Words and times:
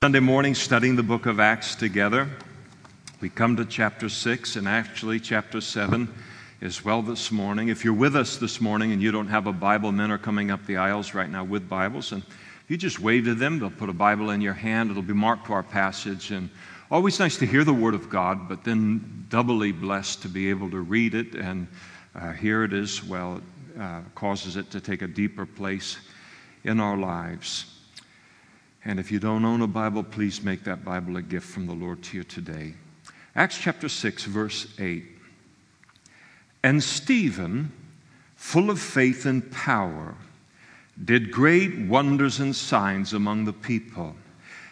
Sunday 0.00 0.20
morning 0.20 0.54
studying 0.54 0.94
the 0.94 1.02
book 1.02 1.26
of 1.26 1.40
Acts 1.40 1.74
together. 1.74 2.30
We 3.20 3.28
come 3.28 3.56
to 3.56 3.64
chapter 3.64 4.08
6 4.08 4.54
and 4.54 4.68
actually 4.68 5.18
chapter 5.18 5.60
7 5.60 6.08
as 6.62 6.84
well 6.84 7.02
this 7.02 7.32
morning. 7.32 7.68
If 7.68 7.84
you're 7.84 7.92
with 7.92 8.14
us 8.14 8.36
this 8.36 8.60
morning 8.60 8.92
and 8.92 9.02
you 9.02 9.10
don't 9.10 9.26
have 9.26 9.48
a 9.48 9.52
Bible, 9.52 9.90
men 9.90 10.12
are 10.12 10.16
coming 10.16 10.52
up 10.52 10.64
the 10.66 10.76
aisles 10.76 11.14
right 11.14 11.28
now 11.28 11.42
with 11.42 11.68
Bibles. 11.68 12.12
And 12.12 12.22
if 12.22 12.64
you 12.68 12.76
just 12.76 13.00
wave 13.00 13.24
to 13.24 13.34
them, 13.34 13.58
they'll 13.58 13.70
put 13.70 13.88
a 13.88 13.92
Bible 13.92 14.30
in 14.30 14.40
your 14.40 14.54
hand. 14.54 14.92
It'll 14.92 15.02
be 15.02 15.14
marked 15.14 15.46
to 15.46 15.52
our 15.52 15.64
passage. 15.64 16.30
And 16.30 16.48
always 16.92 17.18
nice 17.18 17.36
to 17.38 17.44
hear 17.44 17.64
the 17.64 17.74
Word 17.74 17.94
of 17.94 18.08
God, 18.08 18.48
but 18.48 18.62
then 18.62 19.26
doubly 19.28 19.72
blessed 19.72 20.22
to 20.22 20.28
be 20.28 20.48
able 20.48 20.70
to 20.70 20.78
read 20.78 21.16
it 21.16 21.34
and 21.34 21.66
uh, 22.14 22.30
hear 22.34 22.62
it 22.62 22.72
as 22.72 23.02
well. 23.02 23.38
It 23.74 23.80
uh, 23.80 24.02
causes 24.14 24.56
it 24.56 24.70
to 24.70 24.80
take 24.80 25.02
a 25.02 25.08
deeper 25.08 25.44
place 25.44 25.98
in 26.62 26.78
our 26.78 26.96
lives. 26.96 27.77
And 28.84 28.98
if 28.98 29.10
you 29.10 29.18
don't 29.18 29.44
own 29.44 29.62
a 29.62 29.66
Bible, 29.66 30.02
please 30.02 30.42
make 30.42 30.64
that 30.64 30.84
Bible 30.84 31.16
a 31.16 31.22
gift 31.22 31.46
from 31.46 31.66
the 31.66 31.74
Lord 31.74 32.02
to 32.04 32.16
you 32.16 32.24
today. 32.24 32.74
Acts 33.34 33.58
chapter 33.58 33.88
6, 33.88 34.24
verse 34.24 34.66
8. 34.78 35.04
And 36.62 36.82
Stephen, 36.82 37.72
full 38.36 38.70
of 38.70 38.80
faith 38.80 39.26
and 39.26 39.50
power, 39.52 40.14
did 41.04 41.30
great 41.30 41.78
wonders 41.78 42.40
and 42.40 42.54
signs 42.54 43.12
among 43.12 43.44
the 43.44 43.52
people. 43.52 44.16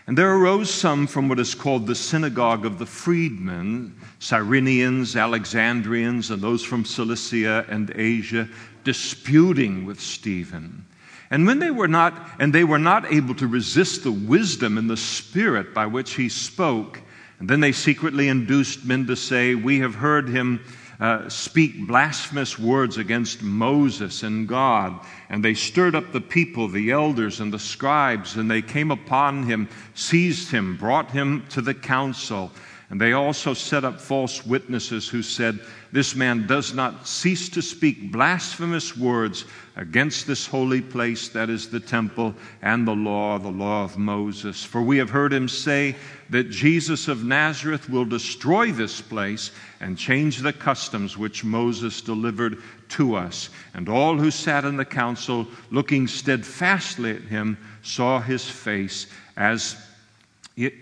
And 0.06 0.16
there 0.16 0.34
arose 0.36 0.72
some 0.72 1.08
from 1.08 1.28
what 1.28 1.40
is 1.40 1.54
called 1.54 1.86
the 1.86 1.94
synagogue 1.94 2.64
of 2.64 2.78
the 2.78 2.86
freedmen, 2.86 4.00
Cyrenians, 4.20 5.20
Alexandrians, 5.20 6.30
and 6.30 6.40
those 6.40 6.64
from 6.64 6.84
Cilicia 6.84 7.66
and 7.68 7.92
Asia, 7.94 8.48
disputing 8.84 9.84
with 9.84 10.00
Stephen. 10.00 10.85
And 11.30 11.46
when 11.46 11.58
they 11.58 11.70
were 11.70 11.88
not, 11.88 12.30
and 12.38 12.52
they 12.52 12.64
were 12.64 12.78
not 12.78 13.12
able 13.12 13.34
to 13.36 13.46
resist 13.46 14.04
the 14.04 14.12
wisdom 14.12 14.78
and 14.78 14.88
the 14.88 14.96
spirit 14.96 15.74
by 15.74 15.86
which 15.86 16.14
he 16.14 16.28
spoke, 16.28 17.00
and 17.38 17.48
then 17.48 17.60
they 17.60 17.72
secretly 17.72 18.28
induced 18.28 18.84
men 18.84 19.06
to 19.06 19.16
say, 19.16 19.54
We 19.54 19.80
have 19.80 19.94
heard 19.94 20.28
him 20.28 20.60
uh, 20.98 21.28
speak 21.28 21.86
blasphemous 21.86 22.58
words 22.58 22.96
against 22.96 23.42
Moses 23.42 24.22
and 24.22 24.48
God. 24.48 24.98
And 25.28 25.44
they 25.44 25.54
stirred 25.54 25.94
up 25.94 26.12
the 26.12 26.20
people, 26.20 26.68
the 26.68 26.90
elders 26.90 27.40
and 27.40 27.52
the 27.52 27.58
scribes, 27.58 28.36
and 28.36 28.50
they 28.50 28.62
came 28.62 28.90
upon 28.90 29.42
him, 29.42 29.68
seized 29.94 30.50
him, 30.50 30.76
brought 30.76 31.10
him 31.10 31.44
to 31.50 31.60
the 31.60 31.74
council. 31.74 32.50
And 32.88 33.00
they 33.00 33.12
also 33.12 33.52
set 33.52 33.84
up 33.84 34.00
false 34.00 34.46
witnesses 34.46 35.08
who 35.08 35.22
said, 35.22 35.60
This 35.92 36.14
man 36.14 36.46
does 36.46 36.74
not 36.74 37.06
cease 37.06 37.48
to 37.50 37.62
speak 37.62 38.10
blasphemous 38.10 38.96
words 38.96 39.44
against 39.76 40.26
this 40.26 40.46
holy 40.46 40.80
place 40.80 41.28
that 41.28 41.50
is 41.50 41.68
the 41.68 41.80
temple 41.80 42.34
and 42.62 42.86
the 42.86 42.94
law, 42.94 43.38
the 43.38 43.48
law 43.48 43.84
of 43.84 43.98
Moses. 43.98 44.64
For 44.64 44.82
we 44.82 44.98
have 44.98 45.10
heard 45.10 45.32
him 45.32 45.48
say 45.48 45.94
that 46.30 46.50
Jesus 46.50 47.08
of 47.08 47.24
Nazareth 47.24 47.88
will 47.88 48.04
destroy 48.04 48.72
this 48.72 49.00
place 49.00 49.52
and 49.80 49.96
change 49.96 50.38
the 50.38 50.52
customs 50.52 51.16
which 51.16 51.44
Moses 51.44 52.00
delivered 52.00 52.58
to 52.90 53.14
us. 53.14 53.50
And 53.74 53.88
all 53.88 54.16
who 54.16 54.30
sat 54.30 54.64
in 54.64 54.76
the 54.76 54.84
council, 54.84 55.46
looking 55.70 56.08
steadfastly 56.08 57.10
at 57.12 57.22
him, 57.22 57.58
saw 57.82 58.20
his 58.20 58.48
face 58.48 59.06
as 59.36 59.76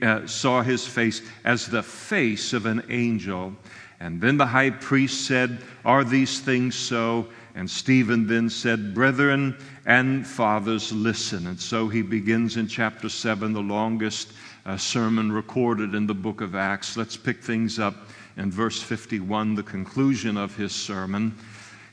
uh, 0.03 0.25
saw 0.25 0.63
his 0.63 0.87
face 0.87 1.21
as 1.45 1.67
the 1.67 1.83
face 1.83 2.53
of 2.53 2.65
an 2.65 2.85
angel. 2.91 3.53
And 4.01 4.21
then 4.21 4.37
the 4.37 4.47
high 4.47 4.71
priest 4.71 5.27
said, 5.27 5.59
Are 5.85 6.05
these 6.05 6.41
things 6.41 6.75
so? 6.75 7.29
And 7.55 7.71
Stephen 7.71 8.27
then 8.27 8.51
said, 8.51 8.95
Brethren 8.95 9.57
and 9.87 10.27
fathers, 10.27 10.93
listen. 10.93 11.47
And 11.47 11.61
so 11.61 11.89
he 11.89 12.03
begins 12.03 12.57
in 12.57 12.67
chapter 12.67 13.09
7, 13.09 13.53
the 13.53 13.61
longest 13.61 14.33
uh, 14.67 14.77
sermon 14.77 15.31
recorded 15.31 15.95
in 15.95 16.07
the 16.07 16.15
book 16.15 16.41
of 16.41 16.55
Acts. 16.55 16.97
Let's 16.97 17.17
pick 17.17 17.43
things 17.43 17.79
up 17.79 17.95
in 18.37 18.51
verse 18.51 18.83
51, 18.83 19.55
the 19.55 19.63
conclusion 19.63 20.37
of 20.37 20.57
his 20.57 20.73
sermon. 20.73 21.37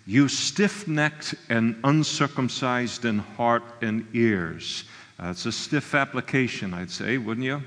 You 0.08 0.28
stiff 0.28 0.88
necked 0.88 1.36
and 1.50 1.80
uncircumcised 1.84 3.06
in 3.06 3.20
heart 3.20 3.64
and 3.82 4.08
ears. 4.14 4.86
Uh, 5.22 5.28
it's 5.28 5.46
a 5.46 5.52
stiff 5.52 5.94
application, 5.94 6.74
I'd 6.74 6.90
say, 6.90 7.20
wouldn't 7.20 7.46
you? 7.46 7.62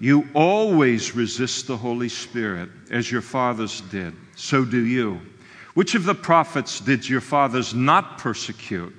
You 0.00 0.28
always 0.34 1.14
resist 1.14 1.66
the 1.66 1.76
Holy 1.76 2.08
Spirit 2.08 2.68
as 2.90 3.10
your 3.10 3.22
fathers 3.22 3.80
did. 3.82 4.14
So 4.36 4.64
do 4.64 4.84
you. 4.84 5.20
Which 5.74 5.94
of 5.94 6.04
the 6.04 6.14
prophets 6.14 6.80
did 6.80 7.08
your 7.08 7.20
fathers 7.20 7.74
not 7.74 8.18
persecute? 8.18 8.94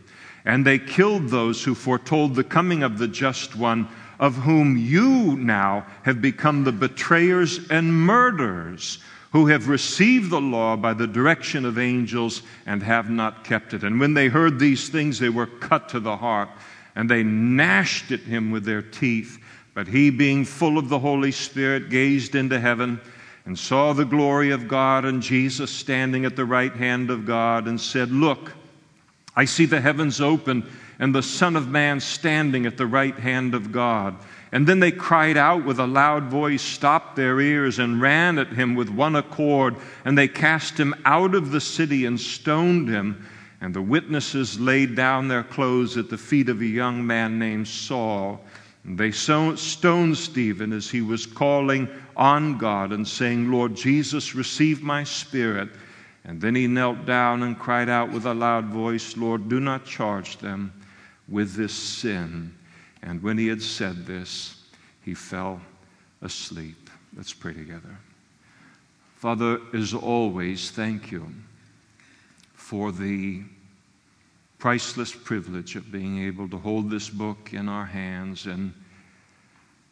And 0.46 0.66
they 0.66 0.78
killed 0.78 1.30
those 1.30 1.64
who 1.64 1.74
foretold 1.74 2.36
the 2.36 2.44
coming 2.44 2.84
of 2.84 2.98
the 2.98 3.08
just 3.08 3.56
one, 3.56 3.88
of 4.20 4.36
whom 4.36 4.78
you 4.78 5.36
now 5.38 5.86
have 6.04 6.22
become 6.22 6.64
the 6.64 6.72
betrayers 6.72 7.60
and 7.70 7.94
murderers, 7.94 9.00
who 9.32 9.48
have 9.48 9.68
received 9.68 10.30
the 10.30 10.40
law 10.40 10.78
by 10.78 10.94
the 10.94 11.08
direction 11.08 11.66
of 11.66 11.78
angels 11.78 12.42
and 12.66 12.82
have 12.84 13.10
not 13.10 13.44
kept 13.44 13.74
it. 13.74 13.84
And 13.84 14.00
when 14.00 14.14
they 14.14 14.28
heard 14.28 14.60
these 14.60 14.88
things, 14.88 15.20
they 15.20 15.30
were 15.30 15.48
cut 15.48 15.90
to 15.90 16.00
the 16.00 16.16
heart 16.16 16.50
and 16.96 17.10
they 17.10 17.24
gnashed 17.24 18.12
at 18.12 18.22
him 18.22 18.52
with 18.52 18.64
their 18.64 18.82
teeth. 18.82 19.38
But 19.76 19.90
he, 19.90 20.10
being 20.10 20.46
full 20.46 20.80
of 20.80 20.90
the 20.90 20.98
Holy 20.98 21.32
Spirit, 21.34 21.90
gazed 21.90 22.34
into 22.34 22.60
heaven 22.60 23.00
and 23.46 23.60
saw 23.60 23.94
the 23.94 24.06
glory 24.06 24.50
of 24.52 24.68
God 24.68 25.06
and 25.06 25.22
Jesus 25.22 25.70
standing 25.70 26.26
at 26.26 26.36
the 26.36 26.46
right 26.46 26.74
hand 26.74 27.12
of 27.12 27.26
God 27.26 27.68
and 27.68 27.80
said, 27.80 28.10
Look, 28.10 28.54
I 29.36 29.46
see 29.46 29.66
the 29.66 29.82
heavens 29.82 30.22
open 30.22 30.68
and 30.98 31.14
the 31.14 31.22
Son 31.22 31.58
of 31.58 31.68
Man 31.68 32.00
standing 32.00 32.66
at 32.66 32.78
the 32.78 32.88
right 32.88 33.20
hand 33.20 33.54
of 33.54 33.74
God. 33.74 34.16
And 34.54 34.66
then 34.66 34.80
they 34.80 34.92
cried 34.92 35.36
out 35.36 35.66
with 35.66 35.80
a 35.80 35.86
loud 35.86 36.26
voice, 36.26 36.62
stopped 36.62 37.18
their 37.18 37.42
ears, 37.42 37.78
and 37.78 38.02
ran 38.02 38.38
at 38.38 38.54
him 38.54 38.76
with 38.76 38.90
one 38.90 39.18
accord. 39.18 39.76
And 40.06 40.18
they 40.18 40.30
cast 40.30 40.80
him 40.80 40.96
out 41.04 41.36
of 41.36 41.52
the 41.52 41.60
city 41.60 42.06
and 42.06 42.18
stoned 42.18 42.88
him. 42.88 43.28
And 43.60 43.74
the 43.74 43.82
witnesses 43.82 44.58
laid 44.58 44.96
down 44.96 45.28
their 45.28 45.44
clothes 45.44 45.98
at 45.98 46.10
the 46.10 46.18
feet 46.18 46.48
of 46.48 46.62
a 46.62 46.66
young 46.66 47.06
man 47.06 47.38
named 47.38 47.68
Saul. 47.68 48.40
They 48.88 49.12
stoned 49.12 49.58
Stephen 50.18 50.72
as 50.72 50.90
he 50.90 51.02
was 51.02 51.26
calling 51.26 51.90
on 52.16 52.58
God 52.60 52.92
and 52.92 53.08
saying, 53.08 53.52
Lord 53.52 53.76
Jesus, 53.76 54.36
receive 54.36 54.84
my 54.84 55.04
spirit. 55.04 55.70
And 56.24 56.40
then 56.40 56.54
he 56.54 56.68
knelt 56.68 57.06
down 57.06 57.44
and 57.44 57.58
cried 57.58 57.90
out 57.90 58.12
with 58.12 58.26
a 58.26 58.34
loud 58.34 58.66
voice, 58.66 59.18
Lord, 59.18 59.50
do 59.50 59.60
not 59.60 59.86
charge 59.86 60.38
them 60.38 60.72
with 61.28 61.54
this 61.54 61.74
sin. 61.74 62.54
And 63.02 63.22
when 63.24 63.38
he 63.38 63.48
had 63.48 63.62
said 63.62 64.06
this, 64.06 64.64
he 65.04 65.14
fell 65.14 65.62
asleep. 66.22 66.90
Let's 67.16 67.34
pray 67.34 67.54
together. 67.54 67.98
Father, 69.16 69.60
as 69.74 69.94
always, 69.94 70.70
thank 70.70 71.12
you 71.12 71.34
for 72.54 72.92
the 72.92 73.44
priceless 74.66 75.14
privilege 75.14 75.76
of 75.76 75.92
being 75.92 76.26
able 76.26 76.50
to 76.50 76.58
hold 76.58 76.90
this 76.90 77.08
book 77.08 77.54
in 77.54 77.70
our 77.70 77.86
hands 77.86 78.48
and 78.48 78.74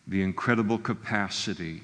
the 0.07 0.19
incredible 0.19 0.79
capacity, 0.79 1.79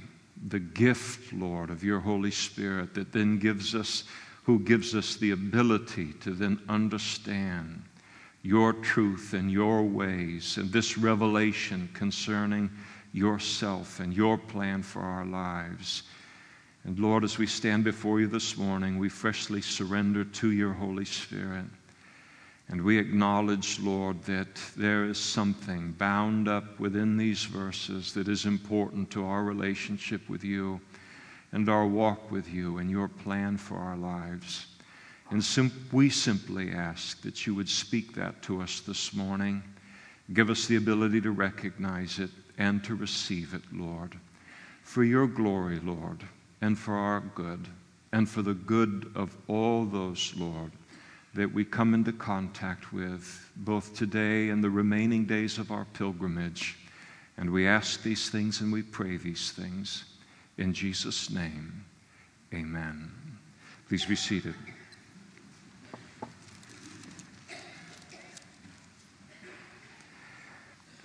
the 0.48 0.58
gift, 0.58 1.32
Lord, 1.32 1.70
of 1.70 1.84
your 1.84 2.00
Holy 2.00 2.32
Spirit 2.32 2.96
that 2.96 3.12
then 3.12 3.38
gives 3.38 3.76
us, 3.76 4.06
who 4.42 4.58
gives 4.58 4.96
us 4.96 5.18
the 5.18 5.30
ability 5.30 6.14
to 6.14 6.32
then 6.32 6.60
understand 6.68 7.84
your 8.42 8.74
truth 8.74 9.34
and 9.34 9.52
your 9.52 9.84
ways 9.84 10.58
and 10.58 10.74
this 10.74 10.98
revelation 10.98 11.88
concerning 11.94 12.72
yourself 13.14 14.00
and 14.00 14.16
your 14.16 14.36
plan 14.36 14.82
for 14.82 15.02
our 15.02 15.26
lives. 15.26 16.02
And 16.86 16.98
Lord, 16.98 17.24
as 17.24 17.38
we 17.38 17.46
stand 17.46 17.84
before 17.84 18.20
you 18.20 18.26
this 18.26 18.58
morning, 18.58 18.98
we 18.98 19.10
freshly 19.10 19.62
surrender 19.62 20.24
to 20.24 20.52
your 20.52 20.74
Holy 20.74 21.06
Spirit. 21.06 21.66
And 22.70 22.84
we 22.84 23.00
acknowledge, 23.00 23.80
Lord, 23.80 24.22
that 24.24 24.56
there 24.78 25.06
is 25.06 25.20
something 25.20 25.92
bound 25.94 26.48
up 26.48 26.80
within 26.80 27.18
these 27.18 27.44
verses 27.46 28.14
that 28.14 28.28
is 28.28 28.46
important 28.46 29.10
to 29.12 29.26
our 29.26 29.44
relationship 29.44 30.30
with 30.30 30.44
you 30.44 30.80
and 31.52 31.68
our 31.68 31.88
walk 31.88 32.30
with 32.30 32.48
you 32.48 32.78
and 32.78 32.90
your 32.90 33.08
plan 33.08 33.58
for 33.58 33.78
our 33.78 33.98
lives. 33.98 34.68
And 35.32 35.44
sim- 35.44 35.88
we 35.92 36.12
simply 36.12 36.72
ask 36.72 37.22
that 37.24 37.48
you 37.48 37.56
would 37.56 37.70
speak 37.70 38.14
that 38.16 38.44
to 38.44 38.62
us 38.62 38.82
this 38.82 39.14
morning. 39.16 39.64
Give 40.34 40.52
us 40.52 40.68
the 40.68 40.76
ability 40.76 41.22
to 41.22 41.32
recognize 41.32 42.20
it 42.20 42.30
and 42.60 42.84
to 42.84 42.94
receive 42.94 43.56
it, 43.56 43.64
Lord. 43.74 44.16
For 44.84 45.04
your 45.04 45.26
glory, 45.26 45.80
Lord, 45.80 46.24
and 46.62 46.78
for 46.78 46.94
our 46.94 47.22
good, 47.22 47.68
and 48.12 48.30
for 48.30 48.44
the 48.44 48.54
good 48.54 49.12
of 49.16 49.36
all 49.48 49.86
those, 49.86 50.34
Lord, 50.36 50.72
that 51.40 51.54
we 51.54 51.64
come 51.64 51.94
into 51.94 52.12
contact 52.12 52.92
with 52.92 53.50
both 53.56 53.96
today 53.96 54.50
and 54.50 54.62
the 54.62 54.70
remaining 54.70 55.24
days 55.24 55.58
of 55.58 55.72
our 55.72 55.86
pilgrimage. 55.94 56.76
And 57.38 57.50
we 57.50 57.66
ask 57.66 58.04
these 58.04 58.30
things 58.30 58.60
and 58.60 58.74
we 58.74 58.82
pray 58.82 59.16
these 59.16 59.52
things. 59.52 60.04
In 60.58 60.74
Jesus' 60.74 61.30
name, 61.30 61.86
amen. 62.54 63.10
Please 63.88 64.04
be 64.04 64.18
seated. 64.18 64.54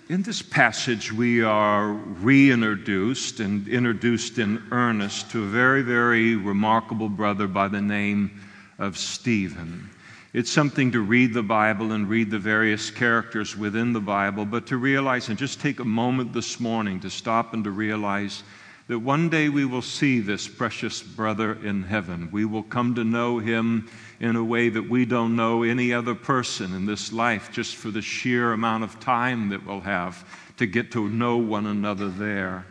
In 0.09 0.21
this 0.21 0.41
passage, 0.41 1.13
we 1.13 1.43
are 1.43 1.93
reintroduced 1.93 3.39
and 3.39 3.69
introduced 3.69 4.37
in 4.37 4.61
earnest 4.71 5.31
to 5.31 5.43
a 5.45 5.47
very, 5.47 5.81
very 5.81 6.35
remarkable 6.35 7.07
brother 7.07 7.47
by 7.47 7.69
the 7.69 7.81
name 7.81 8.41
of 8.77 8.97
Stephen. 8.97 9.91
It's 10.35 10.51
something 10.51 10.91
to 10.91 10.99
read 10.99 11.33
the 11.33 11.43
Bible 11.43 11.93
and 11.93 12.09
read 12.09 12.29
the 12.29 12.39
various 12.39 12.91
characters 12.91 13.55
within 13.55 13.93
the 13.93 14.01
Bible, 14.01 14.43
but 14.43 14.67
to 14.67 14.75
realize 14.75 15.29
and 15.29 15.37
just 15.37 15.61
take 15.61 15.79
a 15.79 15.85
moment 15.85 16.33
this 16.33 16.59
morning 16.59 16.99
to 16.99 17.09
stop 17.09 17.53
and 17.53 17.63
to 17.63 17.71
realize 17.71 18.43
that 18.89 18.99
one 18.99 19.29
day 19.29 19.47
we 19.47 19.63
will 19.63 19.81
see 19.81 20.19
this 20.19 20.45
precious 20.45 21.01
brother 21.01 21.53
in 21.63 21.83
heaven. 21.83 22.27
We 22.33 22.43
will 22.43 22.63
come 22.63 22.95
to 22.95 23.05
know 23.05 23.39
him 23.39 23.89
in 24.19 24.35
a 24.35 24.43
way 24.43 24.67
that 24.67 24.89
we 24.89 25.05
don't 25.05 25.37
know 25.37 25.63
any 25.63 25.93
other 25.93 26.15
person 26.15 26.73
in 26.73 26.85
this 26.85 27.13
life, 27.13 27.49
just 27.53 27.77
for 27.77 27.89
the 27.89 28.01
sheer 28.01 28.51
amount 28.51 28.83
of 28.83 28.99
time 28.99 29.47
that 29.51 29.65
we'll 29.65 29.79
have 29.79 30.25
to 30.57 30.65
get 30.65 30.91
to 30.91 31.07
know 31.07 31.37
one 31.37 31.65
another 31.65 32.09
there. 32.09 32.65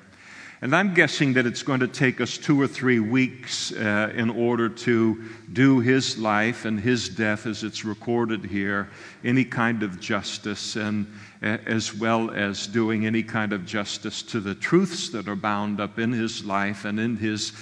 And 0.60 0.74
I'm 0.74 0.94
guessing 0.94 1.34
that 1.34 1.46
it's 1.46 1.62
going 1.62 1.80
to 1.80 1.88
take 1.88 2.20
us 2.20 2.38
two 2.38 2.60
or 2.60 2.66
three 2.66 3.00
weeks 3.00 3.72
uh, 3.72 4.12
in 4.14 4.30
order 4.30 4.68
to 4.68 5.22
do 5.52 5.80
his 5.80 6.16
life 6.16 6.64
and 6.64 6.78
his 6.78 7.08
death 7.08 7.46
as 7.46 7.64
it's 7.64 7.84
recorded 7.84 8.44
here, 8.44 8.88
any 9.24 9.44
kind 9.44 9.82
of 9.82 10.00
justice, 10.00 10.76
and 10.76 11.06
uh, 11.42 11.58
as 11.66 11.94
well 11.94 12.30
as 12.30 12.66
doing 12.66 13.04
any 13.04 13.22
kind 13.22 13.52
of 13.52 13.66
justice 13.66 14.22
to 14.22 14.40
the 14.40 14.54
truths 14.54 15.10
that 15.10 15.28
are 15.28 15.36
bound 15.36 15.80
up 15.80 15.98
in 15.98 16.12
his 16.12 16.44
life 16.44 16.84
and 16.84 16.98
in 16.98 17.16
his 17.16 17.52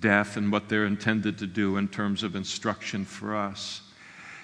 death 0.00 0.36
and 0.36 0.52
what 0.52 0.68
they're 0.68 0.86
intended 0.86 1.38
to 1.38 1.46
do 1.46 1.76
in 1.76 1.88
terms 1.88 2.22
of 2.22 2.36
instruction 2.36 3.04
for 3.04 3.34
us. 3.34 3.80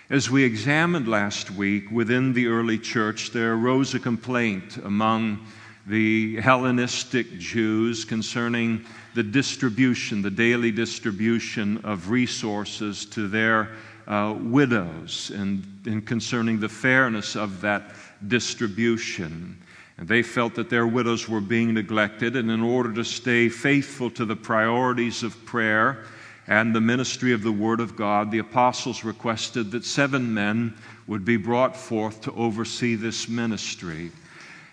As 0.08 0.30
we 0.30 0.44
examined 0.44 1.08
last 1.08 1.50
week 1.50 1.90
within 1.90 2.32
the 2.32 2.46
early 2.46 2.78
church, 2.78 3.32
there 3.32 3.54
arose 3.54 3.92
a 3.94 3.98
complaint 3.98 4.76
among 4.78 5.44
the 5.86 6.40
Hellenistic 6.40 7.38
Jews 7.38 8.04
concerning 8.04 8.84
the 9.14 9.22
distribution, 9.22 10.20
the 10.20 10.30
daily 10.30 10.72
distribution 10.72 11.78
of 11.84 12.10
resources 12.10 13.06
to 13.06 13.28
their 13.28 13.70
uh, 14.08 14.36
widows 14.38 15.30
and, 15.34 15.64
and 15.86 16.04
concerning 16.06 16.58
the 16.58 16.68
fairness 16.68 17.36
of 17.36 17.60
that 17.60 17.94
distribution. 18.26 19.56
And 19.98 20.08
they 20.08 20.22
felt 20.22 20.56
that 20.56 20.70
their 20.70 20.86
widows 20.86 21.28
were 21.28 21.40
being 21.40 21.72
neglected, 21.72 22.36
and 22.36 22.50
in 22.50 22.62
order 22.62 22.92
to 22.94 23.04
stay 23.04 23.48
faithful 23.48 24.10
to 24.10 24.24
the 24.24 24.36
priorities 24.36 25.22
of 25.22 25.44
prayer 25.46 26.04
and 26.48 26.74
the 26.74 26.80
ministry 26.80 27.32
of 27.32 27.42
the 27.42 27.52
Word 27.52 27.80
of 27.80 27.96
God, 27.96 28.30
the 28.30 28.38
apostles 28.38 29.04
requested 29.04 29.70
that 29.70 29.84
seven 29.84 30.34
men 30.34 30.74
would 31.06 31.24
be 31.24 31.36
brought 31.36 31.76
forth 31.76 32.20
to 32.22 32.32
oversee 32.32 32.94
this 32.94 33.28
ministry. 33.28 34.10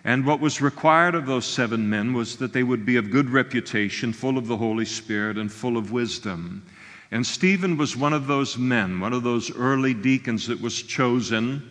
And 0.06 0.26
what 0.26 0.42
was 0.42 0.62
required 0.62 1.16
of 1.16 1.26
those 1.26 1.46
seven 1.46 1.90
men 1.90 2.14
was 2.14 2.36
that 2.38 2.52
they 2.52 2.64
would 2.64 2.86
be 2.86 2.98
of 2.98 3.12
good 3.12 3.30
reputation, 3.30 4.12
full 4.12 4.38
of 4.38 4.48
the 4.48 4.58
Holy 4.58 4.86
Spirit, 4.86 5.38
and 5.38 5.52
full 5.52 5.78
of 5.78 5.92
wisdom. 5.92 6.64
And 7.12 7.26
Stephen 7.26 7.78
was 7.78 7.96
one 7.96 8.12
of 8.12 8.28
those 8.28 8.58
men, 8.58 9.00
one 9.00 9.14
of 9.14 9.24
those 9.24 9.56
early 9.56 9.94
deacons 9.94 10.48
that 10.48 10.60
was 10.60 10.82
chosen. 10.82 11.70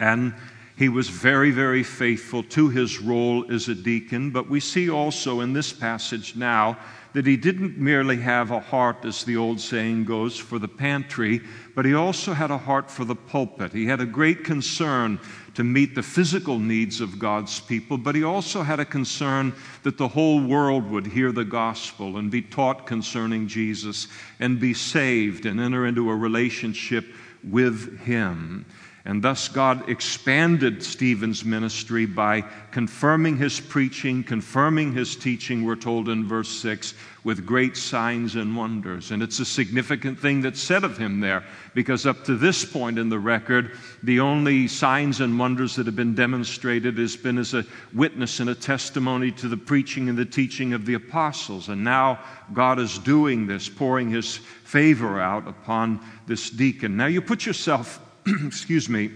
And 0.00 0.34
he 0.76 0.88
was 0.88 1.08
very, 1.08 1.50
very 1.50 1.82
faithful 1.82 2.42
to 2.44 2.68
his 2.68 3.00
role 3.00 3.50
as 3.52 3.68
a 3.68 3.74
deacon. 3.74 4.30
But 4.30 4.48
we 4.48 4.60
see 4.60 4.88
also 4.90 5.40
in 5.40 5.52
this 5.52 5.72
passage 5.72 6.34
now 6.34 6.78
that 7.12 7.26
he 7.26 7.36
didn't 7.36 7.76
merely 7.76 8.16
have 8.16 8.50
a 8.50 8.60
heart, 8.60 9.04
as 9.04 9.24
the 9.24 9.36
old 9.36 9.60
saying 9.60 10.04
goes, 10.04 10.38
for 10.38 10.58
the 10.58 10.68
pantry, 10.68 11.40
but 11.74 11.84
he 11.84 11.94
also 11.94 12.32
had 12.32 12.50
a 12.50 12.56
heart 12.56 12.90
for 12.90 13.04
the 13.04 13.14
pulpit. 13.14 13.72
He 13.72 13.84
had 13.84 14.00
a 14.00 14.06
great 14.06 14.44
concern 14.44 15.20
to 15.54 15.62
meet 15.62 15.94
the 15.94 16.02
physical 16.02 16.58
needs 16.58 17.02
of 17.02 17.18
God's 17.18 17.60
people, 17.60 17.98
but 17.98 18.14
he 18.14 18.24
also 18.24 18.62
had 18.62 18.80
a 18.80 18.84
concern 18.86 19.52
that 19.82 19.98
the 19.98 20.08
whole 20.08 20.40
world 20.42 20.90
would 20.90 21.06
hear 21.06 21.32
the 21.32 21.44
gospel 21.44 22.16
and 22.16 22.30
be 22.30 22.40
taught 22.40 22.86
concerning 22.86 23.46
Jesus 23.46 24.08
and 24.40 24.58
be 24.58 24.72
saved 24.72 25.44
and 25.44 25.60
enter 25.60 25.86
into 25.86 26.10
a 26.10 26.16
relationship 26.16 27.04
with 27.44 28.00
him. 28.00 28.64
And 29.04 29.20
thus, 29.20 29.48
God 29.48 29.88
expanded 29.88 30.80
Stephen's 30.80 31.44
ministry 31.44 32.06
by 32.06 32.42
confirming 32.70 33.36
his 33.36 33.58
preaching, 33.58 34.22
confirming 34.22 34.92
his 34.92 35.16
teaching, 35.16 35.64
we're 35.64 35.74
told 35.74 36.08
in 36.08 36.28
verse 36.28 36.48
6, 36.60 36.94
with 37.24 37.44
great 37.44 37.76
signs 37.76 38.36
and 38.36 38.56
wonders. 38.56 39.10
And 39.10 39.20
it's 39.20 39.40
a 39.40 39.44
significant 39.44 40.20
thing 40.20 40.40
that's 40.40 40.62
said 40.62 40.84
of 40.84 40.98
him 40.98 41.18
there, 41.18 41.44
because 41.74 42.06
up 42.06 42.24
to 42.26 42.36
this 42.36 42.64
point 42.64 42.96
in 42.96 43.08
the 43.08 43.18
record, 43.18 43.76
the 44.04 44.20
only 44.20 44.68
signs 44.68 45.20
and 45.20 45.36
wonders 45.36 45.74
that 45.74 45.86
have 45.86 45.96
been 45.96 46.14
demonstrated 46.14 46.96
has 46.98 47.16
been 47.16 47.38
as 47.38 47.54
a 47.54 47.66
witness 47.92 48.38
and 48.38 48.50
a 48.50 48.54
testimony 48.54 49.32
to 49.32 49.48
the 49.48 49.56
preaching 49.56 50.10
and 50.10 50.18
the 50.18 50.24
teaching 50.24 50.74
of 50.74 50.86
the 50.86 50.94
apostles. 50.94 51.70
And 51.70 51.82
now 51.82 52.20
God 52.52 52.78
is 52.78 52.98
doing 52.98 53.48
this, 53.48 53.68
pouring 53.68 54.10
his 54.10 54.36
favor 54.36 55.20
out 55.20 55.48
upon 55.48 56.00
this 56.28 56.50
deacon. 56.50 56.96
Now, 56.96 57.06
you 57.06 57.20
put 57.20 57.46
yourself 57.46 58.00
excuse 58.46 58.88
me, 58.88 59.10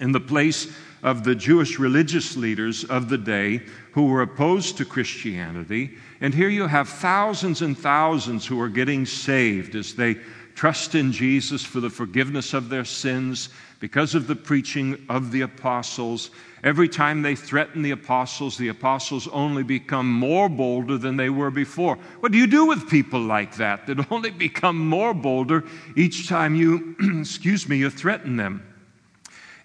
in 0.00 0.12
the 0.12 0.20
place 0.20 0.72
of 1.02 1.24
the 1.24 1.34
Jewish 1.34 1.78
religious 1.78 2.36
leaders 2.36 2.84
of 2.84 3.08
the 3.08 3.18
day 3.18 3.62
who 3.92 4.06
were 4.06 4.22
opposed 4.22 4.76
to 4.76 4.84
Christianity. 4.84 5.96
And 6.20 6.34
here 6.34 6.48
you 6.48 6.66
have 6.66 6.88
thousands 6.88 7.62
and 7.62 7.78
thousands 7.78 8.46
who 8.46 8.60
are 8.60 8.68
getting 8.68 9.06
saved 9.06 9.74
as 9.74 9.94
they 9.94 10.16
trust 10.54 10.94
in 10.94 11.12
Jesus 11.12 11.62
for 11.62 11.80
the 11.80 11.90
forgiveness 11.90 12.54
of 12.54 12.68
their 12.68 12.84
sins 12.84 13.50
because 13.80 14.14
of 14.14 14.26
the 14.26 14.36
preaching 14.36 15.04
of 15.08 15.32
the 15.32 15.42
apostles. 15.42 16.30
Every 16.64 16.88
time 16.88 17.22
they 17.22 17.36
threaten 17.36 17.82
the 17.82 17.90
apostles, 17.90 18.56
the 18.56 18.68
apostles 18.68 19.28
only 19.28 19.62
become 19.62 20.10
more 20.10 20.48
bolder 20.48 20.98
than 20.98 21.16
they 21.16 21.30
were 21.30 21.50
before. 21.50 21.96
What 22.20 22.32
do 22.32 22.38
you 22.38 22.46
do 22.46 22.64
with 22.64 22.88
people 22.88 23.20
like 23.20 23.56
that 23.56 23.86
that 23.86 24.10
only 24.10 24.30
become 24.30 24.78
more 24.78 25.14
bolder 25.14 25.64
each 25.94 26.28
time 26.28 26.54
you, 26.54 26.96
excuse 27.20 27.68
me, 27.68 27.76
you 27.76 27.90
threaten 27.90 28.36
them? 28.36 28.62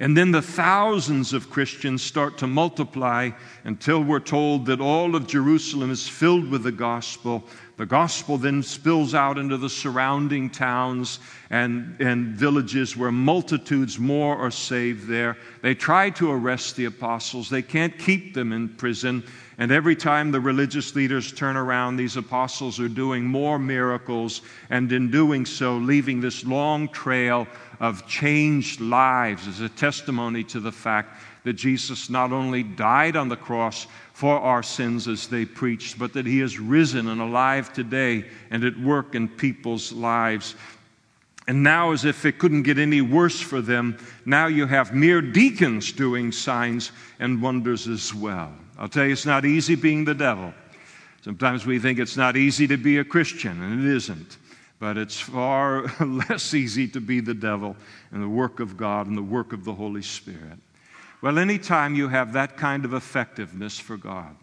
And 0.02 0.18
then 0.18 0.32
the 0.32 0.42
thousands 0.42 1.32
of 1.32 1.52
Christians 1.52 2.02
start 2.02 2.40
to 2.40 2.48
multiply 2.48 3.30
until 3.66 4.04
we're 4.04 4.20
told 4.20 4.66
that 4.66 4.82
all 4.82 5.16
of 5.16 5.28
Jerusalem 5.28 5.92
is 5.92 6.08
filled 6.08 6.50
with 6.50 6.64
the 6.64 6.72
gospel. 6.72 7.44
The 7.78 7.86
gospel 7.86 8.38
then 8.38 8.62
spills 8.62 9.16
out 9.16 9.38
into 9.38 9.58
the 9.58 9.70
surrounding 9.70 10.50
towns 10.50 11.20
and, 11.50 11.96
and 12.00 12.28
villages 12.28 12.96
where 12.96 13.12
multitudes 13.12 13.98
more 13.98 14.38
are 14.38 14.52
saved 14.52 15.08
there. 15.08 15.38
They 15.62 15.74
try 15.74 16.12
to 16.12 16.32
arrest 16.32 16.76
the 16.76 16.86
apostles, 16.86 17.50
they 17.50 17.62
can't 17.62 17.98
keep 17.98 18.34
them 18.34 18.54
in 18.54 18.70
prison. 18.70 19.24
And 19.58 19.72
every 19.72 19.96
time 19.96 20.32
the 20.32 20.40
religious 20.40 20.96
leaders 20.96 21.32
turn 21.32 21.56
around, 21.56 21.96
these 21.96 22.18
apostles 22.18 22.80
are 22.80 22.88
doing 22.90 23.26
more 23.26 23.60
miracles, 23.60 24.42
and 24.70 24.92
in 24.92 25.12
doing 25.12 25.46
so, 25.46 25.78
leaving 25.78 26.20
this 26.20 26.44
long 26.44 26.88
trail 26.90 27.48
of 27.80 28.08
changed 28.08 28.82
lives 28.82 29.48
as 29.48 29.60
a 29.60 29.70
testimony 29.70 30.44
to 30.46 30.60
the 30.60 30.72
fact 30.72 31.22
that 31.44 31.54
Jesus 31.54 32.10
not 32.10 32.32
only 32.32 32.64
died 32.64 33.16
on 33.16 33.30
the 33.30 33.36
cross 33.36 33.88
for 34.14 34.40
our 34.40 34.62
sins 34.62 35.08
as 35.08 35.28
they 35.28 35.46
preached, 35.46 35.98
but 35.98 36.14
that 36.14 36.26
he 36.26 36.42
is 36.42 36.60
risen 36.60 37.08
and 37.08 37.22
alive 37.22 37.74
today 37.74 38.26
and 38.50 38.64
at 38.64 38.78
work 38.80 39.16
in 39.16 39.28
people's 39.28 39.92
lives. 39.92 40.56
And 41.48 41.64
now, 41.64 41.92
as 41.92 42.06
if 42.06 42.26
it 42.26 42.38
couldn't 42.38 42.64
get 42.64 42.78
any 42.78 43.02
worse 43.02 43.42
for 43.42 43.62
them, 43.62 43.98
now 44.26 44.48
you 44.48 44.68
have 44.68 44.94
mere 44.94 45.22
deacons 45.22 45.92
doing 45.92 46.32
signs 46.32 46.92
and 47.20 47.42
wonders 47.42 47.88
as 47.88 48.14
well. 48.14 48.54
I'll 48.78 48.88
tell 48.88 49.06
you, 49.06 49.12
it's 49.12 49.26
not 49.26 49.46
easy 49.46 49.76
being 49.76 50.06
the 50.06 50.14
devil. 50.14 50.54
Sometimes 51.24 51.66
we 51.66 51.80
think 51.80 52.00
it's 52.00 52.18
not 52.18 52.36
easy 52.38 52.68
to 52.68 52.78
be 52.78 52.98
a 52.98 53.04
Christian, 53.04 53.62
and 53.62 53.86
it 53.86 53.96
isn't. 53.96 54.38
But 54.80 54.98
it's 54.98 55.20
far 55.20 55.86
less 56.00 56.54
easy 56.54 56.88
to 56.90 57.02
be 57.02 57.20
the 57.20 57.34
devil 57.34 57.76
and 58.12 58.24
the 58.24 58.30
work 58.30 58.60
of 58.60 58.78
God 58.78 59.08
and 59.08 59.18
the 59.18 59.22
work 59.22 59.54
of 59.54 59.64
the 59.64 59.74
Holy 59.74 60.02
Spirit. 60.02 60.58
Well, 61.22 61.38
anytime 61.38 61.94
you 61.94 62.08
have 62.08 62.34
that 62.34 62.58
kind 62.58 62.84
of 62.84 62.94
effectiveness 62.94 63.78
for 63.78 63.96
God, 63.96 64.36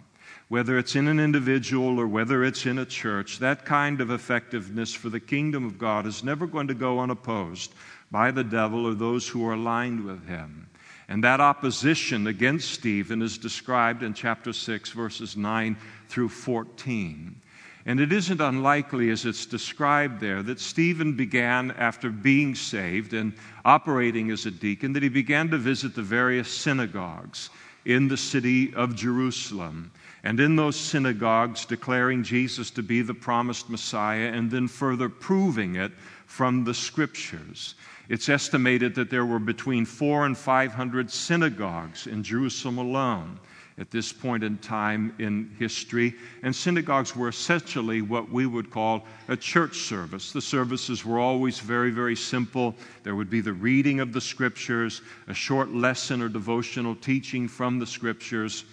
whether 0.49 0.79
it's 0.79 0.95
in 0.95 1.09
an 1.09 1.19
individual 1.19 1.99
or 1.99 2.07
whether 2.07 2.45
it's 2.45 2.67
in 2.67 2.79
a 2.79 2.87
church, 2.87 3.41
that 3.41 3.65
kind 3.65 4.01
of 4.01 4.11
effectiveness 4.11 4.95
for 4.95 5.09
the 5.09 5.21
kingdom 5.21 5.65
of 5.65 5.77
God 5.77 6.07
is 6.07 6.23
never 6.23 6.47
going 6.47 6.69
to 6.69 6.75
go 6.75 7.01
unopposed 7.01 7.75
by 8.11 8.31
the 8.31 8.45
devil 8.45 8.87
or 8.87 8.95
those 8.95 9.29
who 9.29 9.47
are 9.47 9.55
aligned 9.55 10.05
with 10.05 10.27
him. 10.27 10.69
And 11.09 11.25
that 11.25 11.41
opposition 11.41 12.27
against 12.27 12.71
Stephen 12.71 13.23
is 13.23 13.39
described 13.39 14.03
in 14.03 14.15
chapter 14.15 14.53
6, 14.53 14.91
verses 14.91 15.37
9 15.37 15.77
through 16.09 16.29
14. 16.29 17.41
And 17.87 18.01
it 18.01 18.13
isn't 18.13 18.41
unlikely, 18.41 19.11
as 19.11 19.25
it's 19.25 19.47
described 19.47 20.21
there, 20.21 20.43
that 20.43 20.61
Stephen 20.61 21.15
began, 21.15 21.71
after 21.73 22.11
being 22.11 22.55
saved 22.55 23.15
and 23.15 23.33
operating 23.65 24.31
as 24.31 24.47
a 24.47 24.51
deacon, 24.51 24.93
that 24.93 25.03
he 25.03 25.09
began 25.09 25.49
to 25.51 25.59
visit 25.59 25.95
the 25.95 26.03
various 26.03 26.51
synagogues 26.51 27.51
in 27.85 28.09
the 28.09 28.17
city 28.17 28.75
of 28.75 28.95
Jerusalem. 28.95 29.91
And 30.25 30.41
in 30.41 30.57
those 30.57 30.77
synagogues, 30.77 31.65
declaring 31.65 32.23
Jesus 32.25 32.71
to 32.73 32.83
be 32.83 33.03
the 33.03 33.15
promised 33.15 33.71
Messiah 33.71 34.33
and 34.33 34.51
then 34.51 34.69
further 34.69 35.09
proving 35.09 35.77
it 35.77 35.93
from 36.27 36.65
the 36.65 36.75
scriptures. 36.75 37.77
It's 38.09 38.29
estimated 38.29 38.95
that 38.97 39.11
there 39.11 39.27
were 39.27 39.39
between 39.39 39.85
four 39.85 40.27
and 40.27 40.37
500 40.37 41.11
synagogues 41.11 42.07
in 42.07 42.23
Jerusalem 42.23 42.79
alone. 42.79 43.39
At 43.79 43.91
this 43.91 44.13
point 44.13 44.43
in 44.43 44.59
time 44.59 45.15
in 45.19 45.55
history. 45.59 46.15
And 46.43 46.55
synagogues 46.55 47.15
were 47.15 47.29
essentially 47.29 48.03
what 48.03 48.31
we 48.31 48.47
would 48.47 48.71
call 48.71 49.05
a 49.29 49.37
church 49.37 49.79
service. 49.79 50.33
The 50.33 50.41
services 50.41 51.05
were 51.05 51.19
always 51.19 51.61
very, 51.61 51.91
very 51.91 52.17
simple. 52.17 52.75
There 53.05 53.15
would 53.15 53.31
be 53.31 53.41
the 53.41 53.53
reading 53.53 54.01
of 54.01 54.13
the 54.13 54.21
scriptures, 54.21 55.03
a 55.29 55.35
short 55.35 55.73
lesson 55.73 56.23
or 56.23 56.29
devotional 56.29 56.97
teaching 56.97 57.47
from 57.47 57.79
the 57.79 57.87
scriptures, 57.87 58.65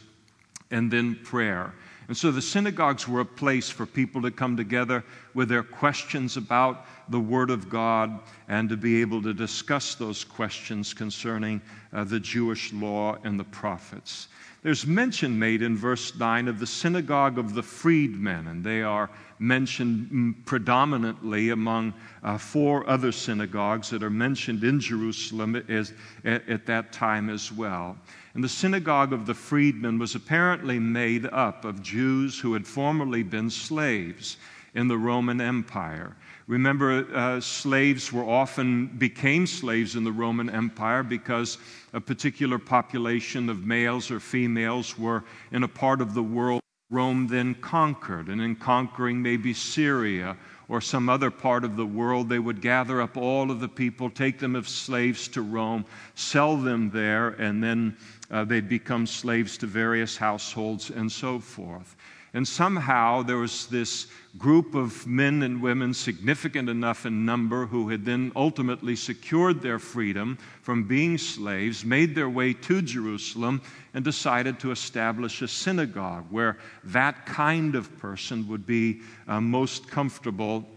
and 0.72 0.92
then 0.92 1.16
prayer. 1.24 1.74
And 2.08 2.16
so 2.16 2.32
the 2.32 2.42
synagogues 2.42 3.08
were 3.08 3.22
a 3.22 3.26
place 3.26 3.70
for 3.70 3.86
people 3.86 4.22
to 4.22 4.32
come 4.32 4.56
together 4.56 5.04
with 5.34 5.50
their 5.50 5.64
questions 5.64 6.38
about 6.38 6.86
the 7.10 7.20
Word 7.20 7.50
of 7.50 7.68
God 7.70 8.20
and 8.48 8.70
to 8.70 8.78
be 8.78 9.02
able 9.02 9.22
to 9.24 9.34
discuss 9.34 9.96
those 9.96 10.24
questions 10.24 10.94
concerning 10.94 11.62
uh, 11.94 12.04
the 12.04 12.20
Jewish 12.20 12.72
law 12.74 13.18
and 13.24 13.40
the 13.40 13.44
prophets. 13.46 14.28
There's 14.66 14.88
mention 14.88 15.38
made 15.38 15.62
in 15.62 15.78
verse 15.78 16.16
9 16.16 16.48
of 16.48 16.60
the 16.60 16.66
synagogue 16.66 17.38
of 17.38 17.54
the 17.54 17.62
freedmen, 17.62 18.48
and 18.48 18.64
they 18.64 18.82
are 18.82 19.12
mentioned 19.38 20.44
predominantly 20.48 21.52
among 21.52 21.94
uh, 22.24 22.40
four 22.40 22.90
other 22.90 23.12
synagogues 23.12 23.92
that 23.92 24.02
are 24.02 24.10
mentioned 24.10 24.64
in 24.64 24.80
Jerusalem 24.80 25.56
as, 25.70 25.94
at, 26.24 26.50
at 26.50 26.66
that 26.66 26.92
time 26.92 27.30
as 27.30 27.52
well. 27.52 27.96
And 28.34 28.44
the 28.44 28.50
synagogue 28.50 29.14
of 29.14 29.28
the 29.28 29.36
freedmen 29.36 30.00
was 30.00 30.16
apparently 30.16 30.80
made 30.80 31.28
up 31.28 31.64
of 31.64 31.84
Jews 31.84 32.40
who 32.40 32.54
had 32.54 32.66
formerly 32.66 33.22
been 33.22 33.52
slaves 33.52 34.38
in 34.74 34.88
the 34.88 34.98
Roman 34.98 35.42
Empire. 35.42 36.16
Remember, 36.48 37.08
uh, 37.16 37.42
slaves 37.42 38.14
were 38.14 38.24
often 38.24 38.88
became 38.88 39.48
slaves 39.48 39.96
in 39.96 40.04
the 40.04 40.12
Roman 40.12 40.50
Empire 40.50 41.02
because 41.02 41.58
a 41.94 42.00
particular 42.00 42.60
population 42.60 43.50
of 43.50 43.66
males 43.66 44.12
or 44.12 44.20
females 44.20 44.98
were 44.98 45.24
in 45.52 45.64
a 45.64 45.68
part 45.68 46.02
of 46.02 46.14
the 46.14 46.24
world 46.24 46.62
Rome 46.92 47.28
then 47.28 47.56
conquered. 47.56 48.28
And 48.28 48.40
in 48.40 48.56
conquering 48.56 49.22
maybe 49.22 49.54
Syria 49.54 50.38
or 50.68 50.82
some 50.82 51.10
other 51.10 51.32
part 51.32 51.64
of 51.64 51.76
the 51.76 51.86
world, 51.86 52.30
they 52.30 52.40
would 52.40 52.62
gather 52.62 53.02
up 53.02 53.18
all 53.18 53.50
of 53.50 53.60
the 53.60 53.68
people, 53.68 54.10
take 54.10 54.40
them 54.40 54.56
as 54.56 54.68
slaves 54.68 55.28
to 55.30 55.42
Rome, 55.42 55.86
sell 56.14 56.58
them 56.58 56.92
there, 56.92 57.30
and 57.30 57.64
then 57.64 57.98
uh, 58.32 58.46
they'd 58.46 58.70
become 58.70 59.08
slaves 59.08 59.58
to 59.60 59.68
various 59.68 60.16
households 60.16 60.90
and 60.90 61.12
so 61.12 61.40
forth. 61.40 61.96
And 62.36 62.46
somehow 62.46 63.24
there 63.24 63.38
was 63.38 63.68
this 63.68 64.08
group 64.38 64.76
of 64.76 65.08
men 65.08 65.42
and 65.42 65.62
women, 65.62 65.94
significant 65.94 66.68
enough 66.68 67.06
in 67.06 67.26
number, 67.26 67.66
who 67.66 67.88
had 67.88 68.04
then 68.04 68.34
ultimately 68.36 68.98
secured 68.98 69.62
their 69.62 69.80
freedom 69.80 70.38
from 70.62 70.84
being 70.84 71.18
slaves, 71.18 71.86
made 71.86 72.14
their 72.14 72.28
way 72.28 72.52
to 72.52 72.82
Jerusalem, 72.82 73.62
and 73.94 74.04
decided 74.04 74.60
to 74.60 74.72
establish 74.72 75.42
a 75.42 75.48
synagogue 75.48 76.26
where 76.30 76.58
that 76.84 77.26
kind 77.26 77.74
of 77.74 77.98
person 78.00 78.50
would 78.50 78.66
be 78.66 79.00
uh, 79.30 79.40
most 79.40 79.88
comfortable 79.88 80.68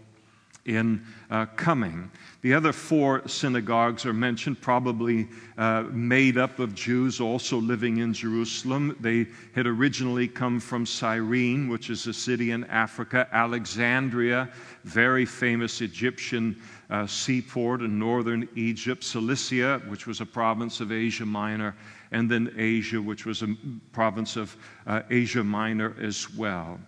in 0.65 1.05
uh, 1.29 1.45
coming. 1.55 2.09
The 2.41 2.53
other 2.53 2.71
four 2.71 3.27
synagogues 3.27 4.05
are 4.05 4.13
mentioned, 4.13 4.61
probably 4.61 5.27
uh, 5.57 5.83
made 5.91 6.37
up 6.37 6.59
of 6.59 6.73
Jews 6.73 7.19
also 7.19 7.57
living 7.57 7.97
in 7.97 8.13
Jerusalem. 8.13 8.95
They 9.01 9.27
had 9.55 9.67
originally 9.67 10.27
come 10.27 10.59
from 10.59 10.85
Cyrene, 10.85 11.67
which 11.67 11.89
is 11.89 12.07
a 12.07 12.13
city 12.13 12.51
in 12.51 12.63
Africa, 12.65 13.27
Alexandria, 13.31 14.49
very 14.83 15.25
famous 15.25 15.81
Egyptian 15.81 16.61
uh, 16.89 17.05
seaport 17.05 17.81
in 17.81 17.99
northern 17.99 18.47
Egypt, 18.55 19.03
Cilicia, 19.03 19.81
which 19.87 20.07
was 20.07 20.21
a 20.21 20.25
province 20.25 20.79
of 20.79 20.91
Asia 20.91 21.25
Minor, 21.25 21.75
and 22.11 22.29
then 22.29 22.53
Asia, 22.57 23.01
which 23.01 23.25
was 23.25 23.43
a 23.43 23.55
province 23.91 24.35
of 24.35 24.55
uh, 24.87 25.01
Asia 25.09 25.43
Minor 25.43 25.95
as 26.01 26.33
well. 26.35 26.79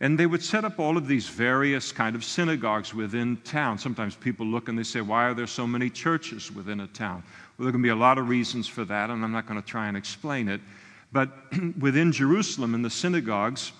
And 0.00 0.18
they 0.18 0.26
would 0.26 0.42
set 0.42 0.64
up 0.64 0.78
all 0.78 0.96
of 0.96 1.06
these 1.06 1.28
various 1.28 1.92
kind 1.92 2.16
of 2.16 2.24
synagogues 2.24 2.94
within 2.94 3.36
town. 3.38 3.78
Sometimes 3.78 4.16
people 4.16 4.46
look 4.46 4.68
and 4.68 4.78
they 4.78 4.82
say, 4.82 5.02
why 5.02 5.24
are 5.24 5.34
there 5.34 5.46
so 5.46 5.66
many 5.66 5.90
churches 5.90 6.50
within 6.50 6.80
a 6.80 6.86
town? 6.86 7.22
Well, 7.58 7.64
there 7.66 7.72
can 7.72 7.82
be 7.82 7.90
a 7.90 7.96
lot 7.96 8.16
of 8.16 8.28
reasons 8.28 8.66
for 8.66 8.84
that, 8.86 9.10
and 9.10 9.22
I'm 9.22 9.32
not 9.32 9.46
going 9.46 9.60
to 9.60 9.66
try 9.66 9.88
and 9.88 9.96
explain 9.96 10.48
it. 10.48 10.62
But 11.12 11.30
within 11.78 12.12
Jerusalem, 12.12 12.74
in 12.74 12.80
the 12.80 12.90
synagogues, 12.90 13.72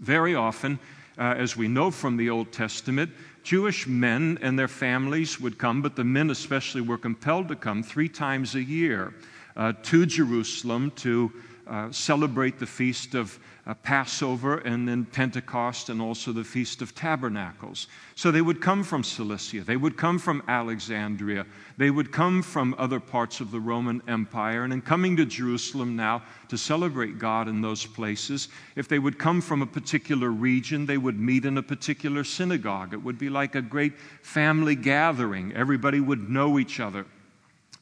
very 0.00 0.34
often, 0.34 0.78
uh, 1.18 1.34
as 1.36 1.54
we 1.54 1.68
know 1.68 1.90
from 1.90 2.16
the 2.16 2.30
Old 2.30 2.50
Testament, 2.50 3.10
Jewish 3.42 3.86
men 3.86 4.38
and 4.40 4.58
their 4.58 4.68
families 4.68 5.38
would 5.38 5.58
come, 5.58 5.82
but 5.82 5.96
the 5.96 6.04
men 6.04 6.30
especially 6.30 6.80
were 6.80 6.96
compelled 6.96 7.48
to 7.48 7.56
come 7.56 7.82
three 7.82 8.08
times 8.08 8.54
a 8.54 8.62
year 8.62 9.12
uh, 9.56 9.74
to 9.82 10.06
Jerusalem 10.06 10.92
to 10.96 11.30
uh, 11.66 11.90
celebrate 11.90 12.58
the 12.58 12.66
feast 12.66 13.14
of 13.14 13.38
uh, 13.64 13.74
Passover 13.74 14.58
and 14.58 14.88
then 14.88 15.04
Pentecost 15.04 15.88
and 15.88 16.02
also 16.02 16.32
the 16.32 16.42
Feast 16.42 16.82
of 16.82 16.94
Tabernacles. 16.94 17.86
So 18.16 18.30
they 18.30 18.40
would 18.40 18.60
come 18.60 18.82
from 18.82 19.04
Cilicia, 19.04 19.62
they 19.62 19.76
would 19.76 19.96
come 19.96 20.18
from 20.18 20.42
Alexandria, 20.48 21.46
they 21.76 21.90
would 21.90 22.10
come 22.10 22.42
from 22.42 22.74
other 22.76 22.98
parts 22.98 23.40
of 23.40 23.50
the 23.52 23.60
Roman 23.60 24.02
Empire. 24.08 24.64
And 24.64 24.72
in 24.72 24.82
coming 24.82 25.16
to 25.16 25.24
Jerusalem 25.24 25.94
now 25.94 26.22
to 26.48 26.58
celebrate 26.58 27.18
God 27.18 27.46
in 27.46 27.60
those 27.60 27.86
places, 27.86 28.48
if 28.74 28.88
they 28.88 28.98
would 28.98 29.18
come 29.18 29.40
from 29.40 29.62
a 29.62 29.66
particular 29.66 30.30
region, 30.30 30.84
they 30.84 30.98
would 30.98 31.18
meet 31.18 31.44
in 31.44 31.58
a 31.58 31.62
particular 31.62 32.24
synagogue. 32.24 32.92
It 32.92 33.02
would 33.02 33.18
be 33.18 33.28
like 33.28 33.54
a 33.54 33.62
great 33.62 33.96
family 34.22 34.74
gathering, 34.74 35.52
everybody 35.54 36.00
would 36.00 36.28
know 36.28 36.58
each 36.58 36.80
other. 36.80 37.06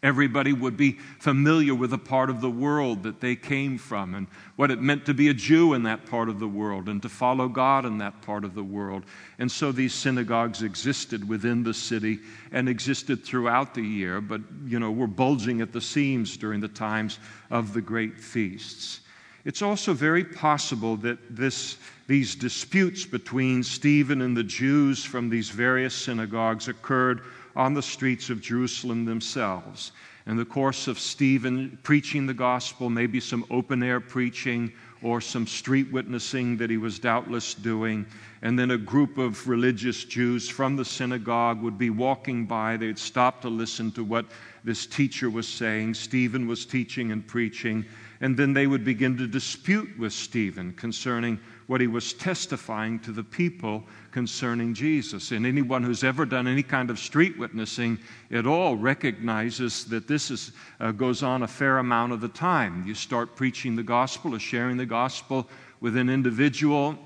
Everybody 0.03 0.55
would 0.55 0.79
be 0.79 0.93
familiar 1.19 1.75
with 1.75 1.91
the 1.91 1.99
part 1.99 2.31
of 2.31 2.41
the 2.41 2.51
world 2.51 3.03
that 3.03 3.21
they 3.21 3.37
came 3.37 3.77
from 3.77 4.15
and 4.15 4.29
what 4.57 4.71
it 4.71 4.81
meant 4.81 5.05
to 5.07 5.15
be 5.15 5.29
a 5.29 5.35
Jew 5.35 5.75
in 5.75 5.83
that 5.83 6.07
part 6.07 6.31
of 6.31 6.39
the 6.39 6.49
world 6.49 6.89
and 6.89 7.03
to 7.03 7.09
follow 7.11 7.49
God 7.49 7.85
in 7.85 7.99
that 7.99 8.23
part 8.23 8.45
of 8.45 8.55
the 8.55 8.65
world. 8.65 9.05
And 9.39 9.53
so 9.53 9.73
these 9.73 9.93
synagogues 9.93 10.63
existed 10.63 11.29
within 11.29 11.63
the 11.63 11.75
city 11.75 12.21
and 12.51 12.67
existed 12.67 13.25
throughout 13.25 13.75
the 13.75 13.83
year, 13.83 14.23
but 14.23 14.41
you 14.65 14.81
know, 14.81 14.91
were 14.91 15.07
bulging 15.07 15.61
at 15.61 15.73
the 15.73 15.83
seams 15.83 16.39
during 16.39 16.61
the 16.61 16.69
times 16.69 17.19
of 17.51 17.75
the 17.75 17.83
great 17.83 18.19
feasts. 18.19 19.01
It's 19.45 19.63
also 19.63 19.93
very 19.93 20.25
possible 20.25 20.97
that 20.99 21.19
this, 21.35 21.77
these 22.07 22.35
disputes 22.35 23.05
between 23.05 23.63
Stephen 23.63 24.23
and 24.23 24.37
the 24.37 24.45
Jews 24.45 25.05
from 25.05 25.29
these 25.29 25.51
various 25.51 25.95
synagogues 25.95 26.69
occurred 26.69 27.23
on 27.57 27.75
the 27.75 27.83
streets 27.83 28.31
of 28.31 28.41
Jerusalem 28.41 29.05
themselves. 29.05 29.93
In 30.27 30.37
the 30.37 30.45
course 30.45 30.87
of 30.87 30.99
Stephen 30.99 31.79
preaching 31.83 32.27
the 32.27 32.35
gospel, 32.35 32.91
maybe 32.91 33.21
some 33.21 33.45
open 33.51 33.83
air 33.83 34.01
preaching 34.01 34.73
or 35.03 35.21
some 35.21 35.47
street 35.47 35.91
witnessing 35.91 36.57
that 36.59 36.69
he 36.69 36.77
was 36.77 36.99
doubtless 36.99 37.55
doing. 37.55 38.07
And 38.43 38.59
then 38.59 38.71
a 38.71 38.79
group 38.79 39.19
of 39.19 39.49
religious 39.49 40.05
Jews 40.05 40.49
from 40.49 40.77
the 40.77 40.85
synagogue 40.85 41.63
would 41.63 41.79
be 41.79 41.91
walking 41.91 42.45
by. 42.45 42.77
They'd 42.77 42.99
stop 42.99 43.41
to 43.43 43.49
listen 43.49 43.91
to 43.93 44.05
what 44.05 44.27
this 44.63 44.87
teacher 44.87 45.31
was 45.31 45.49
saying. 45.49 45.95
Stephen 45.95 46.47
was 46.47 46.67
teaching 46.67 47.13
and 47.13 47.27
preaching. 47.27 47.85
And 48.21 48.37
then 48.37 48.53
they 48.53 48.67
would 48.67 48.85
begin 48.85 49.17
to 49.17 49.27
dispute 49.27 49.99
with 49.99 50.13
Stephen 50.13 50.75
concerning 50.75 51.41
what 51.71 51.81
he 51.81 51.87
was 51.87 52.15
testifying 52.15 52.99
to 52.99 53.13
the 53.13 53.23
people 53.23 53.85
concerning 54.11 54.75
Jesus. 54.75 55.31
And 55.31 55.47
anyone 55.47 55.85
who's 55.85 56.03
ever 56.03 56.27
done 56.27 56.49
any 56.49 56.65
kind 56.65 56.91
of 56.91 56.99
street 56.99 57.39
witnessing 57.39 57.97
at 58.33 58.45
all 58.45 58.75
recognizes 58.75 59.85
that 59.85 60.09
this 60.09 60.33
is, 60.33 60.51
uh, 60.81 60.91
goes 60.91 61.23
on 61.23 61.45
a 61.45 61.47
fair 61.47 61.79
amount 61.79 62.11
of 62.11 62.21
the 62.21 62.29
time. 62.29 62.83
You 62.89 62.95
start 62.95 63.37
preaching 63.37 63.77
the 63.77 63.85
gospel 63.85 64.35
or 64.35 64.41
sharing 64.41 64.79
the 64.79 64.85
gospel 64.85 65.49
with 65.81 65.97
an 65.97 66.11
individual, 66.11 66.99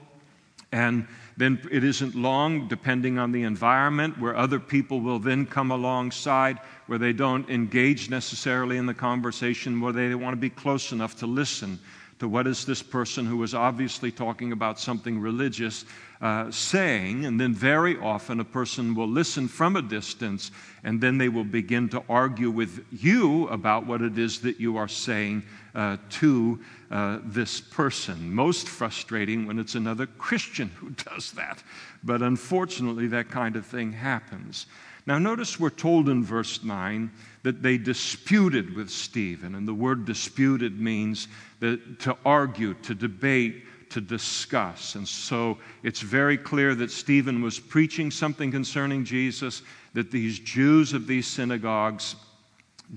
and 0.72 1.06
then 1.36 1.60
it 1.70 1.84
isn't 1.84 2.14
long, 2.14 2.66
depending 2.66 3.18
on 3.18 3.32
the 3.32 3.42
environment, 3.42 4.18
where 4.18 4.34
other 4.34 4.58
people 4.58 4.98
will 4.98 5.18
then 5.18 5.44
come 5.44 5.72
alongside, 5.72 6.58
where 6.86 6.98
they 6.98 7.12
don't 7.12 7.50
engage 7.50 8.08
necessarily 8.08 8.78
in 8.78 8.86
the 8.86 8.94
conversation, 8.94 9.82
where 9.82 9.92
they 9.92 10.14
want 10.14 10.32
to 10.32 10.40
be 10.40 10.48
close 10.48 10.90
enough 10.90 11.16
to 11.18 11.26
listen 11.26 11.78
to 12.24 12.28
what 12.28 12.46
is 12.46 12.64
this 12.64 12.82
person 12.82 13.26
who 13.26 13.42
is 13.42 13.52
obviously 13.52 14.10
talking 14.10 14.50
about 14.50 14.80
something 14.80 15.20
religious 15.20 15.84
uh, 16.22 16.50
saying, 16.50 17.26
and 17.26 17.38
then 17.38 17.52
very 17.52 17.98
often 17.98 18.40
a 18.40 18.44
person 18.44 18.94
will 18.94 19.06
listen 19.06 19.46
from 19.46 19.76
a 19.76 19.82
distance, 19.82 20.50
and 20.84 21.02
then 21.02 21.18
they 21.18 21.28
will 21.28 21.44
begin 21.44 21.86
to 21.86 22.02
argue 22.08 22.48
with 22.48 22.82
you 22.90 23.46
about 23.48 23.86
what 23.86 24.00
it 24.00 24.16
is 24.16 24.40
that 24.40 24.58
you 24.58 24.78
are 24.78 24.88
saying 24.88 25.42
uh, 25.74 25.98
to 26.08 26.58
uh, 26.90 27.18
this 27.24 27.60
person. 27.60 28.34
Most 28.34 28.70
frustrating 28.70 29.46
when 29.46 29.58
it's 29.58 29.74
another 29.74 30.06
Christian 30.06 30.70
who 30.76 30.90
does 31.10 31.32
that, 31.32 31.62
but 32.02 32.22
unfortunately, 32.22 33.06
that 33.08 33.28
kind 33.28 33.54
of 33.54 33.66
thing 33.66 33.92
happens. 33.92 34.64
Now, 35.06 35.18
notice 35.18 35.60
we're 35.60 35.68
told 35.68 36.08
in 36.08 36.24
verse 36.24 36.64
9 36.64 37.10
that 37.44 37.62
they 37.62 37.78
disputed 37.78 38.74
with 38.74 38.90
Stephen, 38.90 39.54
and 39.54 39.68
the 39.68 39.74
word 39.74 40.04
disputed 40.04 40.80
means 40.80 41.28
that, 41.60 42.00
to 42.00 42.16
argue, 42.24 42.74
to 42.82 42.94
debate, 42.94 43.90
to 43.90 44.00
discuss. 44.00 44.96
And 44.96 45.06
so 45.06 45.58
it's 45.82 46.00
very 46.00 46.36
clear 46.36 46.74
that 46.74 46.90
Stephen 46.90 47.42
was 47.42 47.60
preaching 47.60 48.10
something 48.10 48.50
concerning 48.50 49.04
Jesus 49.04 49.62
that 49.92 50.10
these 50.10 50.38
Jews 50.40 50.94
of 50.94 51.06
these 51.06 51.26
synagogues 51.26 52.16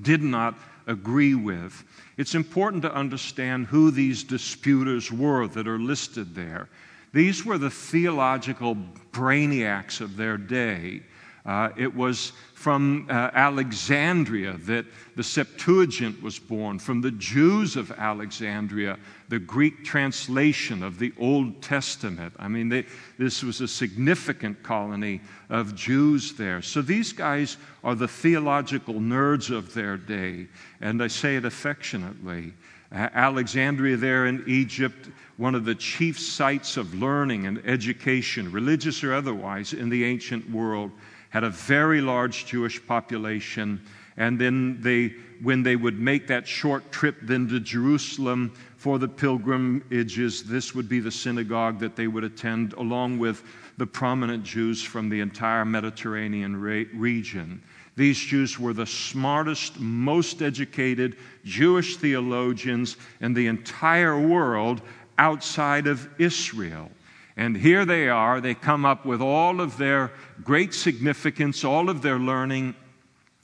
did 0.02 0.24
not 0.24 0.58
agree 0.88 1.36
with. 1.36 1.84
It's 2.16 2.34
important 2.34 2.82
to 2.84 2.96
understand 2.96 3.68
who 3.68 3.92
these 3.92 4.24
disputers 4.24 5.12
were 5.12 5.48
that 5.50 5.68
are 5.68 5.78
listed 5.78 6.34
there. 6.34 6.70
These 7.14 7.46
were 7.46 7.58
the 7.58 7.70
theological 7.70 8.78
brainiacs 9.12 10.02
of 10.02 10.16
their 10.18 10.38
day. 10.38 11.04
Uh, 11.46 11.70
it 11.78 11.94
was 11.94 12.32
from 12.58 13.06
uh, 13.08 13.30
Alexandria 13.36 14.54
that 14.54 14.84
the 15.16 15.22
Septuagint 15.22 16.20
was 16.24 16.40
born, 16.40 16.80
from 16.80 17.02
the 17.02 17.12
Jews 17.12 17.76
of 17.76 17.92
Alexandria, 17.92 18.98
the 19.30 19.38
Greek 19.38 19.86
translation 19.86 20.82
of 20.82 20.98
the 20.98 21.14
Old 21.20 21.62
Testament. 21.62 22.34
I 22.40 22.48
mean, 22.48 22.68
they, 22.68 22.86
this 23.20 23.44
was 23.44 23.62
a 23.62 23.68
significant 23.68 24.64
colony 24.64 25.22
of 25.52 25.76
Jews 25.76 26.34
there. 26.34 26.64
So 26.64 26.82
these 26.82 27.14
guys 27.14 27.58
are 27.84 27.94
the 27.94 28.08
theological 28.08 28.96
nerds 28.96 29.56
of 29.56 29.76
their 29.76 29.96
day, 29.96 30.48
and 30.82 31.04
I 31.04 31.08
say 31.10 31.36
it 31.36 31.46
affectionately. 31.46 32.54
Alexandria, 32.92 33.98
there 33.98 34.26
in 34.26 34.44
Egypt, 34.48 35.10
one 35.38 35.54
of 35.54 35.64
the 35.64 35.76
chief 35.76 36.20
sites 36.20 36.76
of 36.76 36.96
learning 36.96 37.46
and 37.46 37.62
education, 37.68 38.52
religious 38.52 39.04
or 39.04 39.14
otherwise, 39.14 39.74
in 39.74 39.90
the 39.90 40.04
ancient 40.06 40.50
world 40.50 40.90
had 41.30 41.44
a 41.44 41.50
very 41.50 42.02
large 42.02 42.46
Jewish 42.46 42.86
population. 42.86 43.82
And 44.18 44.40
then 44.40 44.82
they, 44.82 45.14
when 45.42 45.64
they 45.64 45.76
would 45.76 46.00
make 46.00 46.28
that 46.28 46.48
short 46.48 46.92
trip 46.92 47.18
then 47.22 47.48
to 47.50 47.60
Jerusalem 47.60 48.54
for 48.78 48.98
the 48.98 49.08
pilgrimages, 49.08 50.44
this 50.44 50.74
would 50.74 50.90
be 50.90 51.00
the 51.00 51.12
synagogue 51.12 51.80
that 51.80 51.96
they 51.96 52.08
would 52.08 52.24
attend, 52.24 52.74
along 52.74 53.20
with 53.20 53.44
the 53.78 53.86
prominent 53.86 54.44
Jews 54.44 54.82
from 54.82 55.10
the 55.10 55.20
entire 55.20 55.66
Mediterranean 55.66 56.60
re- 56.60 56.88
region. 56.94 57.62
These 57.96 58.20
Jews 58.20 58.60
were 58.60 58.74
the 58.74 58.86
smartest, 58.86 59.80
most 59.80 60.42
educated 60.42 61.18
Jewish 61.44 61.98
theologians 61.98 62.98
in 63.22 63.34
the 63.34 63.48
entire 63.48 64.20
world 64.20 64.82
outside 65.18 65.88
of 65.88 66.08
Israel. 66.20 66.92
And 67.38 67.56
here 67.56 67.86
they 67.86 68.10
are, 68.10 68.42
they 68.42 68.56
come 68.56 68.84
up 68.84 69.06
with 69.06 69.22
all 69.22 69.62
of 69.62 69.78
their 69.78 70.12
great 70.44 70.74
significance, 70.74 71.64
all 71.64 71.88
of 71.88 72.02
their 72.02 72.18
learning, 72.18 72.74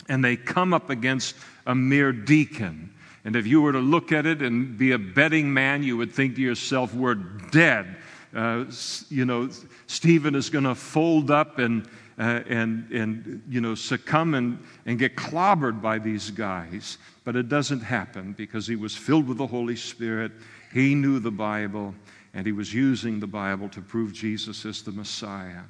and 0.09 0.25
they 0.25 0.35
come 0.35 0.73
up 0.73 0.89
against 0.89 1.35
a 1.67 1.75
mere 1.75 2.11
deacon. 2.11 2.91
And 3.23 3.35
if 3.35 3.45
you 3.45 3.61
were 3.61 3.71
to 3.71 3.79
look 3.79 4.11
at 4.11 4.25
it 4.25 4.41
and 4.41 4.77
be 4.77 4.91
a 4.91 4.97
betting 4.97 5.53
man, 5.53 5.83
you 5.83 5.95
would 5.95 6.11
think 6.11 6.35
to 6.35 6.41
yourself, 6.41 6.93
we're 6.93 7.13
dead. 7.13 7.95
Uh, 8.35 8.65
you 9.09 9.25
know, 9.25 9.49
Stephen 9.85 10.33
is 10.33 10.49
going 10.49 10.63
to 10.65 10.73
fold 10.73 11.29
up 11.29 11.59
and, 11.59 11.87
uh, 12.17 12.41
and, 12.49 12.91
and 12.91 13.43
you 13.47 13.61
know, 13.61 13.75
succumb 13.75 14.33
and, 14.33 14.57
and 14.87 14.97
get 14.97 15.15
clobbered 15.15 15.83
by 15.83 15.99
these 15.99 16.31
guys. 16.31 16.97
But 17.23 17.35
it 17.35 17.47
doesn't 17.47 17.81
happen 17.81 18.33
because 18.33 18.65
he 18.65 18.75
was 18.75 18.95
filled 18.95 19.27
with 19.27 19.37
the 19.37 19.47
Holy 19.47 19.75
Spirit. 19.75 20.31
He 20.73 20.95
knew 20.95 21.19
the 21.19 21.31
Bible 21.31 21.93
and 22.33 22.45
he 22.45 22.51
was 22.51 22.73
using 22.73 23.19
the 23.19 23.27
Bible 23.27 23.69
to 23.69 23.81
prove 23.81 24.13
Jesus 24.13 24.65
is 24.65 24.81
the 24.81 24.91
Messiah. 24.91 25.61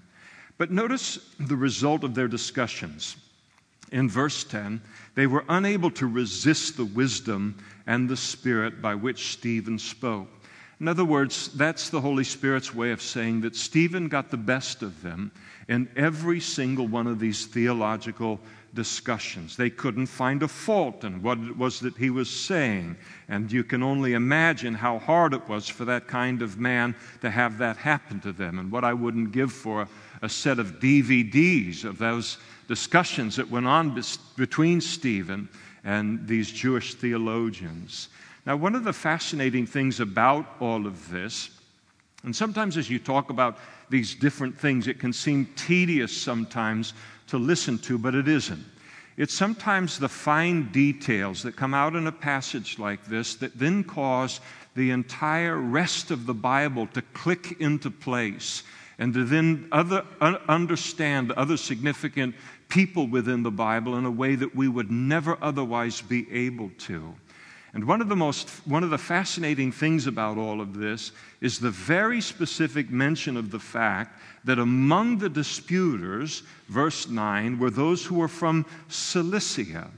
But 0.58 0.72
notice 0.72 1.20
the 1.40 1.56
result 1.56 2.04
of 2.04 2.16
their 2.16 2.28
discussions. 2.28 3.18
In 3.92 4.10
verse 4.10 4.44
10, 4.44 4.82
they 5.16 5.28
were 5.28 5.46
unable 5.50 5.92
to 5.92 6.08
resist 6.08 6.78
the 6.78 6.86
wisdom 6.86 7.58
and 7.86 8.10
the 8.10 8.18
spirit 8.18 8.82
by 8.82 8.96
which 8.96 9.34
Stephen 9.34 9.78
spoke. 9.78 10.30
In 10.80 10.88
other 10.88 11.06
words, 11.06 11.50
that's 11.50 11.90
the 11.90 12.02
Holy 12.02 12.24
Spirit's 12.24 12.74
way 12.74 12.92
of 12.92 13.02
saying 13.02 13.42
that 13.42 13.56
Stephen 13.56 14.08
got 14.08 14.32
the 14.32 14.38
best 14.38 14.82
of 14.82 15.02
them 15.02 15.32
in 15.68 15.88
every 15.96 16.40
single 16.40 16.88
one 16.88 17.08
of 17.08 17.20
these 17.20 17.46
theological 17.46 18.40
discussions. 18.74 19.56
They 19.56 19.70
couldn't 19.70 20.08
find 20.08 20.42
a 20.42 20.48
fault 20.48 21.04
in 21.04 21.22
what 21.22 21.38
it 21.38 21.58
was 21.58 21.80
that 21.82 21.96
he 21.96 22.10
was 22.10 22.30
saying. 22.30 22.98
And 23.30 23.52
you 23.52 23.64
can 23.64 23.84
only 23.84 24.14
imagine 24.14 24.74
how 24.74 25.00
hard 25.00 25.34
it 25.34 25.48
was 25.48 25.68
for 25.68 25.86
that 25.86 26.08
kind 26.08 26.42
of 26.42 26.60
man 26.60 26.96
to 27.22 27.30
have 27.30 27.58
that 27.60 27.78
happen 27.78 28.20
to 28.22 28.32
them. 28.32 28.60
And 28.60 28.72
what 28.72 28.84
I 28.84 28.94
wouldn't 28.94 29.32
give 29.32 29.52
for 29.52 29.88
a, 30.22 30.30
set 30.30 30.58
of 30.58 30.80
DVDs 30.80 31.84
of 31.84 31.98
those 31.98 32.38
discussions 32.68 33.36
that 33.36 33.50
went 33.50 33.68
on 33.68 34.02
between 34.38 34.80
Stephen 34.80 35.50
and 35.84 36.26
these 36.28 36.52
Jewish 36.52 36.96
theologians. 36.96 38.08
Now, 38.46 38.56
one 38.56 38.74
of 38.74 38.84
the 38.84 38.94
fascinating 38.94 39.66
things 39.66 40.00
about 40.00 40.46
all 40.60 40.88
of 40.88 41.10
this, 41.10 41.50
and 42.24 42.36
sometimes 42.36 42.78
as 42.78 42.90
you 42.90 43.00
talk 43.00 43.30
about 43.30 43.58
these 43.90 44.16
different 44.16 44.58
things, 44.58 44.88
it 44.88 45.00
can 45.00 45.14
seem 45.14 45.46
tedious 45.56 46.16
sometimes 46.16 46.94
to 47.34 47.40
listen 47.40 47.80
to, 47.80 47.98
but 47.98 48.14
it 48.14 48.28
isn't. 48.28 48.64
It's 49.18 49.34
sometimes 49.34 49.98
the 49.98 50.08
fine 50.08 50.72
details 50.72 51.42
that 51.42 51.56
come 51.56 51.74
out 51.74 51.96
in 51.96 52.06
a 52.06 52.12
passage 52.12 52.78
like 52.78 53.04
this 53.08 53.34
that 53.38 53.58
then 53.58 53.84
cause 53.84 54.40
the 54.76 54.92
entire 54.92 55.58
rest 55.58 56.12
of 56.12 56.28
the 56.28 56.34
Bible 56.36 56.86
to 56.94 57.02
click 57.02 57.60
into 57.60 57.90
place 57.90 58.62
and 59.00 59.16
to 59.16 59.24
then 59.24 59.68
other, 59.72 60.06
understand 60.22 61.32
other 61.32 61.58
significant 61.58 62.36
people 62.70 63.08
within 63.08 63.42
the 63.42 63.50
Bible 63.50 63.98
in 63.98 64.06
a 64.06 64.12
way 64.12 64.36
that 64.36 64.56
we 64.56 64.68
would 64.68 64.92
never 64.92 65.36
otherwise 65.42 66.02
be 66.02 66.32
able 66.32 66.70
to. 66.78 67.16
And 67.74 67.86
one 67.86 68.02
of 68.02 68.10
the 68.10 68.16
most 68.16 68.50
one 68.66 68.84
of 68.84 68.92
the 68.92 69.00
fascinating 69.00 69.72
things 69.72 70.06
about 70.06 70.38
all 70.38 70.62
of 70.62 70.78
this 70.78 71.12
is 71.42 71.58
the 71.58 71.72
very 71.72 72.22
specific 72.22 72.92
mention 72.92 73.36
of 73.36 73.50
the 73.50 73.60
fact 73.60 74.20
that 74.44 74.60
among 74.60 75.18
the 75.18 75.30
disputers, 75.30 76.44
verse 76.68 77.08
9, 77.08 77.58
were 77.58 77.72
those 77.72 78.06
who 78.06 78.16
were 78.16 78.28
from 78.28 78.66
Cilicia. 78.90 79.90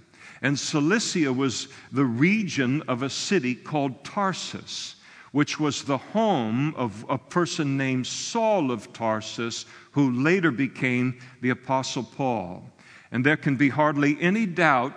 And 0.41 0.57
Cilicia 0.57 1.33
was 1.33 1.67
the 1.91 2.05
region 2.05 2.81
of 2.83 3.03
a 3.03 3.09
city 3.09 3.55
called 3.55 4.05
Tarsus, 4.05 4.95
which 5.33 5.59
was 5.59 5.83
the 5.83 5.97
home 5.97 6.73
of 6.75 7.05
a 7.09 7.17
person 7.17 7.75
named 7.75 8.07
Saul 8.07 8.71
of 8.71 8.93
Tarsus, 8.93 9.65
who 9.91 10.11
later 10.11 10.51
became 10.51 11.19
the 11.41 11.49
Apostle 11.49 12.03
Paul. 12.03 12.69
And 13.11 13.25
there 13.25 13.37
can 13.37 13.57
be 13.57 13.69
hardly 13.69 14.17
any 14.21 14.45
doubt 14.45 14.93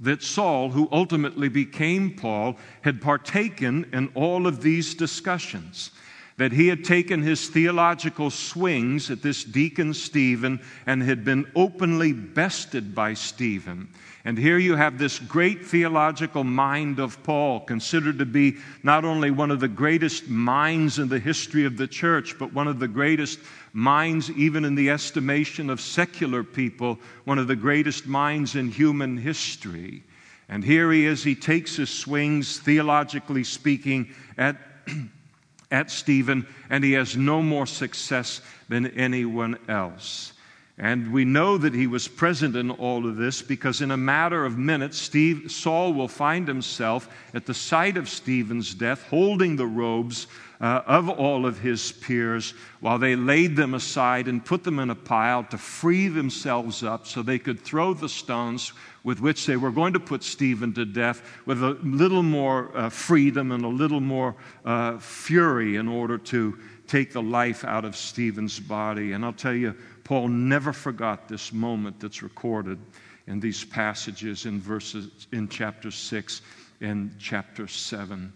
that 0.00 0.22
Saul, 0.22 0.70
who 0.70 0.88
ultimately 0.90 1.48
became 1.48 2.14
Paul, 2.14 2.56
had 2.82 3.02
partaken 3.02 3.88
in 3.92 4.08
all 4.14 4.46
of 4.46 4.62
these 4.62 4.94
discussions. 4.94 5.90
That 6.38 6.52
he 6.52 6.68
had 6.68 6.84
taken 6.84 7.20
his 7.20 7.48
theological 7.48 8.30
swings 8.30 9.10
at 9.10 9.20
this 9.20 9.44
deacon 9.44 9.92
Stephen 9.92 10.60
and 10.86 11.02
had 11.02 11.22
been 11.22 11.46
openly 11.54 12.14
bested 12.14 12.94
by 12.94 13.12
Stephen. 13.12 13.88
And 14.24 14.38
here 14.38 14.58
you 14.58 14.74
have 14.76 14.96
this 14.96 15.18
great 15.18 15.66
theological 15.66 16.44
mind 16.44 16.98
of 16.98 17.22
Paul, 17.22 17.60
considered 17.60 18.18
to 18.18 18.26
be 18.26 18.56
not 18.82 19.04
only 19.04 19.30
one 19.30 19.50
of 19.50 19.60
the 19.60 19.68
greatest 19.68 20.28
minds 20.28 20.98
in 20.98 21.08
the 21.08 21.18
history 21.18 21.66
of 21.66 21.76
the 21.76 21.86
church, 21.86 22.38
but 22.38 22.54
one 22.54 22.68
of 22.68 22.78
the 22.78 22.88
greatest 22.88 23.38
minds, 23.72 24.30
even 24.32 24.64
in 24.64 24.74
the 24.74 24.90
estimation 24.90 25.70
of 25.70 25.80
secular 25.80 26.42
people, 26.42 26.98
one 27.24 27.38
of 27.38 27.48
the 27.48 27.56
greatest 27.56 28.06
minds 28.06 28.56
in 28.56 28.70
human 28.70 29.16
history. 29.16 30.02
And 30.48 30.64
here 30.64 30.90
he 30.90 31.06
is, 31.06 31.22
he 31.22 31.34
takes 31.34 31.76
his 31.76 31.90
swings, 31.90 32.58
theologically 32.58 33.44
speaking, 33.44 34.12
at, 34.36 34.56
at 35.70 35.90
Stephen, 35.90 36.46
and 36.68 36.82
he 36.82 36.92
has 36.92 37.16
no 37.16 37.42
more 37.42 37.66
success 37.66 38.40
than 38.68 38.86
anyone 38.88 39.58
else. 39.68 40.32
And 40.80 41.12
we 41.12 41.26
know 41.26 41.58
that 41.58 41.74
he 41.74 41.86
was 41.86 42.08
present 42.08 42.56
in 42.56 42.70
all 42.70 43.06
of 43.06 43.16
this 43.16 43.42
because 43.42 43.82
in 43.82 43.90
a 43.90 43.98
matter 43.98 44.46
of 44.46 44.56
minutes, 44.56 44.96
Steve, 44.96 45.50
Saul 45.52 45.92
will 45.92 46.08
find 46.08 46.48
himself 46.48 47.14
at 47.34 47.44
the 47.44 47.52
site 47.52 47.98
of 47.98 48.08
Stephen's 48.08 48.72
death, 48.72 49.02
holding 49.02 49.56
the 49.56 49.66
robes 49.66 50.26
uh, 50.60 50.82
of 50.86 51.08
all 51.08 51.46
of 51.46 51.58
his 51.58 51.92
peers 51.92 52.52
while 52.80 52.98
they 52.98 53.16
laid 53.16 53.56
them 53.56 53.74
aside 53.74 54.28
and 54.28 54.44
put 54.44 54.62
them 54.62 54.78
in 54.78 54.90
a 54.90 54.94
pile 54.94 55.42
to 55.44 55.56
free 55.56 56.08
themselves 56.08 56.82
up 56.82 57.06
so 57.06 57.22
they 57.22 57.38
could 57.38 57.58
throw 57.58 57.94
the 57.94 58.08
stones 58.08 58.72
with 59.02 59.20
which 59.20 59.46
they 59.46 59.56
were 59.56 59.70
going 59.70 59.94
to 59.94 60.00
put 60.00 60.22
Stephen 60.22 60.74
to 60.74 60.84
death 60.84 61.22
with 61.46 61.62
a 61.62 61.78
little 61.82 62.22
more 62.22 62.70
uh, 62.76 62.90
freedom 62.90 63.52
and 63.52 63.64
a 63.64 63.68
little 63.68 64.00
more 64.00 64.36
uh, 64.64 64.98
fury 64.98 65.76
in 65.76 65.88
order 65.88 66.18
to 66.18 66.58
take 66.86 67.12
the 67.12 67.22
life 67.22 67.64
out 67.64 67.84
of 67.84 67.96
Stephen's 67.96 68.60
body. 68.60 69.12
And 69.12 69.24
I'll 69.24 69.32
tell 69.32 69.54
you, 69.54 69.74
Paul 70.04 70.28
never 70.28 70.72
forgot 70.72 71.28
this 71.28 71.52
moment 71.52 72.00
that's 72.00 72.22
recorded 72.22 72.78
in 73.26 73.40
these 73.40 73.64
passages 73.64 74.44
in 74.44 74.60
verses 74.60 75.26
in 75.32 75.48
chapter 75.48 75.90
6 75.90 76.42
and 76.82 77.14
chapter 77.18 77.66
7. 77.66 78.32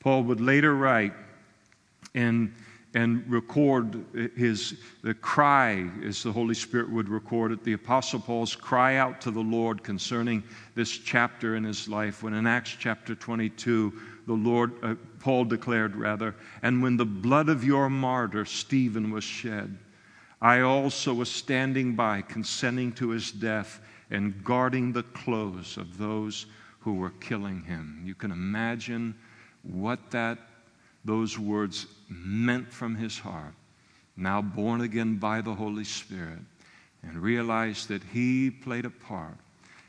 Paul 0.00 0.24
would 0.24 0.40
later 0.40 0.74
write 0.74 1.12
and, 2.14 2.54
and 2.94 3.24
record 3.28 4.04
his 4.36 4.78
the 5.02 5.14
cry, 5.14 5.90
as 6.04 6.22
the 6.22 6.32
Holy 6.32 6.54
Spirit 6.54 6.90
would 6.90 7.08
record 7.08 7.52
it, 7.52 7.64
the 7.64 7.72
Apostle 7.72 8.20
Paul's 8.20 8.54
cry 8.54 8.96
out 8.96 9.20
to 9.22 9.30
the 9.30 9.40
Lord 9.40 9.82
concerning 9.82 10.42
this 10.74 10.90
chapter 10.90 11.56
in 11.56 11.64
his 11.64 11.88
life, 11.88 12.22
when 12.22 12.34
in 12.34 12.46
Acts 12.46 12.76
chapter 12.78 13.14
22, 13.14 13.92
the 14.26 14.32
Lord, 14.32 14.72
uh, 14.82 14.94
Paul 15.20 15.44
declared 15.44 15.96
rather, 15.96 16.34
and 16.62 16.82
when 16.82 16.96
the 16.96 17.04
blood 17.04 17.48
of 17.48 17.64
your 17.64 17.90
martyr 17.90 18.44
Stephen 18.44 19.10
was 19.10 19.24
shed, 19.24 19.76
I 20.40 20.60
also 20.60 21.14
was 21.14 21.30
standing 21.30 21.94
by, 21.94 22.22
consenting 22.22 22.92
to 22.92 23.10
his 23.10 23.32
death 23.32 23.80
and 24.10 24.44
guarding 24.44 24.92
the 24.92 25.02
clothes 25.02 25.76
of 25.76 25.98
those 25.98 26.46
who 26.80 26.94
were 26.94 27.10
killing 27.10 27.62
him. 27.62 28.02
You 28.04 28.14
can 28.14 28.30
imagine 28.30 29.14
what 29.62 30.10
that 30.10 30.38
those 31.04 31.38
words 31.38 31.86
meant 32.08 32.72
from 32.72 32.96
his 32.96 33.18
heart. 33.18 33.54
Now 34.16 34.40
born 34.42 34.80
again 34.80 35.16
by 35.16 35.40
the 35.40 35.54
Holy 35.54 35.84
Spirit 35.84 36.40
and 37.02 37.16
realized 37.18 37.88
that 37.88 38.02
he 38.12 38.50
played 38.50 38.84
a 38.84 38.90
part 38.90 39.36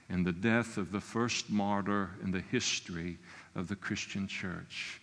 in 0.10 0.24
the 0.24 0.32
death 0.32 0.78
of 0.78 0.92
the 0.92 1.02
first 1.02 1.50
martyr 1.50 2.12
in 2.24 2.32
the 2.32 2.44
history 2.52 3.18
of 3.56 3.68
the 3.68 3.76
Christian 3.76 4.28
church. 4.28 5.02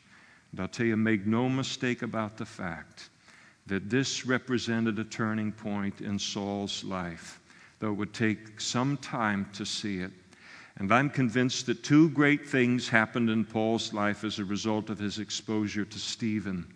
And 0.51 0.61
I'll 0.61 0.69
tell 0.69 0.87
you, 0.87 0.97
make 0.97 1.27
no 1.27 1.49
mistake 1.49 2.03
about 2.03 2.37
the 2.37 2.45
fact 2.45 3.09
that 3.67 3.89
this 3.89 4.27
represented 4.27 4.99
a 4.99 5.05
turning 5.05 5.53
point 5.53 6.01
in 6.01 6.19
Saul's 6.19 6.85
life, 6.85 7.41
though 7.79 7.91
it 7.91 7.97
would 7.97 8.13
take 8.13 8.61
some 8.61 8.97
time 8.99 9.49
to 9.55 9.65
see 9.65 9.99
it. 9.99 10.11
And 10.77 10.93
I'm 10.93 11.11
convinced 11.11 11.67
that 11.67 11.85
two 11.85 12.11
great 12.11 12.49
things 12.49 12.89
happened 12.89 13.31
in 13.31 13.45
Paul's 13.45 13.93
life 13.93 14.25
as 14.25 14.39
a 14.39 14.45
result 14.45 14.91
of 14.91 14.99
his 14.99 15.19
exposure 15.19 15.85
to 15.85 15.99
Stephen. 15.99 16.67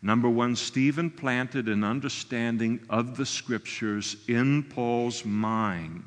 Number 0.00 0.28
one, 0.28 0.54
Stephen 0.54 1.10
planted 1.10 1.68
an 1.68 1.82
understanding 1.82 2.80
of 2.88 3.16
the 3.16 3.26
scriptures 3.26 4.16
in 4.28 4.62
Paul's 4.62 5.24
mind 5.24 6.04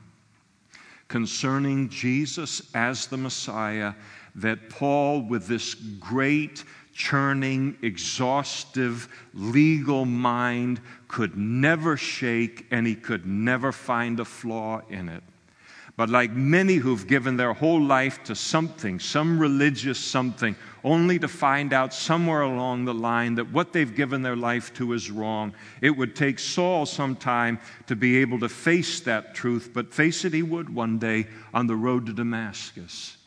concerning 1.11 1.89
Jesus 1.89 2.61
as 2.73 3.07
the 3.07 3.17
Messiah 3.17 3.93
that 4.35 4.69
Paul, 4.69 5.23
with 5.23 5.45
this 5.45 5.73
great, 5.73 6.63
churning, 6.93 7.77
exhaustive, 7.81 9.09
legal 9.33 10.05
mind, 10.05 10.79
could 11.09 11.35
never 11.37 11.97
shake 11.97 12.65
and 12.71 12.87
he 12.87 12.95
could 12.95 13.25
never 13.25 13.73
find 13.73 14.21
a 14.21 14.25
flaw 14.25 14.81
in 14.89 15.09
it. 15.09 15.23
But 15.97 16.09
like 16.09 16.31
many 16.31 16.75
who've 16.75 17.05
given 17.05 17.37
their 17.37 17.53
whole 17.53 17.81
life 17.81 18.23
to 18.23 18.35
something, 18.35 18.99
some 18.99 19.37
religious 19.37 19.99
something, 19.99 20.55
only 20.83 21.19
to 21.19 21.27
find 21.27 21.73
out 21.73 21.93
somewhere 21.93 22.41
along 22.41 22.85
the 22.85 22.93
line 22.93 23.35
that 23.35 23.51
what 23.51 23.73
they've 23.73 23.95
given 23.95 24.21
their 24.21 24.35
life 24.35 24.73
to 24.75 24.93
is 24.93 25.11
wrong, 25.11 25.53
it 25.81 25.91
would 25.91 26.15
take 26.15 26.39
Saul 26.39 26.85
some 26.85 27.15
time 27.15 27.59
to 27.87 27.95
be 27.95 28.17
able 28.17 28.39
to 28.39 28.49
face 28.49 29.01
that 29.01 29.35
truth, 29.35 29.71
but 29.73 29.93
face 29.93 30.25
it 30.25 30.33
he 30.33 30.43
would 30.43 30.73
one 30.73 30.97
day 30.97 31.27
on 31.53 31.67
the 31.67 31.75
road 31.75 32.05
to 32.05 32.13
Damascus. 32.13 33.17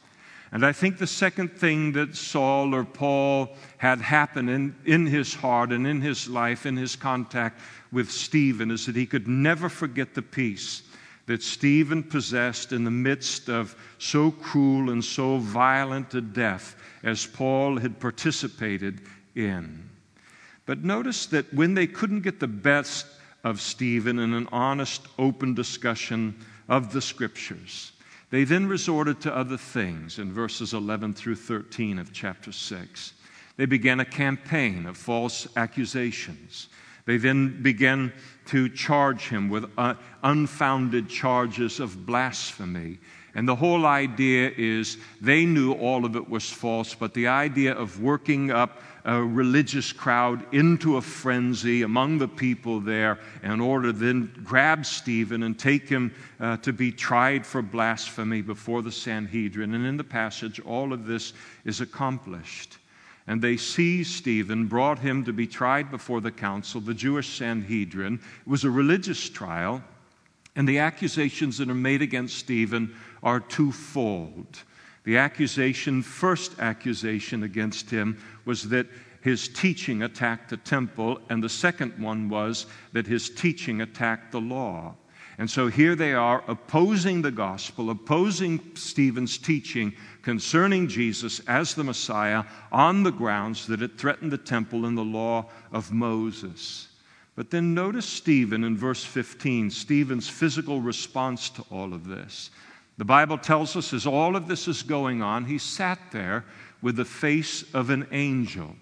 And 0.51 0.65
I 0.65 0.73
think 0.73 0.99
the 0.99 1.07
second 1.07 1.51
thing 1.53 1.93
that 1.93 2.17
Saul 2.17 2.75
or 2.75 2.85
Paul 2.85 3.57
had 3.77 4.01
happen 4.01 4.49
in, 4.49 4.77
in 4.85 5.05
his 5.05 5.35
heart 5.35 5.73
and 5.73 5.87
in 5.87 6.01
his 6.01 6.29
life, 6.29 6.65
in 6.65 6.77
his 6.77 6.97
contact 6.97 7.61
with 7.91 8.11
Stephen, 8.11 8.71
is 8.71 8.87
that 8.87 8.97
he 8.97 9.05
could 9.05 9.29
never 9.29 9.69
forget 9.69 10.15
the 10.15 10.23
peace 10.23 10.83
that 11.27 11.43
Stephen 11.43 12.03
possessed 12.03 12.73
in 12.73 12.85
the 12.85 12.91
midst 12.91 13.49
of 13.49 13.75
so 13.99 14.31
cruel 14.31 14.91
and 14.91 15.05
so 15.05 15.39
violent 15.39 16.13
a 16.15 16.21
death 16.21 16.77
as 17.03 17.27
Paul 17.27 17.79
had 17.79 18.01
participated 18.01 19.01
in. 19.35 19.89
But 20.67 20.85
notice 20.85 21.27
that 21.27 21.53
when 21.53 21.75
they 21.75 21.87
couldn't 21.87 22.23
get 22.23 22.41
the 22.41 22.47
best 22.47 23.07
of 23.43 23.61
Stephen 23.61 24.19
in 24.19 24.33
an 24.33 24.49
honest, 24.53 25.07
open 25.19 25.55
discussion 25.55 26.35
of 26.69 26.93
the 26.93 27.03
scriptures, 27.03 27.93
they 28.31 28.45
then 28.45 28.67
resorted 28.67 29.21
to 29.21 29.37
other 29.37 29.59
things 29.59 30.19
in 30.19 30.33
verses 30.33 30.73
11 30.73 31.15
through 31.15 31.37
13 31.37 31.99
of 31.99 32.13
chapter 32.13 32.53
6. 32.53 33.13
They 33.57 33.67
began 33.67 34.01
a 34.01 34.05
campaign 34.05 34.87
of 34.87 34.97
false 34.97 35.47
accusations. 35.57 36.69
They 37.07 37.19
then 37.19 37.63
began 37.63 38.13
to 38.47 38.69
charge 38.69 39.29
him 39.29 39.49
with 39.49 39.71
uh, 39.79 39.95
unfounded 40.23 41.09
charges 41.09 41.81
of 41.81 42.07
blasphemy. 42.07 42.99
And 43.35 43.49
the 43.49 43.57
whole 43.57 43.85
idea 43.85 44.53
is 44.57 44.99
they 45.21 45.45
knew 45.45 45.73
all 45.73 46.05
of 46.05 46.15
it 46.15 46.29
was 46.29 46.49
false, 46.51 46.95
but 46.95 47.15
the 47.15 47.27
idea 47.27 47.75
of 47.75 48.01
working 48.01 48.51
up 48.51 48.81
a 49.05 49.23
religious 49.23 49.93
crowd 49.93 50.47
into 50.55 50.97
a 50.97 51.03
frenzy 51.03 51.83
among 51.83 52.19
the 52.19 52.29
people 52.29 52.81
there 52.81 53.19
in 53.43 53.61
order 53.61 53.93
to 53.93 53.99
then 53.99 54.33
grab 54.45 54.87
Stephen 54.87 55.43
and 55.43 55.59
take 55.59 55.89
him 55.89 56.15
uh, 56.41 56.57
to 56.59 56.73
be 56.73 56.91
tried 56.91 57.45
for 57.45 57.61
blasphemy 57.61 58.41
before 58.41 58.81
the 58.81 58.93
Sanhedrin. 58.93 59.75
And 59.75 59.85
in 59.85 59.97
the 59.99 60.05
passage, 60.05 60.59
all 60.61 60.93
of 60.93 61.07
this 61.07 61.35
is 61.67 61.83
accomplished. 61.83 62.79
And 63.27 63.41
they 63.41 63.57
seized 63.57 64.13
Stephen, 64.13 64.67
brought 64.67 64.99
him 64.99 65.25
to 65.25 65.33
be 65.33 65.47
tried 65.47 65.91
before 65.91 66.21
the 66.21 66.31
council, 66.31 66.81
the 66.81 66.93
Jewish 66.93 67.39
Sanhedrin. 67.39 68.21
It 68.41 68.49
was 68.49 68.65
a 68.65 68.71
religious 68.71 69.29
trial, 69.31 69.83
and 70.55 70.69
the 70.69 70.79
accusations 70.79 71.59
that 71.59 71.71
are 71.71 71.75
made 71.75 72.03
against 72.03 72.39
Stephen 72.39 72.95
are 73.23 73.41
twofold. 73.41 74.63
The 75.05 75.17
accusation, 75.17 76.03
first 76.03 76.59
accusation 76.59 77.43
against 77.43 77.91
him, 77.91 78.19
was 78.45 78.69
that 78.69 78.87
his 79.23 79.49
teaching 79.49 80.03
attacked 80.03 80.51
the 80.51 80.59
temple, 80.59 81.19
and 81.31 81.43
the 81.43 81.49
second 81.49 81.99
one 81.99 82.29
was 82.29 82.67
that 82.93 83.07
his 83.07 83.31
teaching 83.31 83.81
attacked 83.81 84.33
the 84.33 84.41
law. 84.41 84.97
And 85.39 85.51
so 85.51 85.69
here 85.69 85.97
they 85.97 86.13
are 86.13 86.45
opposing 86.47 87.23
the 87.23 87.31
gospel, 87.31 87.91
opposing 87.91 88.61
Stephen's 88.75 89.39
teaching 89.39 89.95
concerning 90.25 90.89
Jesus 90.89 91.41
as 91.41 91.75
the 91.75 91.85
Messiah 91.85 92.45
on 92.73 93.03
the 93.03 93.13
grounds 93.13 93.67
that 93.67 93.83
it 93.83 93.99
threatened 93.99 94.33
the 94.33 94.39
temple 94.39 94.87
and 94.87 94.97
the 94.97 95.03
law 95.03 95.47
of 95.71 95.93
Moses. 95.93 96.89
But 97.37 97.51
then 97.51 97.75
notice 97.75 98.07
Stephen 98.07 98.65
in 98.65 98.77
verse 98.77 99.05
15, 99.05 99.71
Stephen's 99.71 100.29
physical 100.29 100.81
response 100.81 101.51
to 101.51 101.65
all 101.71 101.93
of 101.93 102.07
this. 102.07 102.51
The 102.97 103.05
Bible 103.05 103.37
tells 103.37 103.77
us 103.77 103.93
as 103.93 104.07
all 104.07 104.35
of 104.35 104.49
this 104.49 104.67
is 104.67 104.83
going 104.83 105.21
on, 105.21 105.45
he 105.45 105.59
sat 105.59 105.99
there 106.11 106.45
with 106.81 106.97
the 106.97 107.05
face 107.05 107.65
of 107.75 107.91
an 107.91 108.07
angel. 108.11 108.77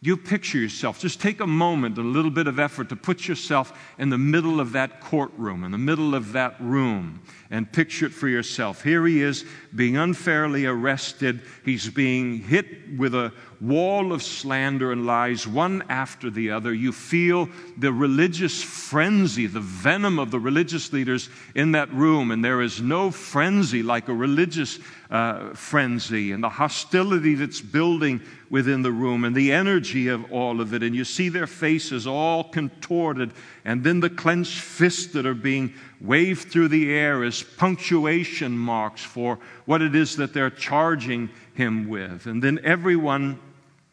You 0.00 0.16
picture 0.16 0.58
yourself, 0.58 1.00
just 1.00 1.20
take 1.20 1.40
a 1.40 1.46
moment, 1.46 1.98
a 1.98 2.02
little 2.02 2.30
bit 2.30 2.46
of 2.46 2.60
effort 2.60 2.90
to 2.90 2.96
put 2.96 3.26
yourself 3.26 3.76
in 3.98 4.10
the 4.10 4.18
middle 4.18 4.60
of 4.60 4.72
that 4.72 5.00
courtroom, 5.00 5.64
in 5.64 5.72
the 5.72 5.78
middle 5.78 6.14
of 6.14 6.34
that 6.34 6.54
room, 6.60 7.20
and 7.50 7.70
picture 7.72 8.06
it 8.06 8.12
for 8.12 8.28
yourself. 8.28 8.84
Here 8.84 9.04
he 9.08 9.20
is 9.22 9.44
being 9.74 9.96
unfairly 9.96 10.66
arrested. 10.66 11.42
He's 11.64 11.90
being 11.90 12.38
hit 12.38 12.96
with 12.96 13.12
a 13.12 13.32
wall 13.60 14.12
of 14.12 14.22
slander 14.22 14.92
and 14.92 15.04
lies, 15.04 15.48
one 15.48 15.82
after 15.88 16.30
the 16.30 16.52
other. 16.52 16.72
You 16.72 16.92
feel 16.92 17.48
the 17.76 17.92
religious 17.92 18.62
frenzy, 18.62 19.46
the 19.48 19.58
venom 19.58 20.20
of 20.20 20.30
the 20.30 20.38
religious 20.38 20.92
leaders 20.92 21.28
in 21.56 21.72
that 21.72 21.92
room, 21.92 22.30
and 22.30 22.44
there 22.44 22.62
is 22.62 22.80
no 22.80 23.10
frenzy 23.10 23.82
like 23.82 24.06
a 24.06 24.14
religious 24.14 24.78
uh, 25.10 25.54
frenzy 25.54 26.32
and 26.32 26.44
the 26.44 26.48
hostility 26.48 27.34
that's 27.34 27.60
building 27.60 28.20
within 28.50 28.82
the 28.82 28.92
room 28.92 29.24
and 29.24 29.34
the 29.34 29.52
energy 29.52 30.08
of 30.08 30.30
all 30.30 30.60
of 30.60 30.74
it. 30.74 30.82
And 30.82 30.94
you 30.94 31.04
see 31.04 31.28
their 31.28 31.46
faces 31.46 32.06
all 32.06 32.44
contorted, 32.44 33.32
and 33.64 33.82
then 33.82 34.00
the 34.00 34.10
clenched 34.10 34.60
fists 34.60 35.12
that 35.12 35.26
are 35.26 35.34
being 35.34 35.72
waved 36.00 36.50
through 36.50 36.68
the 36.68 36.92
air 36.92 37.24
as 37.24 37.42
punctuation 37.42 38.58
marks 38.58 39.02
for 39.02 39.38
what 39.64 39.82
it 39.82 39.94
is 39.94 40.16
that 40.16 40.34
they're 40.34 40.50
charging 40.50 41.30
him 41.54 41.88
with. 41.88 42.26
And 42.26 42.42
then 42.42 42.60
everyone, 42.62 43.38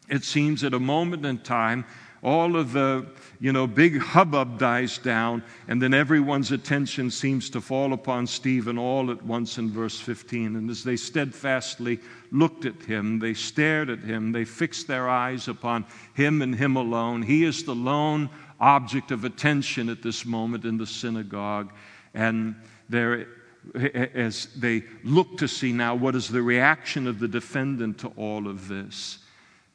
it 0.08 0.22
seems, 0.22 0.64
at 0.64 0.74
a 0.74 0.80
moment 0.80 1.24
in 1.24 1.38
time, 1.38 1.84
all 2.22 2.56
of 2.56 2.72
the 2.72 3.06
you 3.40 3.52
know 3.52 3.66
big 3.66 3.98
hubbub 3.98 4.58
dies 4.58 4.98
down 4.98 5.42
and 5.68 5.80
then 5.80 5.92
everyone's 5.92 6.52
attention 6.52 7.10
seems 7.10 7.50
to 7.50 7.60
fall 7.60 7.92
upon 7.92 8.26
stephen 8.26 8.78
all 8.78 9.10
at 9.10 9.22
once 9.22 9.58
in 9.58 9.70
verse 9.70 10.00
15 10.00 10.56
and 10.56 10.70
as 10.70 10.82
they 10.82 10.96
steadfastly 10.96 12.00
looked 12.32 12.64
at 12.64 12.82
him 12.82 13.18
they 13.18 13.34
stared 13.34 13.90
at 13.90 14.00
him 14.00 14.32
they 14.32 14.44
fixed 14.44 14.86
their 14.86 15.08
eyes 15.08 15.48
upon 15.48 15.84
him 16.14 16.42
and 16.42 16.54
him 16.54 16.76
alone. 16.76 17.22
He 17.22 17.44
is 17.44 17.64
the 17.64 17.74
lone 17.74 18.30
object 18.60 19.10
of 19.10 19.24
attention 19.24 19.88
at 19.88 20.02
this 20.02 20.24
moment 20.24 20.64
in 20.64 20.78
the 20.78 20.86
synagogue. 20.86 21.72
And 22.14 22.56
there 22.88 23.26
as 23.74 24.46
they 24.56 24.84
look 25.02 25.38
to 25.38 25.48
see 25.48 25.72
now 25.72 25.94
what 25.94 26.14
is 26.14 26.28
the 26.28 26.42
reaction 26.42 27.06
of 27.06 27.18
the 27.18 27.26
defendant 27.26 27.98
to 27.98 28.08
all 28.16 28.46
of 28.46 28.68
this 28.68 29.18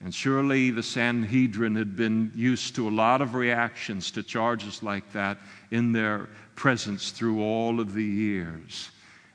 and 0.03 0.13
surely 0.13 0.71
the 0.71 0.83
Sanhedrin 0.83 1.75
had 1.75 1.95
been 1.95 2.31
used 2.35 2.75
to 2.75 2.87
a 2.87 2.91
lot 2.91 3.21
of 3.21 3.35
reactions 3.35 4.09
to 4.11 4.23
charges 4.23 4.81
like 4.81 5.11
that 5.13 5.37
in 5.69 5.91
their 5.91 6.29
presence 6.55 7.11
through 7.11 7.41
all 7.41 7.79
of 7.79 7.93
the 7.93 8.03
years. 8.03 8.89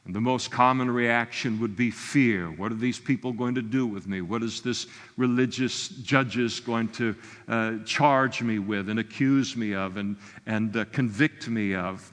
And 0.06 0.14
the 0.14 0.20
most 0.20 0.52
common 0.52 0.88
reaction 0.88 1.58
would 1.60 1.74
be 1.76 1.90
fear. 1.90 2.46
What 2.48 2.70
are 2.70 2.76
these 2.76 2.98
people 2.98 3.32
going 3.32 3.56
to 3.56 3.62
do 3.62 3.86
with 3.86 4.06
me? 4.06 4.20
What 4.20 4.42
is 4.42 4.60
this 4.60 4.86
religious 5.16 5.88
judges 5.88 6.60
going 6.60 6.88
to 6.90 7.16
uh, 7.48 7.78
charge 7.84 8.40
me 8.40 8.60
with 8.60 8.88
and 8.88 9.00
accuse 9.00 9.56
me 9.56 9.74
of 9.74 9.96
and, 9.96 10.16
and 10.46 10.76
uh, 10.76 10.84
convict 10.86 11.48
me 11.48 11.74
of? 11.74 12.12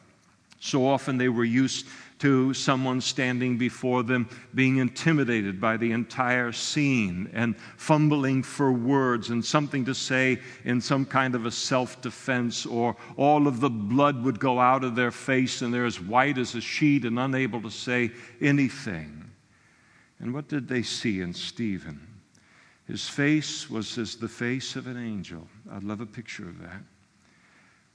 So 0.59 0.87
often 0.87 1.17
they 1.17 1.29
were 1.29 1.43
used 1.43 1.85
to 2.23 2.53
someone 2.53 3.01
standing 3.01 3.57
before 3.57 4.01
them 4.01 4.29
being 4.55 4.77
intimidated 4.77 5.59
by 5.59 5.75
the 5.75 5.91
entire 5.91 6.53
scene 6.53 7.29
and 7.33 7.53
fumbling 7.75 8.41
for 8.41 8.71
words 8.71 9.29
and 9.29 9.43
something 9.43 9.83
to 9.83 9.93
say 9.93 10.39
in 10.63 10.79
some 10.79 11.05
kind 11.05 11.35
of 11.35 11.45
a 11.45 11.51
self 11.51 11.99
defense, 11.99 12.65
or 12.65 12.95
all 13.17 13.45
of 13.45 13.59
the 13.59 13.69
blood 13.69 14.23
would 14.23 14.39
go 14.39 14.57
out 14.57 14.85
of 14.85 14.95
their 14.95 15.11
face 15.11 15.61
and 15.61 15.73
they're 15.73 15.83
as 15.83 15.99
white 15.99 16.37
as 16.37 16.55
a 16.55 16.61
sheet 16.61 17.03
and 17.03 17.19
unable 17.19 17.61
to 17.61 17.69
say 17.69 18.09
anything. 18.39 19.29
And 20.19 20.33
what 20.33 20.47
did 20.47 20.65
they 20.69 20.81
see 20.81 21.19
in 21.19 21.33
Stephen? 21.33 22.07
His 22.87 23.05
face 23.09 23.69
was 23.69 23.97
as 23.97 24.15
the 24.15 24.29
face 24.29 24.77
of 24.77 24.87
an 24.87 24.95
angel. 24.95 25.45
I'd 25.69 25.83
love 25.83 25.99
a 25.99 26.05
picture 26.05 26.47
of 26.47 26.61
that. 26.61 26.83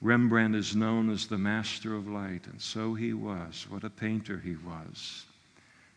Rembrandt 0.00 0.54
is 0.54 0.76
known 0.76 1.10
as 1.10 1.26
the 1.26 1.38
master 1.38 1.94
of 1.94 2.08
light, 2.08 2.46
and 2.46 2.60
so 2.60 2.94
he 2.94 3.12
was. 3.12 3.66
What 3.68 3.84
a 3.84 3.90
painter 3.90 4.38
he 4.38 4.54
was. 4.54 5.24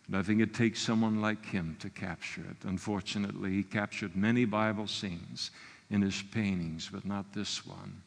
And 0.07 0.17
I 0.17 0.23
think 0.23 0.41
it 0.41 0.53
takes 0.53 0.81
someone 0.81 1.21
like 1.21 1.45
him 1.45 1.77
to 1.79 1.89
capture 1.89 2.41
it. 2.41 2.67
Unfortunately, 2.67 3.51
he 3.51 3.63
captured 3.63 4.15
many 4.15 4.45
Bible 4.45 4.87
scenes 4.87 5.51
in 5.91 6.01
his 6.01 6.21
paintings, 6.21 6.89
but 6.91 7.05
not 7.05 7.31
this 7.33 7.65
one. 7.65 8.01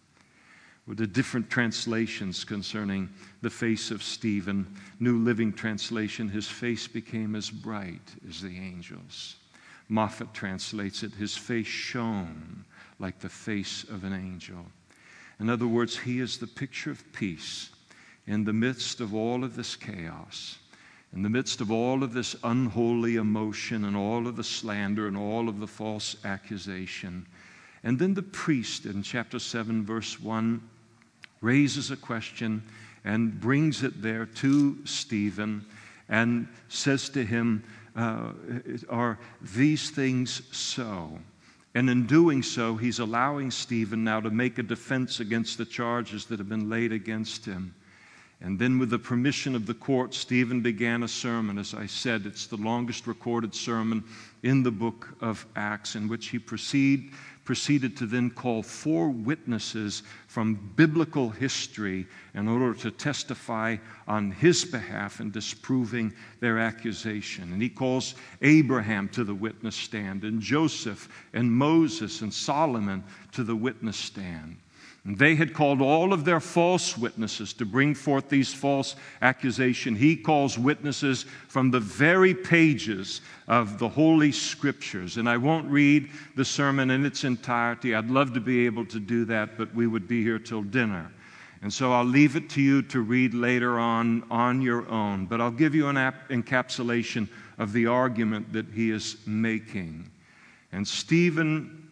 With 0.87 0.99
the 0.99 1.07
different 1.07 1.49
translations 1.49 2.45
concerning 2.45 3.09
the 3.41 3.49
face 3.49 3.91
of 3.91 4.03
Stephen, 4.03 4.67
New 5.01 5.19
Living 5.19 5.53
Translation, 5.53 6.29
his 6.29 6.49
face 6.49 6.87
became 6.87 7.37
as 7.37 7.51
bright 7.51 8.15
as 8.29 8.43
the 8.43 8.59
angels. 8.59 9.37
Moffatt 9.89 10.35
translates 10.35 11.03
it, 11.03 11.13
his 11.15 11.37
face 11.37 11.67
shone 11.67 12.65
like 12.99 13.19
the 13.21 13.29
face 13.29 13.85
of 13.85 14.05
an 14.05 14.13
angel. 14.13 14.67
In 15.41 15.51
other 15.51 15.67
words, 15.67 15.99
he 15.99 16.21
is 16.21 16.39
the 16.39 16.47
picture 16.47 16.91
of 16.91 17.13
peace 17.13 17.71
in 18.27 18.45
the 18.45 18.53
midst 18.53 19.01
of 19.01 19.15
all 19.15 19.45
of 19.45 19.57
this 19.57 19.77
chaos, 19.77 20.59
in 21.13 21.23
the 21.23 21.29
midst 21.29 21.61
of 21.61 21.71
all 21.71 22.03
of 22.03 22.13
this 22.13 22.35
unholy 22.43 23.17
emotion 23.17 23.85
and 23.85 23.97
all 23.97 24.27
of 24.27 24.37
the 24.37 24.45
slander 24.45 25.07
and 25.07 25.17
all 25.17 25.49
of 25.49 25.61
the 25.61 25.67
false 25.67 26.17
accusation. 26.25 27.27
And 27.83 27.99
then 27.99 28.15
the 28.15 28.23
priest 28.23 28.87
in 28.87 29.03
chapter 29.03 29.39
7, 29.39 29.85
verse 29.85 30.19
1, 30.19 30.61
raises 31.41 31.91
a 31.91 31.97
question 31.97 32.63
and 33.05 33.39
brings 33.39 33.83
it 33.83 34.01
there 34.01 34.27
to 34.27 34.79
Stephen 34.87 35.67
and 36.09 36.49
says 36.69 37.09
to 37.11 37.25
him, 37.25 37.63
uh, 37.95 38.33
Are 38.89 39.19
these 39.43 39.91
things 39.91 40.43
so? 40.57 41.19
And 41.75 41.91
in 41.91 42.07
doing 42.07 42.43
so, 42.43 42.77
he's 42.77 43.01
allowing 43.01 43.51
Stephen 43.51 44.05
now 44.05 44.21
to 44.21 44.31
make 44.31 44.59
a 44.59 44.63
defense 44.63 45.19
against 45.19 45.59
the 45.59 45.65
charges 45.65 46.27
that 46.27 46.39
have 46.39 46.49
been 46.49 46.71
laid 46.71 46.93
against 46.93 47.45
him. 47.45 47.75
And 48.41 48.59
then, 48.59 48.79
with 48.79 48.91
the 48.91 48.99
permission 48.99 49.55
of 49.55 49.67
the 49.67 49.75
court, 49.75 50.13
Stephen 50.13 50.61
began 50.61 51.03
a 51.03 51.09
sermon. 51.09 51.59
As 51.59 51.73
I 51.73 51.87
said, 51.87 52.27
it's 52.27 52.47
the 52.47 52.57
longest 52.57 53.07
recorded 53.07 53.55
sermon 53.55 54.05
in 54.43 54.63
the 54.63 54.71
book 54.71 55.17
of 55.21 55.47
Acts, 55.57 55.97
in 55.97 56.09
which 56.09 56.29
he 56.29 56.39
proceed, 56.39 57.11
proceeded 57.45 57.97
to 57.99 58.07
then 58.07 58.31
call 58.31 58.63
four 58.63 59.11
witnesses 59.11 60.03
from 60.27 60.73
biblical 60.77 61.31
history 61.31 62.07
in 62.35 62.49
order 62.49 62.75
to 62.75 62.91
testify 62.91 63.77
on 64.09 64.31
his 64.31 64.65
behalf 64.65 65.21
in 65.21 65.31
disproving 65.31 66.13
their 66.41 66.59
accusation. 66.59 67.53
And 67.53 67.61
he 67.61 67.69
calls 67.69 68.15
Abraham 68.43 69.09
to 69.11 69.25
the 69.25 69.35
witness 69.35 69.77
stand, 69.77 70.25
and 70.25 70.41
Joseph, 70.41 71.09
and 71.33 71.53
Moses, 71.53 72.23
and 72.23 72.33
Solomon 72.33 73.05
to 73.33 73.45
the 73.45 73.57
witness 73.57 73.97
stand. 73.97 74.57
They 75.07 75.35
had 75.35 75.53
called 75.53 75.83
all 75.83 76.15
of 76.15 76.25
their 76.25 76.41
false 76.41 76.97
witnesses 76.97 77.53
to 77.55 77.67
bring 77.67 77.95
forth 77.95 78.31
these 78.31 78.55
false 78.55 78.97
accusations. 79.21 79.99
He 79.99 80.17
calls 80.17 80.59
witnesses 80.59 81.27
from 81.47 81.71
the 81.71 81.81
very 81.81 82.33
pages 82.33 83.21
of 83.47 83.79
the 83.79 83.89
Holy 83.89 84.33
Scriptures. 84.33 85.19
And 85.19 85.29
I 85.29 85.37
won't 85.37 85.71
read 85.71 86.09
the 86.37 86.45
sermon 86.45 86.91
in 86.91 87.05
its 87.05 87.23
entirety. 87.23 87.95
I'd 87.95 88.09
love 88.09 88.33
to 88.33 88.41
be 88.41 88.65
able 88.65 88.87
to 88.87 88.99
do 88.99 89.27
that, 89.27 89.59
but 89.59 89.75
we 89.75 89.87
would 89.87 90.09
be 90.09 90.23
here 90.23 90.39
till 90.39 90.63
dinner. 90.63 91.13
And 91.61 91.71
so 91.71 91.93
I'll 91.93 92.05
leave 92.05 92.35
it 92.35 92.49
to 92.51 92.63
you 92.63 92.81
to 92.83 93.01
read 93.01 93.35
later 93.35 93.79
on 93.79 94.25
on 94.31 94.63
your 94.63 94.89
own. 94.89 95.27
But 95.27 95.39
I'll 95.43 95.51
give 95.51 95.75
you 95.75 95.89
an 95.89 95.99
ap- 95.99 96.31
encapsulation 96.31 97.29
of 97.59 97.75
the 97.75 97.87
argument 97.87 98.55
that 98.55 98.67
he 98.73 98.91
is 98.91 99.19
making. 99.27 100.11
And 100.73 100.89
Stephen 100.89 101.84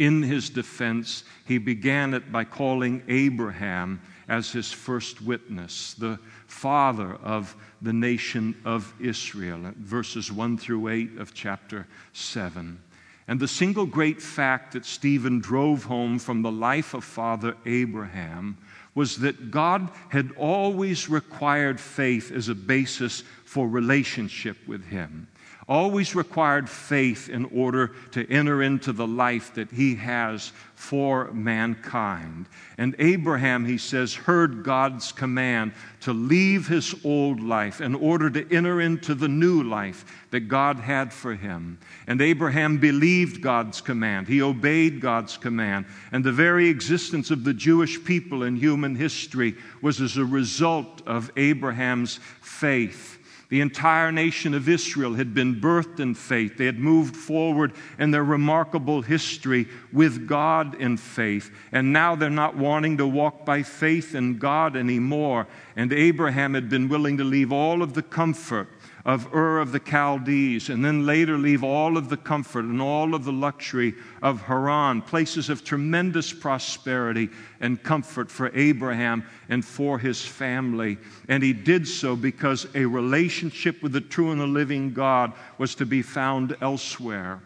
in 0.00 0.22
his 0.22 0.48
defense, 0.48 1.24
he 1.46 1.58
began 1.58 2.14
it 2.14 2.32
by 2.32 2.42
calling 2.42 3.02
Abraham 3.06 4.00
as 4.28 4.50
his 4.50 4.72
first 4.72 5.20
witness, 5.20 5.92
the 5.92 6.18
father 6.46 7.16
of 7.16 7.54
the 7.82 7.92
nation 7.92 8.56
of 8.64 8.94
Israel, 8.98 9.60
verses 9.76 10.32
1 10.32 10.56
through 10.56 10.88
8 10.88 11.18
of 11.18 11.34
chapter 11.34 11.86
7. 12.14 12.80
And 13.28 13.38
the 13.38 13.46
single 13.46 13.84
great 13.84 14.22
fact 14.22 14.72
that 14.72 14.86
Stephen 14.86 15.38
drove 15.38 15.84
home 15.84 16.18
from 16.18 16.40
the 16.40 16.50
life 16.50 16.94
of 16.94 17.04
Father 17.04 17.54
Abraham 17.66 18.56
was 18.94 19.18
that 19.18 19.50
God 19.50 19.90
had 20.08 20.30
always 20.38 21.10
required 21.10 21.78
faith 21.78 22.32
as 22.32 22.48
a 22.48 22.54
basis 22.54 23.22
for 23.44 23.68
relationship 23.68 24.56
with 24.66 24.86
him 24.86 25.28
always 25.70 26.16
required 26.16 26.68
faith 26.68 27.28
in 27.28 27.44
order 27.46 27.92
to 28.10 28.28
enter 28.28 28.60
into 28.60 28.92
the 28.92 29.06
life 29.06 29.54
that 29.54 29.70
he 29.70 29.94
has 29.94 30.50
for 30.74 31.30
mankind. 31.32 32.46
And 32.76 32.96
Abraham, 32.98 33.64
he 33.64 33.78
says, 33.78 34.12
heard 34.12 34.64
God's 34.64 35.12
command 35.12 35.72
to 36.00 36.12
leave 36.12 36.66
his 36.66 36.92
old 37.04 37.40
life 37.40 37.80
in 37.80 37.94
order 37.94 38.28
to 38.30 38.52
enter 38.52 38.80
into 38.80 39.14
the 39.14 39.28
new 39.28 39.62
life 39.62 40.04
that 40.32 40.48
God 40.48 40.78
had 40.78 41.12
for 41.12 41.36
him. 41.36 41.78
And 42.08 42.20
Abraham 42.20 42.78
believed 42.78 43.40
God's 43.40 43.80
command, 43.80 44.26
he 44.26 44.42
obeyed 44.42 45.00
God's 45.00 45.36
command. 45.36 45.86
And 46.10 46.24
the 46.24 46.32
very 46.32 46.68
existence 46.68 47.30
of 47.30 47.44
the 47.44 47.54
Jewish 47.54 48.02
people 48.02 48.42
in 48.42 48.56
human 48.56 48.96
history 48.96 49.54
was 49.82 50.00
as 50.00 50.16
a 50.16 50.24
result 50.24 51.02
of 51.06 51.30
Abraham's 51.36 52.18
faith. 52.40 53.18
The 53.50 53.60
entire 53.60 54.12
nation 54.12 54.54
of 54.54 54.68
Israel 54.68 55.14
had 55.14 55.34
been 55.34 55.60
birthed 55.60 55.98
in 55.98 56.14
faith. 56.14 56.56
They 56.56 56.66
had 56.66 56.78
moved 56.78 57.16
forward 57.16 57.72
in 57.98 58.12
their 58.12 58.22
remarkable 58.22 59.02
history 59.02 59.66
with 59.92 60.28
God 60.28 60.76
in 60.76 60.96
faith. 60.96 61.50
And 61.72 61.92
now 61.92 62.14
they're 62.14 62.30
not 62.30 62.56
wanting 62.56 62.96
to 62.98 63.06
walk 63.08 63.44
by 63.44 63.64
faith 63.64 64.14
in 64.14 64.38
God 64.38 64.76
anymore. 64.76 65.48
And 65.74 65.92
Abraham 65.92 66.54
had 66.54 66.68
been 66.68 66.88
willing 66.88 67.18
to 67.18 67.24
leave 67.24 67.50
all 67.52 67.82
of 67.82 67.94
the 67.94 68.04
comfort 68.04 68.68
of 69.04 69.34
Ur 69.34 69.58
of 69.60 69.72
the 69.72 69.80
Chaldees, 69.80 70.68
and 70.68 70.84
then 70.84 71.06
later 71.06 71.38
leave 71.38 71.64
all 71.64 71.96
of 71.96 72.08
the 72.08 72.16
comfort 72.16 72.64
and 72.64 72.80
all 72.80 73.14
of 73.14 73.24
the 73.24 73.32
luxury 73.32 73.94
of 74.22 74.42
Haran, 74.42 75.02
places 75.02 75.48
of 75.48 75.64
tremendous 75.64 76.32
prosperity 76.32 77.30
and 77.60 77.82
comfort 77.82 78.30
for 78.30 78.50
Abraham 78.54 79.24
and 79.48 79.64
for 79.64 79.98
his 79.98 80.24
family. 80.24 80.98
And 81.28 81.42
he 81.42 81.52
did 81.52 81.88
so 81.88 82.14
because 82.16 82.66
a 82.74 82.84
relationship 82.84 83.82
with 83.82 83.92
the 83.92 84.00
true 84.00 84.32
and 84.32 84.40
the 84.40 84.46
living 84.46 84.92
God 84.92 85.32
was 85.58 85.74
to 85.76 85.86
be 85.86 86.02
found 86.02 86.56
elsewhere. 86.60 87.40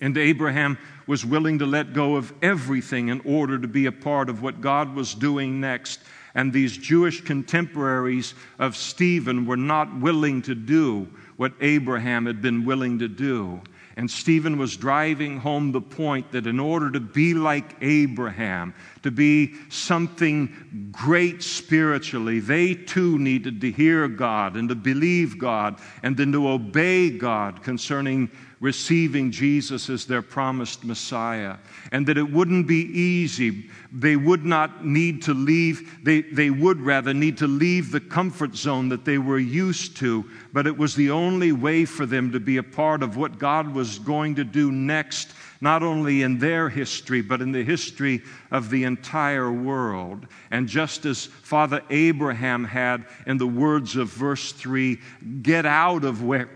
And 0.00 0.18
Abraham 0.18 0.78
was 1.06 1.24
willing 1.24 1.60
to 1.60 1.66
let 1.66 1.92
go 1.92 2.16
of 2.16 2.32
everything 2.42 3.08
in 3.08 3.20
order 3.24 3.56
to 3.58 3.68
be 3.68 3.86
a 3.86 3.92
part 3.92 4.28
of 4.28 4.42
what 4.42 4.60
God 4.60 4.94
was 4.96 5.14
doing 5.14 5.60
next 5.60 6.00
and 6.34 6.52
these 6.52 6.76
Jewish 6.76 7.20
contemporaries 7.20 8.34
of 8.58 8.76
Stephen 8.76 9.46
were 9.46 9.56
not 9.56 10.00
willing 10.00 10.42
to 10.42 10.54
do 10.54 11.08
what 11.36 11.52
Abraham 11.60 12.26
had 12.26 12.40
been 12.40 12.64
willing 12.64 12.98
to 13.00 13.08
do. 13.08 13.60
And 13.96 14.10
Stephen 14.10 14.56
was 14.56 14.76
driving 14.76 15.38
home 15.38 15.72
the 15.72 15.80
point 15.80 16.32
that 16.32 16.46
in 16.46 16.58
order 16.58 16.90
to 16.90 17.00
be 17.00 17.34
like 17.34 17.76
Abraham, 17.82 18.74
to 19.02 19.10
be 19.10 19.54
something 19.68 20.90
great 20.92 21.42
spiritually, 21.42 22.40
they 22.40 22.74
too 22.74 23.18
needed 23.18 23.60
to 23.60 23.70
hear 23.70 24.08
God 24.08 24.56
and 24.56 24.68
to 24.68 24.74
believe 24.74 25.38
God 25.38 25.80
and 26.02 26.16
then 26.16 26.32
to 26.32 26.48
obey 26.48 27.10
God 27.10 27.62
concerning 27.62 28.30
receiving 28.62 29.32
Jesus 29.32 29.90
as 29.90 30.06
their 30.06 30.22
promised 30.22 30.84
Messiah, 30.84 31.56
and 31.90 32.06
that 32.06 32.16
it 32.16 32.32
wouldn't 32.32 32.68
be 32.68 32.84
easy. 32.96 33.68
They 33.92 34.14
would 34.14 34.44
not 34.44 34.86
need 34.86 35.20
to 35.22 35.34
leave, 35.34 35.98
they, 36.04 36.22
they 36.22 36.48
would 36.48 36.80
rather 36.80 37.12
need 37.12 37.36
to 37.38 37.48
leave 37.48 37.90
the 37.90 38.00
comfort 38.00 38.54
zone 38.54 38.88
that 38.90 39.04
they 39.04 39.18
were 39.18 39.40
used 39.40 39.96
to, 39.96 40.24
but 40.52 40.68
it 40.68 40.78
was 40.78 40.94
the 40.94 41.10
only 41.10 41.50
way 41.50 41.84
for 41.84 42.06
them 42.06 42.30
to 42.30 42.38
be 42.38 42.58
a 42.58 42.62
part 42.62 43.02
of 43.02 43.16
what 43.16 43.40
God 43.40 43.74
was 43.74 43.98
going 43.98 44.36
to 44.36 44.44
do 44.44 44.70
next 44.70 45.32
not 45.62 45.84
only 45.84 46.22
in 46.22 46.38
their 46.38 46.68
history, 46.68 47.22
but 47.22 47.40
in 47.40 47.52
the 47.52 47.62
history 47.62 48.20
of 48.50 48.68
the 48.68 48.82
entire 48.82 49.50
world. 49.50 50.26
And 50.50 50.68
just 50.68 51.06
as 51.06 51.26
Father 51.26 51.82
Abraham 51.88 52.64
had, 52.64 53.06
in 53.26 53.38
the 53.38 53.46
words 53.46 53.94
of 53.94 54.08
verse 54.08 54.50
3, 54.50 54.98
get 55.40 55.64
out 55.64 56.04
of 56.04 56.22
where 56.22 56.50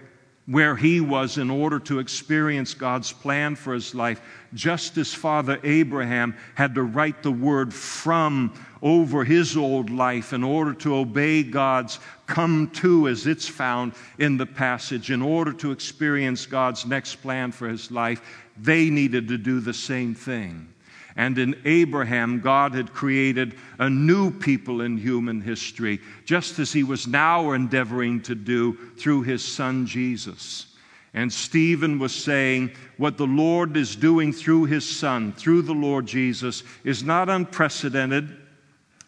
where 0.47 0.77
he 0.77 1.01
was 1.01 1.39
in 1.39 1.51
order 1.51 1.81
to 1.81 1.99
experience 1.99 2.73
God's 2.73 3.13
plan 3.13 3.57
for 3.57 3.75
his 3.75 3.97
life, 3.97 4.21
just 4.55 4.97
as 4.97 5.13
Father 5.13 5.59
Abraham 5.65 6.37
had 6.55 6.77
to 6.77 6.85
write 6.85 7.23
the 7.25 7.33
word 7.33 7.75
from 7.75 8.55
over 8.81 9.25
his 9.25 9.57
old 9.57 9.91
life 9.91 10.33
in 10.33 10.45
order 10.45 10.73
to 10.73 10.95
obey 10.95 11.43
God's 11.43 11.99
come 12.27 12.71
to, 12.75 13.09
as 13.09 13.27
it's 13.27 13.49
found 13.49 13.95
in 14.19 14.37
the 14.37 14.47
passage, 14.47 15.11
in 15.11 15.21
order 15.21 15.53
to 15.53 15.73
experience 15.73 16.47
God's 16.47 16.87
next 16.87 17.17
plan 17.17 17.51
for 17.51 17.69
his 17.69 17.91
life, 17.91 18.46
they 18.59 18.91
needed 18.91 19.29
to 19.29 19.39
do 19.39 19.61
the 19.61 19.75
same 19.75 20.15
thing. 20.15 20.69
And 21.17 21.39
in 21.39 21.61
Abraham, 21.65 22.41
God 22.41 22.75
had 22.75 22.93
created 22.93 23.55
a 23.79 23.89
new 23.89 24.31
people 24.31 24.83
in 24.83 24.99
human 24.99 25.41
history, 25.41 26.01
just 26.27 26.59
as 26.59 26.73
he 26.73 26.83
was 26.83 27.07
now 27.07 27.53
endeavoring 27.53 28.21
to 28.23 28.35
do 28.35 28.75
through 28.99 29.23
his 29.23 29.43
son 29.43 29.87
Jesus. 29.87 30.67
And 31.15 31.33
Stephen 31.33 31.99
was 31.99 32.15
saying, 32.15 32.73
what 32.99 33.17
the 33.17 33.27
Lord 33.27 33.75
is 33.79 33.97
doing 33.97 34.35
through 34.35 34.67
his 34.67 34.87
Son, 34.87 35.33
through 35.33 35.63
the 35.63 35.73
Lord 35.73 36.05
Jesus, 36.05 36.63
is 36.85 37.03
not 37.03 37.31
unprecedented 37.31 38.37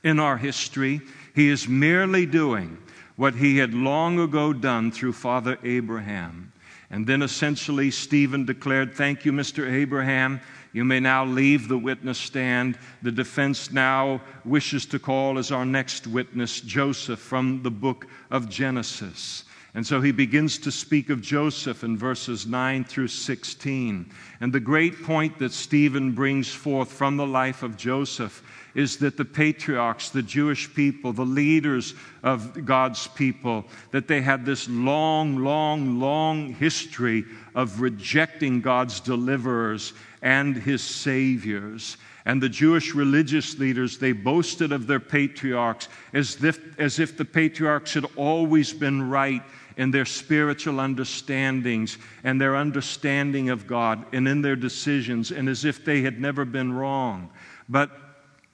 in 0.03 0.19
our 0.19 0.39
history. 0.39 1.03
He 1.35 1.51
is 1.51 1.69
merely 1.69 2.25
doing 2.25 2.79
what 3.17 3.35
he 3.35 3.59
had 3.59 3.75
long 3.75 4.19
ago 4.19 4.55
done 4.55 4.91
through 4.91 5.13
Father 5.13 5.59
Abraham. 5.63 6.51
And 6.91 7.07
then 7.07 7.23
essentially, 7.23 7.91
Stephen 7.91 8.45
declared, 8.47 8.95
Thank 8.95 9.25
you, 9.25 9.33
Mr. 9.33 9.71
Abraham. 9.71 10.41
You 10.73 10.85
may 10.85 11.01
now 11.01 11.25
leave 11.25 11.69
the 11.69 11.79
witness 11.79 12.19
stand. 12.19 12.79
The 13.03 13.13
defense 13.13 13.71
now 13.71 14.21
wishes 14.45 14.87
to 14.87 14.99
call 14.99 15.39
as 15.39 15.51
our 15.51 15.67
next 15.67 16.07
witness 16.07 16.61
Joseph 16.61 17.19
from 17.19 17.63
the 17.63 17.71
book 17.71 18.07
of 18.31 18.49
Genesis. 18.49 19.45
And 19.75 19.87
so 19.87 20.01
he 20.01 20.13
begins 20.13 20.59
to 20.59 20.73
speak 20.73 21.11
of 21.11 21.21
Joseph 21.21 21.85
in 21.85 21.97
verses 21.97 22.47
9 22.47 22.85
through 22.85 23.09
16. 23.09 24.11
And 24.41 24.53
the 24.53 24.61
great 24.61 25.03
point 25.03 25.39
that 25.39 25.53
Stephen 25.53 26.13
brings 26.13 26.49
forth 26.49 26.91
from 26.91 27.17
the 27.17 27.27
life 27.27 27.63
of 27.63 27.77
Joseph 27.77 28.43
is 28.75 28.97
that 28.99 29.17
the 29.17 29.25
patriarchs, 29.25 30.09
the 30.09 30.23
Jewish 30.23 30.73
people, 30.75 31.13
the 31.13 31.25
leaders 31.25 31.95
of 32.23 32.65
God's 32.65 33.09
people, 33.09 33.67
that 33.91 34.09
they 34.09 34.23
had 34.23 34.47
this 34.47 34.69
long, 34.69 35.39
long, 35.39 36.01
long 36.01 36.55
history 36.55 37.25
of 37.55 37.81
rejecting 37.81 38.61
God's 38.61 39.01
deliverers 39.01 39.93
and 40.23 40.57
his 40.57 40.83
saviors. 40.83 41.97
And 42.29 42.43
the 42.43 42.49
Jewish 42.51 42.95
religious 42.95 43.59
leaders, 43.59 43.97
they 43.97 44.13
boasted 44.13 44.71
of 44.71 44.87
their 44.87 45.01
patriarchs 45.01 45.89
as 46.13 46.45
if, 46.45 46.79
as 46.79 46.99
if 46.99 47.17
the 47.17 47.25
patriarchs 47.25 47.95
had 47.95 48.05
always 48.17 48.71
been 48.71 49.09
right 49.09 49.43
in 49.79 49.93
their 49.93 50.05
spiritual 50.05 50.79
understandings 50.79 51.97
and 52.25 52.39
their 52.39 52.55
understanding 52.55 53.49
of 53.49 53.67
God 53.67 54.05
and 54.13 54.29
in 54.29 54.43
their 54.43 54.57
decisions, 54.57 55.31
and 55.31 55.49
as 55.49 55.65
if 55.65 55.87
they 55.87 56.03
had 56.03 56.21
never 56.21 56.45
been 56.45 56.71
wrong. 56.71 57.31
But 57.67 57.93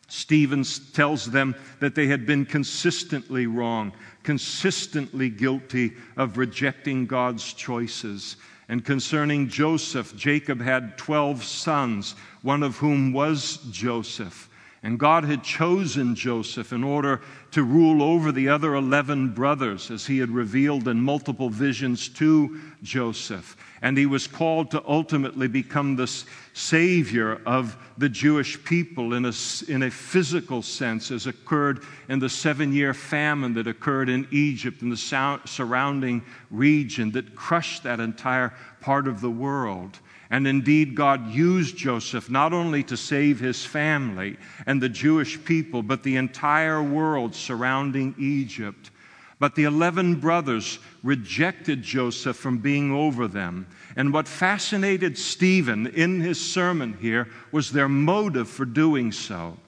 Stephen 0.07 0.63
tells 0.93 1.27
them 1.27 1.57
that 1.81 1.97
they 1.97 2.07
had 2.07 2.27
been 2.27 2.47
consistently 2.47 3.49
wrong, 3.49 3.93
consistently 4.23 5.29
guilty 5.31 5.95
of 6.17 6.39
rejecting 6.39 7.07
God's 7.07 7.53
choices. 7.53 8.37
And 8.69 8.85
concerning 8.85 9.49
Joseph, 9.49 10.17
Jacob 10.17 10.61
had 10.61 10.97
12 10.97 11.45
sons, 11.45 12.15
one 12.43 12.63
of 12.63 12.79
whom 12.79 13.13
was 13.13 13.59
Joseph. 13.71 14.49
And 14.83 14.99
God 14.99 15.25
had 15.25 15.43
chosen 15.43 16.15
Joseph 16.15 16.73
in 16.73 16.85
order 16.85 17.21
to 17.55 17.63
rule 17.63 18.03
over 18.03 18.33
the 18.33 18.49
other 18.49 18.75
11 18.75 19.29
brothers, 19.29 19.89
as 19.89 20.05
he 20.05 20.19
had 20.19 20.29
revealed 20.29 20.89
in 20.89 21.01
multiple 21.01 21.49
visions 21.49 22.09
to 22.09 22.61
Joseph. 22.83 23.57
And 23.81 23.97
he 23.97 24.07
was 24.07 24.27
called 24.27 24.73
to 24.73 24.83
ultimately 24.89 25.47
become 25.47 25.95
the 25.95 26.09
savior 26.53 27.41
of 27.47 27.77
the 27.97 28.09
Jewish 28.09 28.63
people 28.65 29.15
in 29.15 29.25
a, 29.25 29.33
in 29.69 29.85
a 29.85 29.91
physical 29.91 30.63
sense, 30.63 31.13
as 31.13 31.29
occurred 31.29 31.85
in 32.09 32.19
the 32.19 32.29
seven 32.29 32.73
year 32.73 32.93
famine 32.93 33.55
that 33.55 33.69
occurred 33.69 34.09
in 34.09 34.27
Egypt 34.33 34.83
and 34.83 34.91
the 34.91 35.41
surrounding 35.45 36.23
region 36.51 37.13
that 37.13 37.37
crushed 37.37 37.85
that 37.85 38.01
entire 38.01 38.53
part 38.81 39.07
of 39.07 39.21
the 39.21 39.31
world. 39.31 40.01
And 40.31 40.47
indeed, 40.47 40.95
God 40.95 41.31
used 41.31 41.77
Joseph 41.77 42.31
not 42.31 42.53
only 42.53 42.83
to 42.85 42.97
save 42.97 43.41
his 43.41 43.65
family 43.65 44.37
and 44.67 44.81
the 44.81 44.89
Jewish 44.89 45.43
people, 45.45 45.83
but 45.83 46.03
the 46.03 46.17
entire 46.17 46.83
world 46.83 47.35
surrounding 47.35 48.15
Egypt. 48.19 48.91
But 49.39 49.55
the 49.55 49.65
11 49.65 50.17
brothers 50.17 50.79
rejected 51.03 51.83
Joseph 51.83 52.37
from 52.37 52.59
being 52.59 52.93
over 52.93 53.29
them. 53.29 53.67
And 53.97 54.13
what 54.13 54.27
fascinated 54.27 55.19
Stephen 55.19 55.89
in 55.89 56.21
his 56.21 56.41
sermon 56.41 56.97
here 57.01 57.29
was 57.53 57.71
their 57.71 57.89
motive 57.89 58.49
for 58.49 58.65
doing 58.65 59.13
so. 59.13 59.59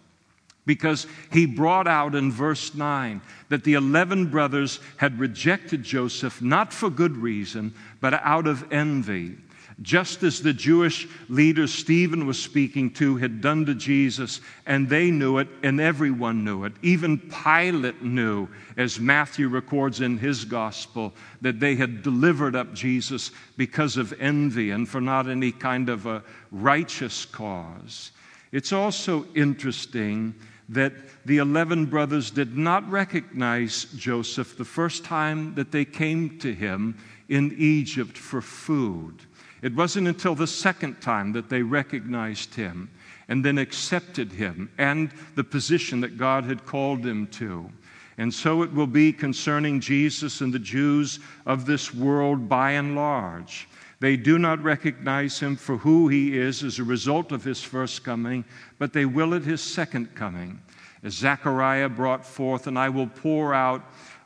Because 0.64 1.06
he 1.30 1.46
brought 1.46 1.86
out 1.86 2.14
in 2.14 2.32
verse 2.32 2.74
9 2.74 3.20
that 3.50 3.62
the 3.62 3.74
11 3.74 4.26
brothers 4.30 4.80
had 4.96 5.20
rejected 5.20 5.84
Joseph 5.84 6.42
not 6.42 6.72
for 6.72 6.90
good 6.90 7.16
reason, 7.16 7.72
but 8.00 8.14
out 8.14 8.48
of 8.48 8.72
envy 8.72 9.36
just 9.82 10.22
as 10.22 10.40
the 10.40 10.54
Jewish 10.54 11.06
leaders 11.28 11.72
Stephen 11.72 12.26
was 12.26 12.42
speaking 12.42 12.90
to 12.92 13.16
had 13.16 13.42
done 13.42 13.66
to 13.66 13.74
Jesus, 13.74 14.40
and 14.64 14.88
they 14.88 15.10
knew 15.10 15.38
it, 15.38 15.48
and 15.62 15.80
everyone 15.80 16.44
knew 16.44 16.64
it. 16.64 16.72
Even 16.82 17.18
Pilate 17.18 18.02
knew, 18.02 18.48
as 18.78 18.98
Matthew 18.98 19.48
records 19.48 20.00
in 20.00 20.16
his 20.16 20.46
gospel, 20.46 21.12
that 21.42 21.60
they 21.60 21.74
had 21.74 22.02
delivered 22.02 22.56
up 22.56 22.72
Jesus 22.72 23.32
because 23.58 23.98
of 23.98 24.14
envy 24.18 24.70
and 24.70 24.88
for 24.88 25.00
not 25.00 25.28
any 25.28 25.52
kind 25.52 25.90
of 25.90 26.06
a 26.06 26.22
righteous 26.50 27.26
cause. 27.26 28.12
It's 28.52 28.72
also 28.72 29.26
interesting 29.34 30.34
that 30.70 30.92
the 31.26 31.38
11 31.38 31.86
brothers 31.86 32.30
did 32.30 32.56
not 32.56 32.88
recognize 32.90 33.84
Joseph 33.96 34.56
the 34.56 34.64
first 34.64 35.04
time 35.04 35.54
that 35.54 35.70
they 35.70 35.84
came 35.84 36.38
to 36.38 36.54
him 36.54 36.96
in 37.28 37.54
Egypt 37.58 38.16
for 38.16 38.40
food. 38.40 39.22
It 39.62 39.74
wasn't 39.74 40.08
until 40.08 40.34
the 40.34 40.46
second 40.46 41.00
time 41.00 41.32
that 41.32 41.48
they 41.48 41.62
recognized 41.62 42.54
him 42.54 42.90
and 43.28 43.44
then 43.44 43.58
accepted 43.58 44.32
him 44.32 44.70
and 44.78 45.10
the 45.34 45.44
position 45.44 46.00
that 46.00 46.18
God 46.18 46.44
had 46.44 46.66
called 46.66 47.04
him 47.04 47.26
to. 47.28 47.70
And 48.18 48.32
so 48.32 48.62
it 48.62 48.72
will 48.72 48.86
be 48.86 49.12
concerning 49.12 49.80
Jesus 49.80 50.40
and 50.40 50.52
the 50.52 50.58
Jews 50.58 51.18
of 51.44 51.66
this 51.66 51.92
world 51.92 52.48
by 52.48 52.72
and 52.72 52.94
large. 52.94 53.68
They 54.00 54.16
do 54.16 54.38
not 54.38 54.62
recognize 54.62 55.38
him 55.40 55.56
for 55.56 55.78
who 55.78 56.08
he 56.08 56.38
is 56.38 56.62
as 56.62 56.78
a 56.78 56.84
result 56.84 57.32
of 57.32 57.44
his 57.44 57.62
first 57.62 58.04
coming, 58.04 58.44
but 58.78 58.92
they 58.92 59.06
will 59.06 59.34
at 59.34 59.42
his 59.42 59.60
second 59.60 60.14
coming. 60.14 60.60
As 61.02 61.14
Zechariah 61.14 61.88
brought 61.88 62.24
forth, 62.24 62.66
and 62.66 62.78
I 62.78 62.88
will 62.88 63.06
pour 63.06 63.54
out 63.54 63.82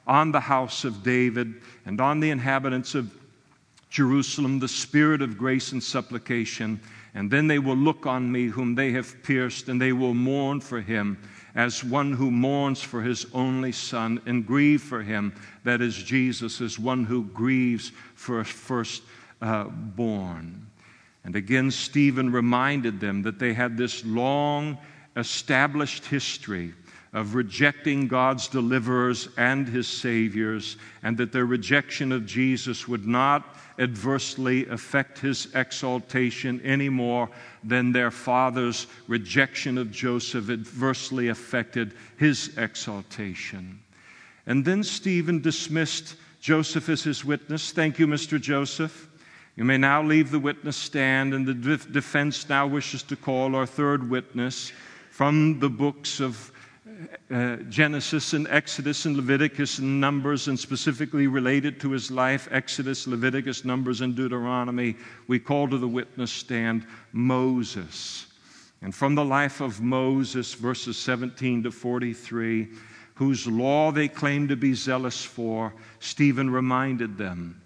on 0.07 0.33
the 0.33 0.41
house 0.41 0.85
of 0.85 1.03
David 1.03 1.55
and 1.87 2.01
on 2.01 2.21
the 2.21 2.31
inhabitants 2.31 2.95
of 2.95 3.20
Jerusalem 3.91 4.61
the 4.61 4.69
spirit 4.69 5.21
of 5.21 5.37
grace 5.37 5.73
and 5.73 5.83
supplication, 5.83 6.81
and 7.13 7.31
then 7.31 7.49
they 7.49 7.59
will 7.59 7.77
look 7.77 8.07
on 8.07 8.31
me 8.31 8.47
whom 8.47 8.77
they 8.77 8.93
have 8.93 9.23
pierced, 9.23 9.69
and 9.69 9.81
they 9.81 9.93
will 9.93 10.15
mourn 10.15 10.61
for 10.61 10.81
him 10.81 11.19
as 11.55 11.83
one 11.83 12.13
who 12.13 12.31
mourns 12.31 12.81
for 12.81 13.03
his 13.03 13.27
only 13.33 13.73
son, 13.73 14.21
and 14.27 14.47
grieve 14.47 14.81
for 14.83 15.03
him, 15.03 15.35
that 15.65 15.81
is 15.81 15.97
Jesus, 15.97 16.61
as 16.61 16.79
one 16.79 17.05
who 17.05 17.25
grieves 17.25 17.91
for 18.15 18.41
a 18.41 18.45
first 18.45 19.03
uh, 19.43 19.65
born. 19.65 20.67
And 21.25 21.35
again, 21.37 21.71
Stephen 21.71 22.31
reminded 22.31 23.01
them 23.01 23.23
that 23.23 23.39
they 23.39 23.53
had 23.53 23.77
this 23.77 24.05
long 24.05 24.79
established 25.17 26.07
history 26.07 26.73
of 27.13 27.35
rejecting 27.35 28.07
God's 28.07 28.47
deliverers 28.47 29.29
and 29.37 29.69
his 29.69 29.89
saviors, 29.89 30.77
and 31.03 31.17
that 31.19 31.33
their 31.33 31.47
rejection 31.47 32.13
of 32.13 32.25
Jesus 32.25 32.87
would 32.87 33.07
not 33.07 33.57
adversely 33.81 34.67
affect 34.67 35.19
his 35.19 35.49
exaltation 35.55 36.61
any 36.63 36.89
more 36.89 37.29
than 37.65 37.93
their 37.93 38.11
father's 38.11 38.87
rejection 39.09 39.79
of 39.79 39.91
Joseph 39.91 40.51
adversely 40.51 41.29
affected 41.29 41.95
his 42.17 42.57
exaltation. 42.59 43.81
And 44.47 44.65
then 44.65 44.83
Stephen 44.83 45.41
dismissed 45.41 46.17
Joseph 46.41 46.89
as 46.89 47.03
his 47.03 47.25
witness. 47.25 47.73
Thank 47.73 47.99
you, 47.99 48.07
Mr. 48.07 48.41
Joseph. 48.41 49.09
You 49.57 49.65
may 49.65 49.79
now 49.79 50.03
leave 50.03 50.31
the 50.31 50.39
witness 50.39 50.77
stand, 50.77 51.35
and 51.35 51.47
the 51.47 51.55
defense 51.55 52.49
now 52.49 52.67
wishes 52.67 53.03
to 53.05 53.17
call 53.17 53.55
our 53.55 53.67
third 53.67 54.09
witness 54.09 54.73
from 55.11 55.59
the 55.59 55.69
books 55.69 56.21
of 56.21 56.53
uh, 57.31 57.57
Genesis 57.69 58.33
and 58.33 58.49
Exodus 58.49 59.07
and 59.07 59.17
Leviticus 59.17 59.79
and 59.79 60.01
Numbers, 60.01 60.49
and 60.49 60.59
specifically 60.59 61.27
related 61.27 61.81
to 61.81 61.91
his 61.91 62.11
life 62.11 62.49
Exodus, 62.51 63.07
Leviticus, 63.07 63.65
Numbers, 63.65 64.01
and 64.01 64.15
Deuteronomy, 64.15 64.97
we 65.27 65.39
call 65.39 65.69
to 65.69 65.79
the 65.79 65.89
witness 65.89 66.33
stand 66.33 66.87
Moses. 67.13 68.27
And 68.83 68.95
from 68.95 69.15
the 69.15 69.25
life 69.25 69.61
of 69.61 69.81
Moses, 69.81 70.55
verses 70.55 70.97
17 70.99 71.65
to 71.65 71.71
43, 71.71 72.69
whose 73.15 73.47
law 73.47 73.93
they 73.93 74.09
claim 74.09 74.49
to 74.49 74.57
be 74.57 74.73
zealous 74.75 75.25
for, 75.25 75.75
Stephen 75.99 76.51
reminded 76.51 77.19
them 77.19 77.61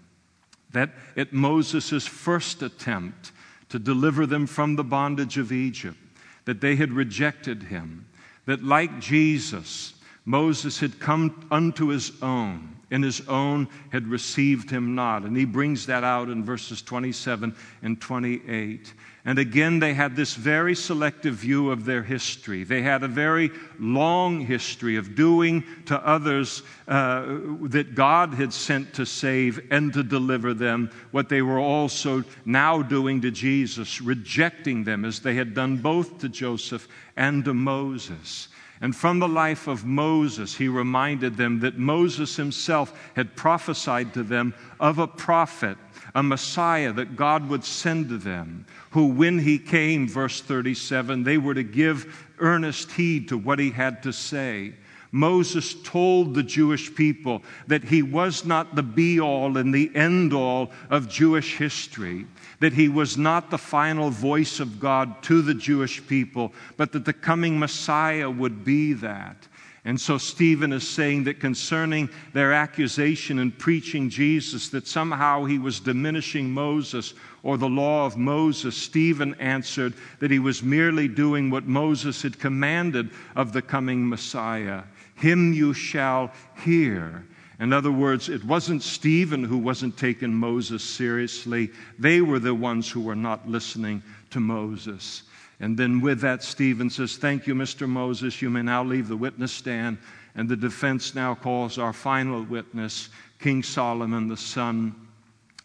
that 0.71 0.91
at 1.15 1.31
Moses' 1.31 2.05
first 2.05 2.61
attempt 2.61 3.31
to 3.69 3.79
deliver 3.79 4.25
them 4.25 4.45
from 4.45 4.75
the 4.75 4.83
bondage 4.83 5.37
of 5.37 5.53
Egypt, 5.53 5.97
that 6.43 6.59
they 6.59 6.75
had 6.75 6.91
rejected 6.91 7.63
him 7.63 8.05
that 8.45 8.63
like 8.63 8.99
Jesus, 8.99 9.93
Moses 10.25 10.79
had 10.79 10.99
come 10.99 11.47
unto 11.51 11.87
his 11.87 12.11
own, 12.21 12.75
and 12.91 13.03
his 13.03 13.27
own 13.27 13.67
had 13.91 14.07
received 14.07 14.69
him 14.69 14.95
not. 14.95 15.23
And 15.23 15.35
he 15.35 15.45
brings 15.45 15.85
that 15.87 16.03
out 16.03 16.29
in 16.29 16.43
verses 16.43 16.81
27 16.81 17.55
and 17.81 18.01
28. 18.01 18.93
And 19.27 19.39
again, 19.39 19.79
they 19.79 19.95
had 19.95 20.15
this 20.15 20.35
very 20.35 20.75
selective 20.75 21.33
view 21.33 21.71
of 21.71 21.83
their 21.83 22.03
history. 22.03 22.63
They 22.63 22.83
had 22.83 23.01
a 23.01 23.07
very 23.07 23.49
long 23.79 24.39
history 24.39 24.97
of 24.97 25.15
doing 25.15 25.63
to 25.87 25.97
others 26.05 26.61
uh, 26.87 27.25
that 27.63 27.95
God 27.95 28.35
had 28.35 28.53
sent 28.53 28.93
to 28.93 29.05
save 29.05 29.59
and 29.71 29.91
to 29.93 30.03
deliver 30.03 30.53
them 30.53 30.91
what 31.09 31.29
they 31.29 31.41
were 31.41 31.57
also 31.57 32.23
now 32.45 32.83
doing 32.83 33.21
to 33.21 33.31
Jesus, 33.31 33.99
rejecting 33.99 34.83
them 34.83 35.03
as 35.03 35.19
they 35.21 35.33
had 35.33 35.55
done 35.55 35.77
both 35.77 36.19
to 36.19 36.29
Joseph 36.29 36.87
and 37.17 37.43
to 37.45 37.53
Moses. 37.55 38.49
And 38.79 38.95
from 38.95 39.17
the 39.17 39.27
life 39.27 39.67
of 39.67 39.85
Moses, 39.85 40.55
he 40.55 40.67
reminded 40.67 41.37
them 41.37 41.61
that 41.61 41.79
Moses 41.79 42.35
himself 42.35 42.93
had 43.15 43.35
prophesied 43.35 44.13
to 44.13 44.21
them 44.21 44.53
of 44.79 44.99
a 44.99 45.07
prophet, 45.07 45.77
a 46.15 46.23
Messiah 46.23 46.93
that 46.93 47.17
God 47.17 47.49
would 47.49 47.65
send 47.65 48.07
to 48.09 48.17
them, 48.17 48.65
who, 48.91 49.07
when 49.07 49.37
he 49.37 49.59
came, 49.59 50.07
verse 50.07 50.39
37, 50.39 51.23
they 51.23 51.37
were 51.37 51.53
to 51.53 51.63
give 51.63 52.25
earnest 52.39 52.91
heed 52.93 53.27
to 53.27 53.37
what 53.37 53.59
he 53.59 53.69
had 53.69 54.01
to 54.03 54.13
say. 54.13 54.73
Moses 55.11 55.75
told 55.83 56.33
the 56.33 56.43
Jewish 56.43 56.93
people 56.93 57.43
that 57.67 57.83
he 57.83 58.01
was 58.01 58.43
not 58.43 58.75
the 58.75 58.83
be 58.83 59.19
all 59.19 59.57
and 59.57 59.73
the 59.73 59.89
end 59.95 60.33
all 60.33 60.71
of 60.89 61.09
Jewish 61.09 61.57
history, 61.57 62.25
that 62.59 62.73
he 62.73 62.89
was 62.89 63.17
not 63.17 63.49
the 63.49 63.57
final 63.57 64.09
voice 64.09 64.59
of 64.59 64.79
God 64.79 65.21
to 65.23 65.41
the 65.41 65.53
Jewish 65.53 66.05
people, 66.07 66.53
but 66.77 66.91
that 66.93 67.05
the 67.05 67.13
coming 67.13 67.59
Messiah 67.59 68.29
would 68.29 68.63
be 68.63 68.93
that. 68.93 69.47
And 69.85 70.01
so 70.01 70.17
Stephen 70.17 70.73
is 70.73 70.87
saying 70.87 71.25
that 71.25 71.39
concerning 71.39 72.09
their 72.33 72.51
accusation 72.51 73.37
and 73.37 73.57
preaching 73.57 74.09
Jesus, 74.09 74.69
that 74.69 74.87
somehow 74.87 75.45
he 75.45 75.59
was 75.59 75.79
diminishing 75.79 76.49
Moses 76.49 77.13
or 77.43 77.59
the 77.59 77.69
law 77.69 78.07
of 78.07 78.17
Moses, 78.17 78.75
Stephen 78.75 79.35
answered 79.35 79.93
that 80.19 80.31
he 80.31 80.39
was 80.39 80.63
merely 80.63 81.07
doing 81.07 81.51
what 81.51 81.67
Moses 81.67 82.23
had 82.23 82.39
commanded 82.39 83.11
of 83.35 83.53
the 83.53 83.61
coming 83.61 84.09
Messiah. 84.09 84.81
Him 85.13 85.53
you 85.53 85.71
shall 85.71 86.31
hear. 86.63 87.23
In 87.59 87.71
other 87.71 87.91
words, 87.91 88.27
it 88.27 88.43
wasn't 88.43 88.81
Stephen 88.81 89.43
who 89.43 89.57
wasn't 89.59 89.97
taking 89.97 90.33
Moses 90.33 90.83
seriously. 90.83 91.69
They 91.99 92.21
were 92.21 92.39
the 92.39 92.55
ones 92.55 92.89
who 92.89 93.01
were 93.01 93.15
not 93.15 93.47
listening 93.47 94.01
to 94.31 94.39
Moses. 94.39 95.23
And 95.59 95.77
then 95.77 96.01
with 96.01 96.19
that, 96.21 96.43
Stephen 96.43 96.89
says, 96.89 97.17
Thank 97.17 97.47
you, 97.47 97.55
Mr. 97.55 97.87
Moses. 97.87 98.41
You 98.41 98.49
may 98.49 98.61
now 98.61 98.83
leave 98.83 99.07
the 99.07 99.17
witness 99.17 99.51
stand. 99.51 99.97
And 100.35 100.49
the 100.49 100.57
defense 100.57 101.15
now 101.15 101.33
calls 101.33 101.77
our 101.77 101.93
final 101.93 102.43
witness, 102.43 103.09
King 103.39 103.63
Solomon, 103.63 104.27
the 104.27 104.35
son 104.35 104.93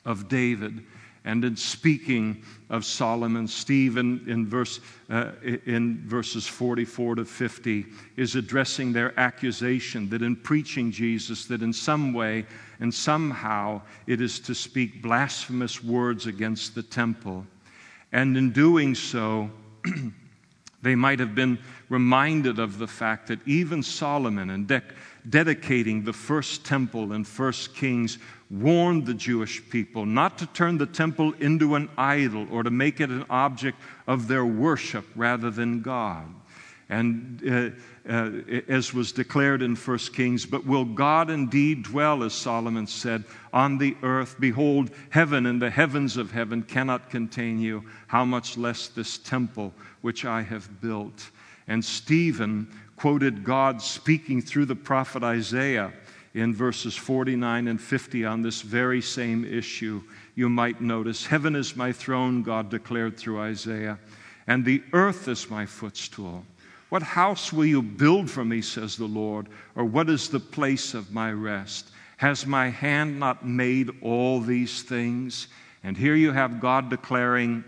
of 0.04 0.28
David. 0.28 0.84
And 1.24 1.44
in 1.44 1.56
speaking 1.56 2.44
of 2.70 2.84
Solomon, 2.84 3.46
Stephen, 3.46 4.24
in, 4.26 4.46
verse, 4.46 4.80
uh, 5.10 5.32
in 5.66 6.02
verses 6.06 6.46
44 6.46 7.16
to 7.16 7.24
50, 7.24 7.84
is 8.16 8.36
addressing 8.36 8.92
their 8.92 9.18
accusation 9.20 10.08
that 10.10 10.22
in 10.22 10.34
preaching 10.34 10.90
Jesus, 10.90 11.44
that 11.46 11.62
in 11.62 11.74
some 11.74 12.14
way 12.14 12.46
and 12.78 12.94
somehow 12.94 13.82
it 14.06 14.22
is 14.22 14.40
to 14.40 14.54
speak 14.54 15.02
blasphemous 15.02 15.84
words 15.84 16.26
against 16.26 16.74
the 16.74 16.82
temple. 16.82 17.46
And 18.12 18.36
in 18.36 18.50
doing 18.52 18.94
so, 18.94 19.50
they 20.82 20.94
might 20.94 21.20
have 21.20 21.34
been 21.34 21.58
reminded 21.88 22.58
of 22.58 22.78
the 22.78 22.86
fact 22.86 23.28
that 23.28 23.46
even 23.46 23.82
Solomon, 23.82 24.50
in 24.50 24.66
de- 24.66 24.82
dedicating 25.28 26.04
the 26.04 26.12
first 26.12 26.64
temple 26.64 27.12
in 27.12 27.24
First 27.24 27.74
Kings, 27.74 28.18
warned 28.50 29.06
the 29.06 29.14
Jewish 29.14 29.62
people 29.70 30.06
not 30.06 30.38
to 30.38 30.46
turn 30.46 30.78
the 30.78 30.86
temple 30.86 31.32
into 31.40 31.74
an 31.74 31.88
idol 31.98 32.46
or 32.50 32.62
to 32.62 32.70
make 32.70 33.00
it 33.00 33.10
an 33.10 33.26
object 33.30 33.78
of 34.06 34.28
their 34.28 34.46
worship 34.46 35.04
rather 35.14 35.50
than 35.50 35.82
God. 35.82 36.26
And 36.90 37.40
uh, 37.48 37.70
uh, 38.12 38.30
as 38.66 38.92
was 38.92 39.12
declared 39.12 39.62
in 39.62 39.76
1 39.76 39.98
Kings, 40.12 40.44
but 40.44 40.66
will 40.66 40.84
God 40.84 41.30
indeed 41.30 41.84
dwell, 41.84 42.24
as 42.24 42.34
Solomon 42.34 42.88
said, 42.88 43.22
on 43.52 43.78
the 43.78 43.96
earth? 44.02 44.34
Behold, 44.40 44.90
heaven 45.10 45.46
and 45.46 45.62
the 45.62 45.70
heavens 45.70 46.16
of 46.16 46.32
heaven 46.32 46.64
cannot 46.64 47.08
contain 47.08 47.60
you, 47.60 47.84
how 48.08 48.24
much 48.24 48.58
less 48.58 48.88
this 48.88 49.18
temple 49.18 49.72
which 50.00 50.24
I 50.24 50.42
have 50.42 50.80
built. 50.80 51.30
And 51.68 51.84
Stephen 51.84 52.66
quoted 52.96 53.44
God 53.44 53.80
speaking 53.80 54.42
through 54.42 54.66
the 54.66 54.74
prophet 54.74 55.22
Isaiah 55.22 55.92
in 56.34 56.52
verses 56.52 56.96
49 56.96 57.68
and 57.68 57.80
50 57.80 58.24
on 58.24 58.42
this 58.42 58.62
very 58.62 59.00
same 59.00 59.44
issue. 59.44 60.02
You 60.34 60.48
might 60.48 60.80
notice, 60.80 61.26
Heaven 61.26 61.54
is 61.54 61.76
my 61.76 61.92
throne, 61.92 62.42
God 62.42 62.68
declared 62.68 63.16
through 63.16 63.40
Isaiah, 63.40 63.98
and 64.48 64.64
the 64.64 64.82
earth 64.92 65.28
is 65.28 65.48
my 65.48 65.66
footstool. 65.66 66.44
What 66.90 67.02
house 67.02 67.52
will 67.52 67.64
you 67.64 67.82
build 67.82 68.30
for 68.30 68.44
me, 68.44 68.60
says 68.60 68.96
the 68.96 69.06
Lord, 69.06 69.48
or 69.74 69.84
what 69.84 70.10
is 70.10 70.28
the 70.28 70.40
place 70.40 70.92
of 70.92 71.12
my 71.12 71.32
rest? 71.32 71.90
Has 72.18 72.44
my 72.46 72.68
hand 72.68 73.18
not 73.18 73.46
made 73.46 73.90
all 74.02 74.40
these 74.40 74.82
things? 74.82 75.48
And 75.82 75.96
here 75.96 76.14
you 76.14 76.32
have 76.32 76.60
God 76.60 76.90
declaring 76.90 77.64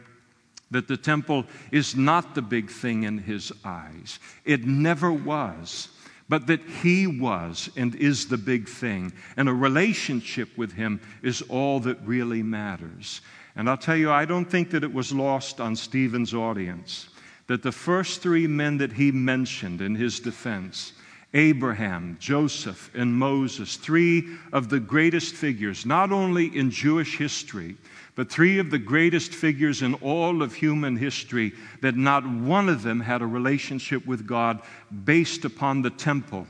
that 0.71 0.89
the 0.89 0.97
temple 0.97 1.47
is 1.71 1.97
not 1.97 2.35
the 2.35 2.43
big 2.43 2.71
thing 2.71 3.05
in 3.05 3.19
his 3.19 3.53
eyes. 3.65 4.19
It 4.45 4.67
never 4.67 5.13
was 5.13 5.89
but 6.33 6.47
that 6.47 6.63
He 6.83 7.07
was 7.07 7.69
and 7.77 7.95
is 7.95 8.29
the 8.29 8.39
big 8.39 8.67
thing. 8.67 9.13
And 9.37 9.51
a 9.51 9.53
relationship 9.53 10.57
with 10.57 10.73
Him 10.73 10.99
is 11.23 11.43
all 11.43 11.79
that 11.81 11.99
really 12.07 12.43
matters. 12.43 13.21
And 13.55 13.69
I'll 13.69 13.77
tell 13.77 13.97
you, 13.99 14.11
I 14.11 14.25
don't 14.25 14.47
think 14.47 14.71
that 14.71 14.83
it 14.83 14.95
was 14.95 15.13
lost 15.13 15.61
on 15.61 15.77
Stephen's 15.77 16.33
audience 16.33 17.11
that 17.53 17.63
the 17.63 17.71
first 17.71 18.23
three 18.23 18.47
men 18.47 18.79
that 18.79 18.95
he 18.95 19.13
mentioned 19.13 19.83
in 19.83 19.95
his 19.95 20.21
defense 20.21 20.95
Abraham, 21.35 22.17
Joseph, 22.19 22.91
and 22.95 23.13
Moses, 23.13 23.77
three 23.77 24.27
of 24.55 24.71
the 24.71 24.81
greatest 24.81 25.35
figures, 25.35 25.85
not 25.85 26.13
only 26.13 26.47
in 26.47 26.71
Jewish 26.71 27.19
history, 27.19 27.77
but 28.15 28.31
three 28.31 28.59
of 28.59 28.71
the 28.71 28.79
greatest 28.79 29.35
figures 29.35 29.83
in 29.83 29.93
all 29.97 30.43
of 30.43 30.55
human 30.55 30.97
history, 30.97 31.53
that 31.83 31.95
not 31.95 32.27
one 32.27 32.71
of 32.71 32.83
them 32.83 33.01
had 33.01 33.21
a 33.21 33.27
relationship 33.27 34.07
with 34.07 34.27
God 34.27 34.63
based 35.05 35.45
upon 35.45 35.83
the 35.83 35.91
temple. 35.91 36.47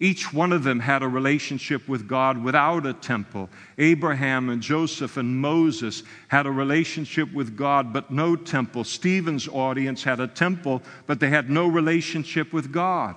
Each 0.00 0.32
one 0.32 0.52
of 0.52 0.64
them 0.64 0.80
had 0.80 1.02
a 1.02 1.08
relationship 1.08 1.88
with 1.88 2.08
God 2.08 2.42
without 2.42 2.86
a 2.86 2.92
temple. 2.92 3.48
Abraham 3.78 4.48
and 4.48 4.62
Joseph 4.62 5.16
and 5.16 5.36
Moses 5.40 6.02
had 6.28 6.46
a 6.46 6.50
relationship 6.50 7.32
with 7.32 7.56
God, 7.56 7.92
but 7.92 8.10
no 8.10 8.36
temple. 8.36 8.84
Stephen's 8.84 9.48
audience 9.48 10.02
had 10.02 10.20
a 10.20 10.26
temple, 10.26 10.82
but 11.06 11.20
they 11.20 11.30
had 11.30 11.50
no 11.50 11.66
relationship 11.66 12.52
with 12.52 12.72
God. 12.72 13.16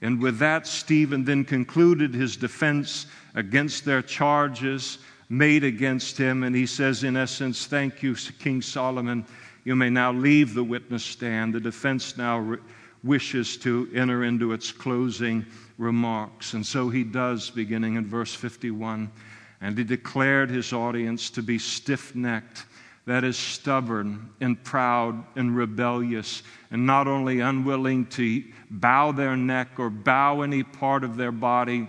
And 0.00 0.20
with 0.20 0.38
that, 0.38 0.66
Stephen 0.66 1.24
then 1.24 1.44
concluded 1.44 2.12
his 2.12 2.36
defense 2.36 3.06
against 3.34 3.84
their 3.84 4.02
charges 4.02 4.98
made 5.28 5.64
against 5.64 6.18
him. 6.18 6.42
And 6.42 6.54
he 6.54 6.66
says, 6.66 7.04
in 7.04 7.16
essence, 7.16 7.66
Thank 7.66 8.02
you, 8.02 8.14
King 8.14 8.60
Solomon. 8.60 9.24
You 9.64 9.76
may 9.76 9.90
now 9.90 10.12
leave 10.12 10.54
the 10.54 10.64
witness 10.64 11.04
stand. 11.04 11.54
The 11.54 11.60
defense 11.60 12.16
now 12.16 12.38
re- 12.38 12.58
wishes 13.04 13.56
to 13.58 13.88
enter 13.94 14.24
into 14.24 14.52
its 14.52 14.70
closing 14.70 15.44
remarks. 15.78 16.54
And 16.54 16.64
so 16.64 16.88
he 16.88 17.04
does, 17.04 17.50
beginning 17.50 17.96
in 17.96 18.06
verse 18.06 18.34
51. 18.34 19.10
And 19.60 19.78
he 19.78 19.84
declared 19.84 20.50
his 20.50 20.72
audience 20.72 21.30
to 21.30 21.42
be 21.42 21.58
stiff 21.58 22.14
necked, 22.14 22.64
that 23.06 23.24
is, 23.24 23.36
stubborn 23.36 24.30
and 24.40 24.62
proud 24.62 25.24
and 25.36 25.56
rebellious, 25.56 26.42
and 26.70 26.86
not 26.86 27.08
only 27.08 27.40
unwilling 27.40 28.06
to 28.06 28.44
bow 28.70 29.12
their 29.12 29.36
neck 29.36 29.78
or 29.78 29.90
bow 29.90 30.42
any 30.42 30.62
part 30.62 31.04
of 31.04 31.16
their 31.16 31.32
body 31.32 31.88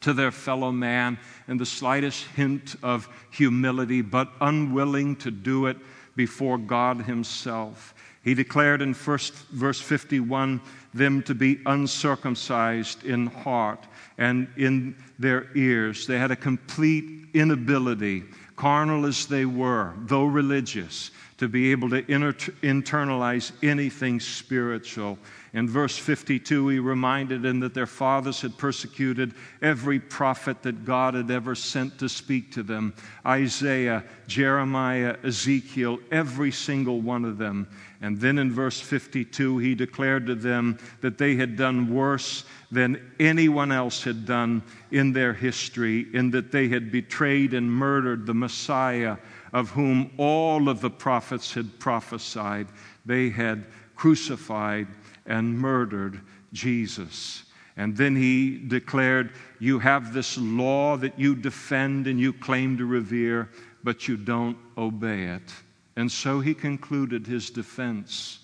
to 0.00 0.12
their 0.12 0.30
fellow 0.30 0.70
man 0.70 1.18
in 1.48 1.56
the 1.56 1.64
slightest 1.64 2.24
hint 2.36 2.76
of 2.82 3.08
humility, 3.30 4.02
but 4.02 4.30
unwilling 4.40 5.16
to 5.16 5.30
do 5.30 5.66
it 5.66 5.78
before 6.14 6.58
God 6.58 7.02
Himself. 7.02 7.93
He 8.24 8.32
declared 8.32 8.80
in 8.80 8.94
first, 8.94 9.34
verse 9.50 9.80
51 9.80 10.62
them 10.94 11.22
to 11.24 11.34
be 11.34 11.60
uncircumcised 11.66 13.04
in 13.04 13.26
heart 13.26 13.84
and 14.16 14.48
in 14.56 14.96
their 15.18 15.48
ears. 15.54 16.06
They 16.06 16.18
had 16.18 16.30
a 16.30 16.36
complete 16.36 17.28
inability, 17.34 18.24
carnal 18.56 19.04
as 19.04 19.26
they 19.26 19.44
were, 19.44 19.92
though 19.98 20.24
religious, 20.24 21.10
to 21.36 21.48
be 21.48 21.70
able 21.70 21.90
to 21.90 22.10
inter- 22.10 22.32
internalize 22.62 23.52
anything 23.62 24.20
spiritual. 24.20 25.18
In 25.54 25.68
verse 25.68 25.96
52, 25.96 26.66
he 26.66 26.78
reminded 26.80 27.42
them 27.42 27.60
that 27.60 27.74
their 27.74 27.86
fathers 27.86 28.40
had 28.40 28.58
persecuted 28.58 29.34
every 29.62 30.00
prophet 30.00 30.64
that 30.64 30.84
God 30.84 31.14
had 31.14 31.30
ever 31.30 31.54
sent 31.54 31.96
to 32.00 32.08
speak 32.08 32.50
to 32.52 32.64
them 32.64 32.92
Isaiah, 33.24 34.02
Jeremiah, 34.26 35.16
Ezekiel, 35.22 36.00
every 36.10 36.50
single 36.50 37.00
one 37.00 37.24
of 37.24 37.38
them. 37.38 37.68
And 38.00 38.20
then 38.20 38.38
in 38.38 38.50
verse 38.50 38.80
52, 38.80 39.58
he 39.58 39.76
declared 39.76 40.26
to 40.26 40.34
them 40.34 40.76
that 41.02 41.18
they 41.18 41.36
had 41.36 41.54
done 41.54 41.94
worse 41.94 42.44
than 42.72 43.12
anyone 43.20 43.70
else 43.70 44.02
had 44.02 44.26
done 44.26 44.60
in 44.90 45.12
their 45.12 45.32
history, 45.32 46.08
in 46.12 46.32
that 46.32 46.50
they 46.50 46.66
had 46.66 46.90
betrayed 46.90 47.54
and 47.54 47.70
murdered 47.70 48.26
the 48.26 48.34
Messiah 48.34 49.18
of 49.52 49.70
whom 49.70 50.10
all 50.16 50.68
of 50.68 50.80
the 50.80 50.90
prophets 50.90 51.54
had 51.54 51.78
prophesied. 51.78 52.66
They 53.06 53.30
had 53.30 53.66
crucified 53.94 54.88
and 55.26 55.58
murdered 55.58 56.20
Jesus. 56.52 57.44
And 57.76 57.96
then 57.96 58.14
he 58.14 58.58
declared, 58.58 59.32
You 59.58 59.78
have 59.80 60.12
this 60.12 60.38
law 60.38 60.96
that 60.98 61.18
you 61.18 61.34
defend 61.34 62.06
and 62.06 62.20
you 62.20 62.32
claim 62.32 62.76
to 62.78 62.86
revere, 62.86 63.50
but 63.82 64.06
you 64.06 64.16
don't 64.16 64.56
obey 64.78 65.24
it. 65.24 65.52
And 65.96 66.10
so 66.10 66.40
he 66.40 66.54
concluded 66.54 67.26
his 67.26 67.50
defense. 67.50 68.40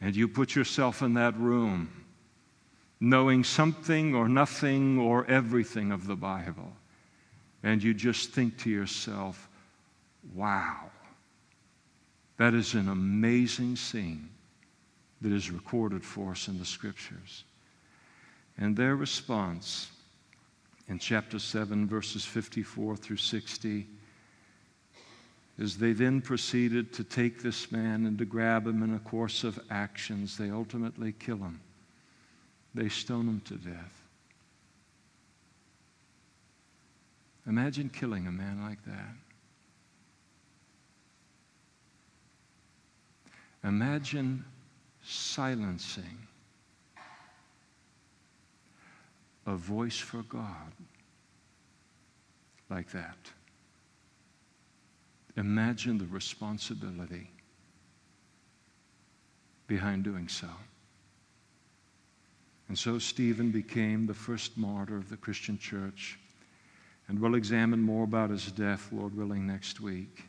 And 0.00 0.14
you 0.14 0.28
put 0.28 0.54
yourself 0.54 1.02
in 1.02 1.14
that 1.14 1.36
room, 1.38 2.04
knowing 3.00 3.42
something 3.42 4.14
or 4.14 4.28
nothing 4.28 4.98
or 4.98 5.24
everything 5.26 5.90
of 5.90 6.06
the 6.06 6.16
Bible. 6.16 6.72
And 7.62 7.82
you 7.82 7.94
just 7.94 8.30
think 8.30 8.58
to 8.58 8.70
yourself, 8.70 9.48
wow, 10.34 10.90
that 12.36 12.54
is 12.54 12.74
an 12.74 12.88
amazing 12.88 13.76
scene 13.76 14.28
that 15.20 15.32
is 15.32 15.50
recorded 15.50 16.04
for 16.04 16.32
us 16.32 16.48
in 16.48 16.58
the 16.58 16.64
scriptures. 16.64 17.44
And 18.58 18.76
their 18.76 18.96
response 18.96 19.90
in 20.88 20.98
chapter 20.98 21.38
7, 21.38 21.86
verses 21.86 22.24
54 22.24 22.96
through 22.96 23.16
60, 23.16 23.86
is 25.58 25.78
they 25.78 25.92
then 25.92 26.20
proceeded 26.20 26.92
to 26.92 27.04
take 27.04 27.42
this 27.42 27.72
man 27.72 28.06
and 28.06 28.18
to 28.18 28.24
grab 28.24 28.66
him 28.66 28.82
in 28.82 28.94
a 28.94 28.98
course 28.98 29.42
of 29.42 29.58
actions. 29.70 30.36
They 30.36 30.50
ultimately 30.50 31.12
kill 31.12 31.38
him, 31.38 31.60
they 32.74 32.88
stone 32.88 33.26
him 33.26 33.40
to 33.46 33.54
death. 33.54 34.02
Imagine 37.46 37.88
killing 37.88 38.26
a 38.26 38.32
man 38.32 38.60
like 38.62 38.84
that. 38.84 39.14
Imagine 43.62 44.44
silencing 45.06 46.26
a 49.46 49.54
voice 49.54 49.98
for 49.98 50.22
God 50.22 50.72
like 52.68 52.90
that. 52.90 53.16
Imagine 55.36 55.98
the 55.98 56.06
responsibility 56.06 57.30
behind 59.68 60.02
doing 60.02 60.28
so. 60.28 60.48
And 62.68 62.76
so 62.76 62.98
Stephen 62.98 63.50
became 63.50 64.06
the 64.06 64.14
first 64.14 64.56
martyr 64.58 64.96
of 64.96 65.08
the 65.08 65.16
Christian 65.16 65.58
church. 65.58 66.18
And 67.08 67.20
we'll 67.20 67.36
examine 67.36 67.80
more 67.80 68.02
about 68.02 68.30
his 68.30 68.50
death, 68.50 68.88
Lord 68.90 69.16
willing, 69.16 69.46
next 69.46 69.80
week. 69.80 70.24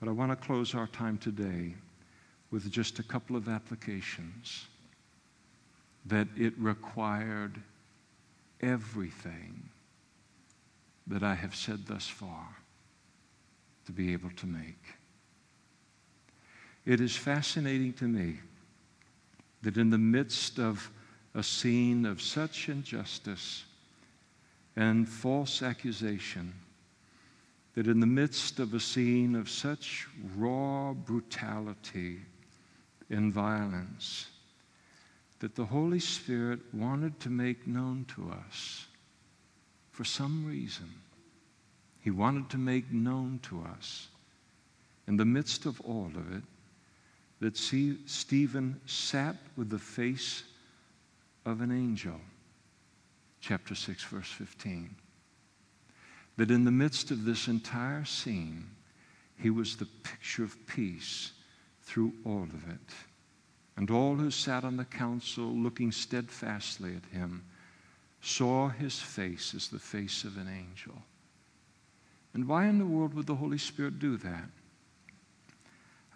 But 0.00 0.08
I 0.08 0.12
want 0.12 0.30
to 0.32 0.36
close 0.46 0.74
our 0.74 0.86
time 0.86 1.18
today 1.18 1.74
with 2.52 2.70
just 2.70 2.98
a 2.98 3.02
couple 3.02 3.34
of 3.34 3.48
applications 3.48 4.66
that 6.04 6.28
it 6.36 6.52
required 6.58 7.58
everything 8.60 9.70
that 11.06 11.22
I 11.22 11.34
have 11.34 11.56
said 11.56 11.86
thus 11.86 12.06
far 12.06 12.46
to 13.86 13.92
be 13.92 14.12
able 14.12 14.30
to 14.30 14.46
make. 14.46 14.84
It 16.84 17.00
is 17.00 17.16
fascinating 17.16 17.94
to 17.94 18.04
me 18.04 18.38
that 19.62 19.76
in 19.76 19.90
the 19.90 19.98
midst 19.98 20.58
of 20.58 20.90
a 21.34 21.42
scene 21.42 22.04
of 22.04 22.20
such 22.20 22.68
injustice 22.68 23.64
and 24.76 25.08
false 25.08 25.62
accusation, 25.62 26.52
that 27.74 27.86
in 27.86 28.00
the 28.00 28.06
midst 28.06 28.58
of 28.58 28.74
a 28.74 28.80
scene 28.80 29.34
of 29.34 29.48
such 29.48 30.06
raw 30.36 30.92
brutality 30.92 32.20
in 33.12 33.30
violence 33.30 34.26
that 35.38 35.54
the 35.54 35.66
Holy 35.66 36.00
Spirit 36.00 36.60
wanted 36.72 37.20
to 37.20 37.28
make 37.28 37.66
known 37.66 38.06
to 38.16 38.30
us 38.30 38.86
for 39.90 40.04
some 40.04 40.46
reason. 40.46 40.88
He 42.00 42.10
wanted 42.10 42.48
to 42.50 42.58
make 42.58 42.90
known 42.90 43.38
to 43.44 43.62
us 43.62 44.08
in 45.06 45.16
the 45.16 45.24
midst 45.24 45.66
of 45.66 45.80
all 45.82 46.10
of 46.16 46.32
it 46.32 46.42
that 47.40 47.56
Stephen 47.56 48.80
sat 48.86 49.36
with 49.56 49.68
the 49.68 49.78
face 49.78 50.44
of 51.44 51.60
an 51.60 51.70
angel. 51.70 52.20
Chapter 53.40 53.74
6, 53.74 54.04
verse 54.04 54.30
15. 54.30 54.94
That 56.38 56.50
in 56.50 56.64
the 56.64 56.70
midst 56.70 57.10
of 57.10 57.24
this 57.24 57.48
entire 57.48 58.04
scene, 58.04 58.70
he 59.36 59.50
was 59.50 59.76
the 59.76 59.88
picture 60.04 60.44
of 60.44 60.66
peace 60.66 61.32
through 61.92 62.14
all 62.24 62.44
of 62.44 62.70
it. 62.70 62.94
And 63.76 63.90
all 63.90 64.16
who 64.16 64.30
sat 64.30 64.64
on 64.64 64.78
the 64.78 64.84
council, 64.86 65.44
looking 65.44 65.92
steadfastly 65.92 66.96
at 66.96 67.18
him, 67.18 67.44
saw 68.22 68.70
his 68.70 68.98
face 68.98 69.52
as 69.54 69.68
the 69.68 69.78
face 69.78 70.24
of 70.24 70.38
an 70.38 70.48
angel. 70.48 70.94
And 72.32 72.48
why 72.48 72.66
in 72.66 72.78
the 72.78 72.86
world 72.86 73.12
would 73.12 73.26
the 73.26 73.34
Holy 73.34 73.58
Spirit 73.58 73.98
do 73.98 74.16
that? 74.16 74.48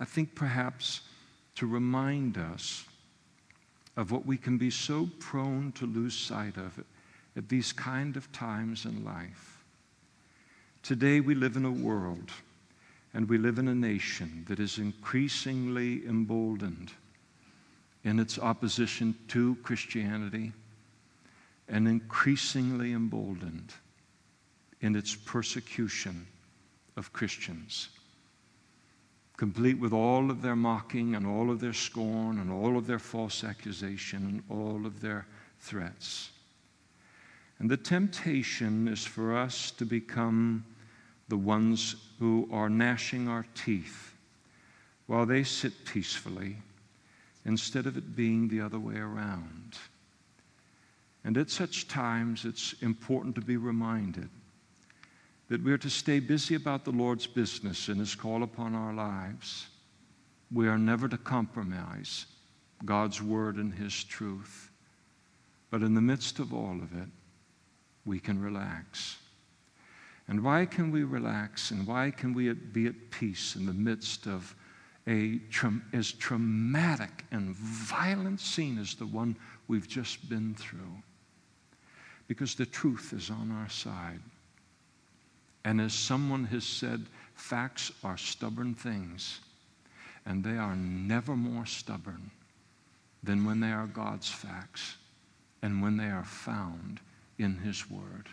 I 0.01 0.07
think 0.07 0.35
perhaps 0.35 1.03
to 1.57 1.67
remind 1.67 2.39
us 2.39 2.87
of 3.99 4.11
what 4.11 4.25
we 4.25 4.39
can 4.39 4.57
be 4.57 4.71
so 4.71 5.11
prone 5.19 5.73
to 5.73 5.85
lose 5.85 6.17
sight 6.17 6.57
of 6.57 6.83
at 7.37 7.51
these 7.51 7.73
kind 7.73 8.17
of 8.17 8.33
times 8.33 8.87
in 8.87 9.05
life. 9.05 9.63
Today 10.83 11.21
we 11.21 11.35
live 11.35 11.57
in 11.57 11.67
a 11.67 11.71
world 11.71 12.31
and 13.17 13.31
we 13.31 13.39
live 13.39 13.59
in 13.59 13.69
a 13.69 13.75
nation 13.75 14.45
that 14.47 14.61
is 14.61 14.77
increasingly 14.77 16.07
emboldened 16.07 16.93
in 18.05 18.19
its 18.19 18.39
opposition 18.39 19.15
to 19.27 19.57
Christianity 19.63 20.53
and 21.67 21.89
increasingly 21.89 22.93
emboldened 22.93 23.73
in 24.83 24.95
its 24.95 25.15
persecution 25.15 26.27
of 26.99 27.15
Christians, 27.15 27.89
complete 29.39 29.79
with 29.79 29.95
all 29.95 30.31
of 30.31 30.43
their 30.43 30.55
mocking 30.55 31.15
and 31.15 31.27
all 31.27 31.51
of 31.51 31.59
their 31.59 31.73
scorn 31.73 32.39
and 32.39 32.53
all 32.53 32.77
of 32.77 32.87
their 32.87 32.99
false 32.99 33.45
accusation 33.45 34.43
and 34.51 34.61
all 34.61 34.85
of 34.85 35.01
their 35.01 35.27
threats. 35.59 36.33
And 37.61 37.71
the 37.71 37.79
temptation 37.79 38.87
is 38.87 39.07
for 39.07 39.35
us 39.35 39.71
to 39.71 39.87
become 39.87 40.67
the 41.29 41.37
ones 41.37 41.97
who 42.19 42.49
are 42.53 42.69
gnashing 42.69 43.29
our 43.29 43.47
teeth 43.55 44.15
while 45.07 45.27
they 45.27 45.45
sit 45.45 45.85
peacefully 45.85 46.57
instead 47.45 47.87
of 47.87 47.97
it 47.97 48.17
being 48.17 48.49
the 48.49 48.61
other 48.61 48.79
way 48.79 48.97
around. 48.97 49.77
And 51.25 51.37
at 51.37 51.51
such 51.51 51.89
times, 51.89 52.45
it's 52.45 52.75
important 52.83 53.35
to 53.35 53.41
be 53.41 53.57
reminded 53.57 54.29
that 55.49 55.63
we're 55.63 55.79
to 55.79 55.91
stay 55.91 56.19
busy 56.19 56.55
about 56.55 56.85
the 56.85 56.91
Lord's 56.91 57.27
business 57.27 57.89
and 57.89 57.99
His 57.99 58.15
call 58.15 58.43
upon 58.43 58.75
our 58.75 58.93
lives. 58.93 59.67
We 60.53 60.69
are 60.69 60.79
never 60.79 61.09
to 61.09 61.19
compromise 61.19 62.27
God's 62.85 63.23
word 63.23 63.57
and 63.57 63.73
His 63.73 64.05
truth. 64.05 64.71
But 65.71 65.83
in 65.83 65.95
the 65.95 66.01
midst 66.01 66.39
of 66.39 66.53
all 66.53 66.81
of 66.81 66.93
it, 66.97 67.09
we 68.05 68.21
can 68.21 68.41
relax 68.41 69.19
and 70.29 70.43
why 70.43 70.67
can 70.67 70.91
we 70.91 71.05
relax 71.05 71.71
and 71.71 71.87
why 71.87 72.11
can 72.11 72.35
we 72.35 72.53
be 72.53 72.87
at 72.87 73.11
peace 73.11 73.55
in 73.55 73.67
the 73.67 73.73
midst 73.73 74.27
of 74.27 74.55
a 75.07 75.41
as 75.93 76.13
traumatic 76.13 77.25
and 77.31 77.55
violent 77.55 78.41
scene 78.41 78.79
as 78.79 78.95
the 78.97 79.07
one 79.07 79.37
we've 79.69 79.89
just 79.89 80.29
been 80.29 80.55
through? 80.55 81.03
Because 82.27 82.57
the 82.57 82.67
truth 82.67 83.13
is 83.13 83.31
on 83.31 83.53
our 83.53 83.69
side. 83.69 84.21
And 85.65 85.81
as 85.81 85.95
someone 85.95 86.45
has 86.47 86.65
said, 86.65 87.07
facts 87.35 87.93
are 88.03 88.17
stubborn 88.17 88.75
things, 88.75 89.41
and 90.25 90.43
they 90.43 90.57
are 90.57 90.75
never 90.75 91.37
more 91.37 91.67
stubborn 91.67 92.31
than 93.23 93.45
when 93.45 93.61
they 93.61 93.71
are 93.71 93.87
God's 93.87 94.29
facts 94.29 94.97
and 95.63 95.83
when 95.83 95.97
they 95.97 96.11
are 96.11 96.25
found 96.25 97.01
in 97.39 97.59
His 97.59 97.89
Word. 97.91 98.29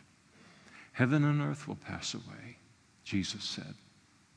Heaven 0.94 1.24
and 1.24 1.42
earth 1.42 1.68
will 1.68 1.76
pass 1.76 2.14
away, 2.14 2.58
Jesus 3.04 3.44
said, 3.44 3.74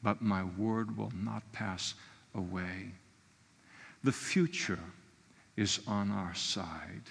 but 0.03 0.23
my 0.23 0.43
word 0.43 0.97
will 0.97 1.13
not 1.15 1.53
pass 1.53 1.95
away. 2.35 2.93
The 4.03 4.13
future 4.13 4.81
is 5.57 5.81
on 5.87 6.11
our 6.11 6.35
side. 6.35 7.03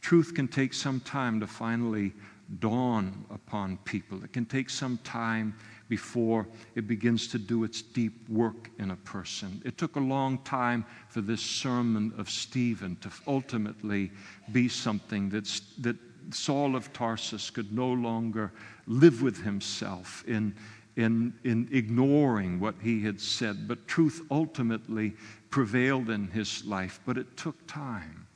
Truth 0.00 0.34
can 0.34 0.48
take 0.48 0.72
some 0.72 1.00
time 1.00 1.40
to 1.40 1.46
finally 1.46 2.12
dawn 2.60 3.24
upon 3.30 3.76
people. 3.78 4.22
It 4.22 4.32
can 4.32 4.44
take 4.44 4.70
some 4.70 4.98
time 5.04 5.54
before 5.88 6.46
it 6.74 6.86
begins 6.86 7.28
to 7.28 7.38
do 7.38 7.64
its 7.64 7.82
deep 7.82 8.28
work 8.28 8.70
in 8.78 8.90
a 8.90 8.96
person. 8.96 9.60
It 9.64 9.78
took 9.78 9.96
a 9.96 10.00
long 10.00 10.38
time 10.38 10.84
for 11.08 11.20
this 11.20 11.40
sermon 11.40 12.12
of 12.18 12.30
Stephen 12.30 12.96
to 13.00 13.10
ultimately 13.26 14.10
be 14.52 14.68
something 14.68 15.28
that's, 15.28 15.60
that 15.78 15.96
Saul 16.34 16.76
of 16.76 16.92
Tarsus 16.92 17.50
could 17.50 17.72
no 17.72 17.88
longer 17.92 18.52
live 18.86 19.22
with 19.22 19.42
himself 19.42 20.24
in, 20.26 20.54
in, 20.96 21.34
in 21.44 21.68
ignoring 21.72 22.60
what 22.60 22.76
he 22.82 23.02
had 23.02 23.20
said. 23.20 23.68
But 23.68 23.86
truth 23.86 24.22
ultimately 24.30 25.14
prevailed 25.50 26.10
in 26.10 26.28
his 26.28 26.64
life, 26.64 27.00
but 27.06 27.18
it 27.18 27.36
took 27.36 27.66
time. 27.66 28.26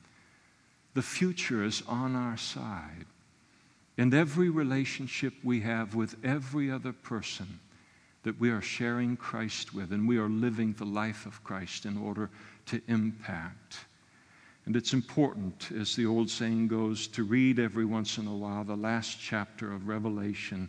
The 0.95 1.03
future 1.03 1.65
is 1.65 1.83
on 1.87 2.17
our 2.17 2.37
side. 2.37 3.07
And 3.99 4.15
every 4.15 4.49
relationship 4.49 5.35
we 5.45 5.61
have 5.61 5.95
with 5.95 6.17
every 6.25 6.71
other 6.71 6.93
person 6.93 7.61
that 8.23 8.39
we 8.39 8.51
are 8.51 8.61
sharing 8.61 9.17
Christ 9.17 9.75
with, 9.75 9.93
and 9.93 10.07
we 10.07 10.19
are 10.19 10.29
living 10.29 10.75
the 10.75 10.85
life 10.85 11.27
of 11.27 11.43
Christ 11.43 11.87
in 11.87 11.97
order 11.97 12.31
to 12.67 12.81
impact. 12.89 13.79
And 14.67 14.77
it's 14.77 14.93
important, 14.93 15.71
as 15.73 15.97
the 15.97 16.07
old 16.07 16.31
saying 16.31 16.69
goes, 16.69 17.07
to 17.09 17.25
read 17.25 17.59
every 17.59 17.85
once 17.85 18.19
in 18.19 18.27
a 18.27 18.35
while 18.35 18.65
the 18.65 18.77
last 18.77 19.19
chapter 19.21 19.73
of 19.73 19.89
Revelation 19.89 20.69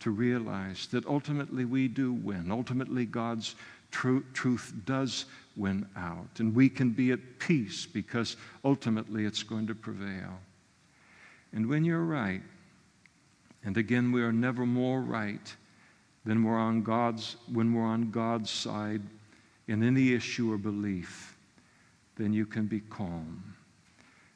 to 0.00 0.10
realize 0.10 0.86
that 0.88 1.06
ultimately 1.06 1.64
we 1.64 1.88
do 1.88 2.12
win. 2.12 2.50
Ultimately, 2.50 3.06
God's 3.06 3.54
tru- 3.90 4.24
truth 4.32 4.72
does 4.84 5.26
win 5.56 5.86
out. 5.96 6.28
And 6.38 6.54
we 6.54 6.68
can 6.68 6.90
be 6.90 7.12
at 7.12 7.38
peace 7.38 7.86
because 7.86 8.36
ultimately 8.64 9.24
it's 9.24 9.42
going 9.42 9.66
to 9.68 9.74
prevail. 9.74 10.40
And 11.52 11.68
when 11.68 11.84
you're 11.84 12.04
right, 12.04 12.42
and 13.64 13.76
again, 13.76 14.10
we 14.10 14.22
are 14.22 14.32
never 14.32 14.66
more 14.66 15.00
right 15.00 15.54
than 16.24 16.42
we're 16.42 16.58
on 16.58 16.82
God's, 16.82 17.36
when 17.52 17.72
we're 17.74 17.84
on 17.84 18.10
God's 18.10 18.50
side 18.50 19.02
in 19.68 19.82
any 19.82 20.12
issue 20.12 20.52
or 20.52 20.58
belief, 20.58 21.31
then 22.16 22.32
you 22.32 22.46
can 22.46 22.66
be 22.66 22.80
calm. 22.80 23.54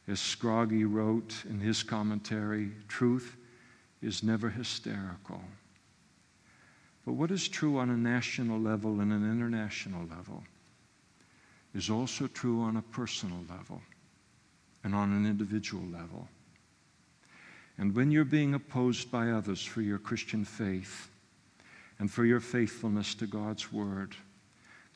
As 0.08 0.20
Scroggie 0.20 0.84
wrote 0.84 1.34
in 1.48 1.60
his 1.60 1.82
commentary, 1.82 2.70
truth 2.88 3.36
is 4.02 4.22
never 4.22 4.48
hysterical. 4.48 5.42
But 7.04 7.14
what 7.14 7.30
is 7.30 7.48
true 7.48 7.78
on 7.78 7.90
a 7.90 7.96
national 7.96 8.58
level 8.58 9.00
and 9.00 9.12
an 9.12 9.30
international 9.30 10.06
level 10.06 10.42
is 11.74 11.90
also 11.90 12.26
true 12.26 12.62
on 12.62 12.76
a 12.76 12.82
personal 12.82 13.44
level 13.48 13.80
and 14.82 14.94
on 14.94 15.12
an 15.12 15.26
individual 15.26 15.84
level. 15.84 16.28
And 17.78 17.94
when 17.94 18.10
you're 18.10 18.24
being 18.24 18.54
opposed 18.54 19.10
by 19.10 19.30
others 19.30 19.62
for 19.62 19.82
your 19.82 19.98
Christian 19.98 20.44
faith 20.44 21.08
and 21.98 22.10
for 22.10 22.24
your 22.24 22.40
faithfulness 22.40 23.14
to 23.16 23.26
God's 23.26 23.72
Word, 23.72 24.16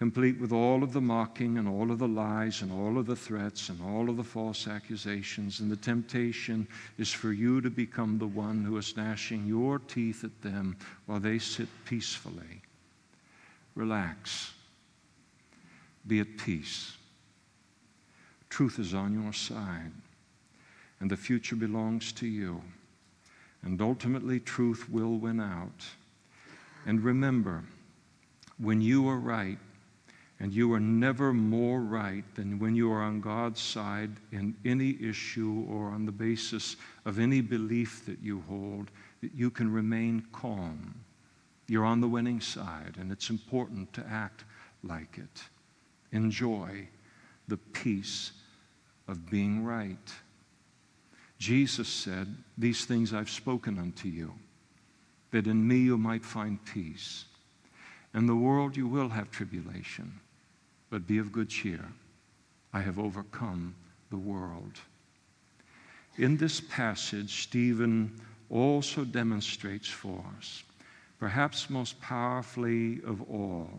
complete 0.01 0.41
with 0.41 0.51
all 0.51 0.83
of 0.83 0.95
the 0.95 1.01
mocking 1.01 1.59
and 1.59 1.69
all 1.69 1.91
of 1.91 1.99
the 1.99 2.09
lies 2.09 2.63
and 2.63 2.73
all 2.73 2.97
of 2.97 3.05
the 3.05 3.15
threats 3.15 3.69
and 3.69 3.79
all 3.83 4.09
of 4.09 4.17
the 4.17 4.25
false 4.25 4.67
accusations, 4.67 5.61
and 5.61 5.71
the 5.71 5.77
temptation 5.77 6.67
is 6.97 7.13
for 7.13 7.33
you 7.33 7.61
to 7.61 7.69
become 7.69 8.19
the 8.19 8.27
one 8.27 8.65
who 8.65 8.79
is 8.79 8.97
gnashing 8.97 9.47
your 9.47 9.79
teeth 9.79 10.25
at 10.25 10.41
them 10.41 10.75
while 11.05 11.21
they 11.21 11.39
sit 11.39 11.69
peacefully. 11.85 12.63
Relax. 13.75 14.55
Be 16.07 16.21
at 16.21 16.39
peace. 16.39 16.97
Truth 18.49 18.79
is 18.79 18.95
on 18.95 19.13
your 19.23 19.35
side 19.35 19.93
and 21.01 21.11
the 21.11 21.17
future 21.19 21.57
belongs 21.57 22.11
to 22.13 22.27
you. 22.27 22.63
And 23.63 23.83
ultimately, 23.83 24.41
truth 24.41 24.89
will 24.89 25.19
win 25.19 25.41
out. 25.41 25.85
And 26.87 27.05
remember, 27.05 27.65
when 28.57 28.81
you 28.81 29.07
are 29.07 29.19
right, 29.19 29.59
and 30.41 30.55
you 30.55 30.73
are 30.73 30.81
never 30.81 31.35
more 31.35 31.81
right 31.81 32.25
than 32.35 32.59
when 32.59 32.75
you 32.75 32.91
are 32.91 33.03
on 33.03 33.21
God's 33.21 33.61
side 33.61 34.11
in 34.33 34.57
any 34.65 34.97
issue 34.99 35.67
or 35.71 35.91
on 35.91 36.07
the 36.07 36.13
basis 36.13 36.77
of 37.05 37.19
any 37.19 37.43
belief 37.43 38.07
that 38.07 38.19
you 38.23 38.43
hold, 38.49 38.91
that 39.21 39.35
you 39.35 39.51
can 39.51 39.71
remain 39.71 40.25
calm. 40.33 40.95
You're 41.69 41.85
on 41.85 42.01
the 42.01 42.09
winning 42.09 42.41
side, 42.41 42.97
and 42.99 43.13
it's 43.13 43.29
important 43.29 43.93
to 43.93 44.07
act 44.09 44.45
like 44.83 45.19
it. 45.19 45.45
Enjoy 46.11 46.89
the 47.47 47.59
peace 47.59 48.33
of 49.09 49.31
being 49.31 49.63
right. 49.63 50.15
Jesus 51.39 51.89
said, 51.89 52.35
These 52.57 52.87
things 52.87 53.13
I've 53.13 53.31
spoken 53.31 53.79
unto 53.79 54.09
you, 54.09 54.33
that 55.33 55.47
in 55.47 55.69
me 55.69 55.77
you 55.77 55.99
might 55.99 56.25
find 56.25 56.65
peace. 56.65 57.27
In 58.15 58.27
the 58.27 58.35
world 58.35 58.77
you 58.77 58.89
will 58.89 59.11
have 59.11 59.31
tribulation, 59.31 60.19
but 60.91 61.07
be 61.07 61.19
of 61.19 61.33
good 61.33 61.49
cheer. 61.49 61.85
I 62.73 62.81
have 62.81 62.99
overcome 62.99 63.75
the 64.11 64.17
world. 64.17 64.79
In 66.19 66.37
this 66.37 66.61
passage, 66.61 67.45
Stephen 67.45 68.21
also 68.51 69.05
demonstrates 69.05 69.89
for 69.89 70.25
us, 70.37 70.65
perhaps 71.19 71.71
most 71.71 72.01
powerfully 72.01 73.01
of 73.07 73.23
all, 73.31 73.71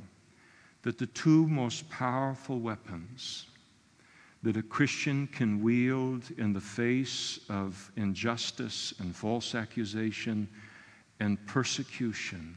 that 0.82 0.98
the 0.98 1.06
two 1.08 1.48
most 1.48 1.90
powerful 1.90 2.60
weapons 2.60 3.46
that 4.44 4.58
a 4.58 4.64
Christian 4.64 5.28
can 5.28 5.62
wield 5.62 6.24
in 6.38 6.52
the 6.52 6.62
face 6.62 7.40
of 7.50 7.92
injustice 7.96 8.94
and 9.00 9.16
false 9.16 9.54
accusation 9.54 10.48
and 11.20 11.46
persecution, 11.46 12.56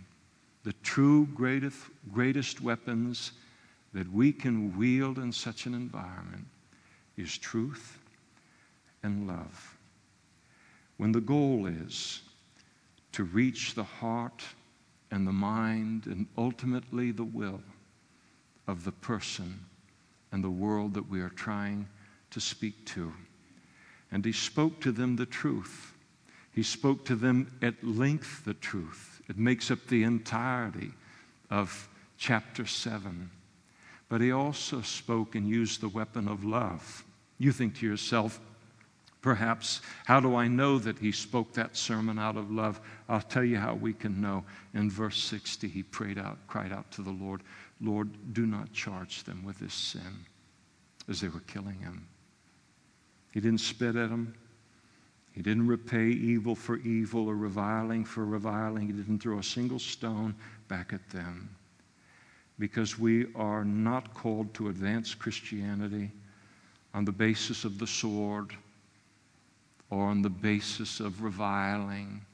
the 0.63 0.73
true 0.83 1.27
greatest, 1.35 1.79
greatest 2.11 2.63
weapons 2.63 3.33
that 3.95 4.13
we 4.13 4.33
can 4.33 4.77
wield 4.77 5.19
in 5.19 5.33
such 5.33 5.67
an 5.67 5.75
environment 5.75 6.47
is 7.17 7.39
truth 7.39 7.99
and 9.03 9.27
love. 9.27 9.79
When 10.97 11.13
the 11.13 11.21
goal 11.21 11.67
is 11.67 12.21
to 13.13 13.25
reach 13.25 13.75
the 13.75 13.85
heart 13.85 14.43
and 15.11 15.27
the 15.27 15.33
mind 15.33 16.07
and 16.07 16.27
ultimately 16.37 17.13
the 17.13 17.25
will 17.25 17.63
of 18.67 18.85
the 18.85 18.93
person 18.93 19.61
and 20.33 20.43
the 20.43 20.51
world 20.51 20.95
that 20.95 21.09
we 21.09 21.21
are 21.21 21.29
trying 21.31 21.87
to 22.31 22.41
speak 22.41 22.85
to. 22.87 23.13
And 24.11 24.25
he 24.25 24.33
spoke 24.33 24.81
to 24.81 24.91
them 24.91 25.15
the 25.15 25.27
truth. 25.27 25.93
He 26.53 26.65
spoke 26.65 27.05
to 27.05 27.15
them 27.15 27.57
at 27.63 27.85
length 27.85 28.45
the 28.45 28.55
truth. 28.55 29.23
It 29.29 29.39
makes 29.39 29.71
up 29.71 29.87
the 29.87 30.03
entirety 30.03 30.91
of 31.51 31.89
chapter 32.19 32.67
7. 32.67 33.31
But 34.15 34.21
he 34.21 34.31
also 34.31 34.81
spoke 34.81 35.35
and 35.35 35.49
used 35.49 35.81
the 35.81 35.89
weapon 35.89 36.29
of 36.29 36.45
love. 36.45 37.05
You 37.39 37.51
think 37.51 37.75
to 37.79 37.87
yourself, 37.87 38.41
perhaps, 39.23 39.81
how 40.05 40.21
do 40.21 40.37
I 40.37 40.47
know 40.47 40.79
that 40.79 41.01
he 41.01 41.11
spoke 41.11 41.53
that 41.55 41.77
sermon 41.77 42.17
out 42.17 42.37
of 42.37 42.49
love? 42.49 42.81
I'll 43.09 43.21
tell 43.21 43.43
you 43.43 43.57
how 43.57 43.75
we 43.75 43.93
can 43.93 44.21
know. 44.21 44.45
In 44.73 44.89
verse 44.89 45.21
60, 45.21 45.67
he 45.67 45.83
prayed 45.83 46.17
out, 46.17 46.39
cried 46.47 46.73
out 46.73 46.93
to 46.93 47.03
the 47.03 47.11
Lord, 47.11 47.43
Lord, 47.81 48.33
do 48.33 48.47
not 48.47 48.73
charge 48.73 49.25
them 49.25 49.43
with 49.45 49.59
this 49.59 49.75
sin 49.75 50.25
as 51.09 51.21
they 51.21 51.27
were 51.27 51.41
killing 51.41 51.81
him. 51.81 52.07
He 53.33 53.41
didn't 53.41 53.63
spit 53.63 53.97
at 53.97 54.11
them. 54.11 54.33
He 55.33 55.43
didn't 55.43 55.67
repay 55.67 56.07
evil 56.07 56.55
for 56.55 56.77
evil 56.77 57.27
or 57.27 57.35
reviling 57.35 58.05
for 58.05 58.25
reviling. 58.25 58.87
He 58.87 58.93
didn't 58.93 59.19
throw 59.19 59.41
a 59.41 59.43
single 59.43 59.81
stone 59.81 60.37
back 60.69 60.93
at 60.93 61.11
them. 61.11 61.57
Because 62.59 62.99
we 62.99 63.27
are 63.35 63.65
not 63.65 64.15
called 64.15 64.55
to 64.55 64.69
advance 64.69 65.15
Christianity 65.15 66.11
on 66.93 67.05
the 67.05 67.13
basis 67.13 67.65
of 67.65 67.79
the 67.79 67.87
sword 67.87 68.55
or 69.91 70.07
on 70.07 70.23
the 70.23 70.31
basis 70.31 71.01
of 71.01 71.23
reviling 71.23 72.25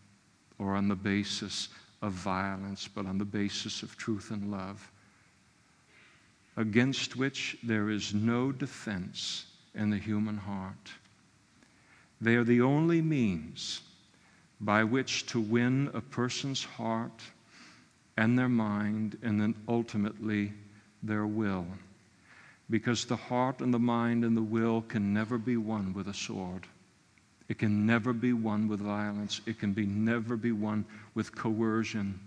or 0.58 0.74
on 0.74 0.88
the 0.88 0.94
basis 0.94 1.68
of 2.02 2.12
violence, 2.12 2.88
but 2.88 3.06
on 3.06 3.18
the 3.18 3.24
basis 3.24 3.82
of 3.82 3.96
truth 3.96 4.30
and 4.30 4.50
love 4.50 4.90
against 6.56 7.16
which 7.16 7.56
there 7.62 7.88
is 7.88 8.12
no 8.12 8.52
defense 8.52 9.46
in 9.74 9.88
the 9.88 9.98
human 9.98 10.36
heart. 10.36 10.90
They 12.20 12.36
are 12.36 12.44
the 12.44 12.60
only 12.60 13.00
means 13.00 13.80
by 14.60 14.84
which 14.84 15.26
to 15.26 15.40
win 15.40 15.90
a 15.94 16.00
person's 16.02 16.62
heart 16.62 17.22
and 18.16 18.38
their 18.38 18.48
mind, 18.48 19.18
and 19.22 19.40
then 19.40 19.54
ultimately 19.68 20.52
their 21.02 21.26
will. 21.26 21.66
Because 22.68 23.04
the 23.04 23.16
heart 23.16 23.60
and 23.60 23.72
the 23.74 23.78
mind 23.78 24.24
and 24.24 24.36
the 24.36 24.42
will 24.42 24.82
can 24.82 25.12
never 25.12 25.38
be 25.38 25.56
won 25.56 25.92
with 25.92 26.08
a 26.08 26.14
sword. 26.14 26.66
It 27.48 27.58
can 27.58 27.84
never 27.84 28.12
be 28.12 28.32
won 28.32 28.68
with 28.68 28.80
violence. 28.80 29.40
It 29.46 29.58
can 29.58 29.72
be 29.72 29.86
never 29.86 30.36
be 30.36 30.52
won 30.52 30.84
with 31.14 31.34
coercion 31.34 32.20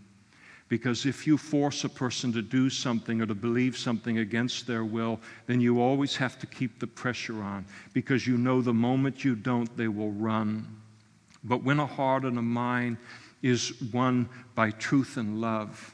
Because 0.69 1.05
if 1.05 1.27
you 1.27 1.37
force 1.37 1.83
a 1.83 1.89
person 1.89 2.33
to 2.33 2.41
do 2.41 2.69
something 2.69 3.21
or 3.21 3.27
to 3.27 3.35
believe 3.35 3.77
something 3.77 4.17
against 4.17 4.65
their 4.65 4.83
will, 4.83 5.19
then 5.45 5.61
you 5.61 5.79
always 5.79 6.15
have 6.15 6.39
to 6.39 6.47
keep 6.47 6.79
the 6.79 6.87
pressure 6.87 7.41
on 7.43 7.65
because 7.93 8.25
you 8.25 8.37
know 8.37 8.61
the 8.61 8.73
moment 8.73 9.23
you 9.23 9.35
don't, 9.35 9.75
they 9.77 9.87
will 9.87 10.11
run. 10.13 10.67
But 11.43 11.63
when 11.63 11.79
a 11.79 11.85
heart 11.85 12.23
and 12.23 12.37
a 12.37 12.41
mind 12.41 12.97
is 13.43 13.73
won 13.91 14.27
by 14.55 14.71
truth 14.71 15.17
and 15.17 15.39
love, 15.39 15.93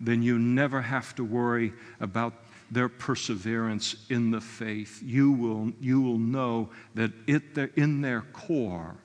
then 0.00 0.22
you 0.22 0.38
never 0.38 0.82
have 0.82 1.14
to 1.14 1.24
worry 1.24 1.72
about 2.00 2.34
their 2.70 2.88
perseverance 2.88 3.96
in 4.10 4.30
the 4.30 4.40
faith. 4.40 5.00
You 5.02 5.32
will, 5.32 5.72
you 5.80 6.02
will 6.02 6.18
know 6.18 6.68
that 6.94 7.12
it, 7.26 7.56
in 7.76 8.02
their 8.02 8.22
core, 8.32 8.96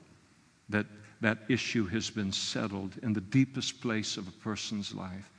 that 0.68 0.86
that 1.20 1.38
issue 1.48 1.86
has 1.86 2.10
been 2.10 2.32
settled 2.32 2.94
in 3.02 3.12
the 3.12 3.20
deepest 3.20 3.80
place 3.80 4.16
of 4.16 4.26
a 4.26 4.32
person's 4.32 4.94
life, 4.94 5.30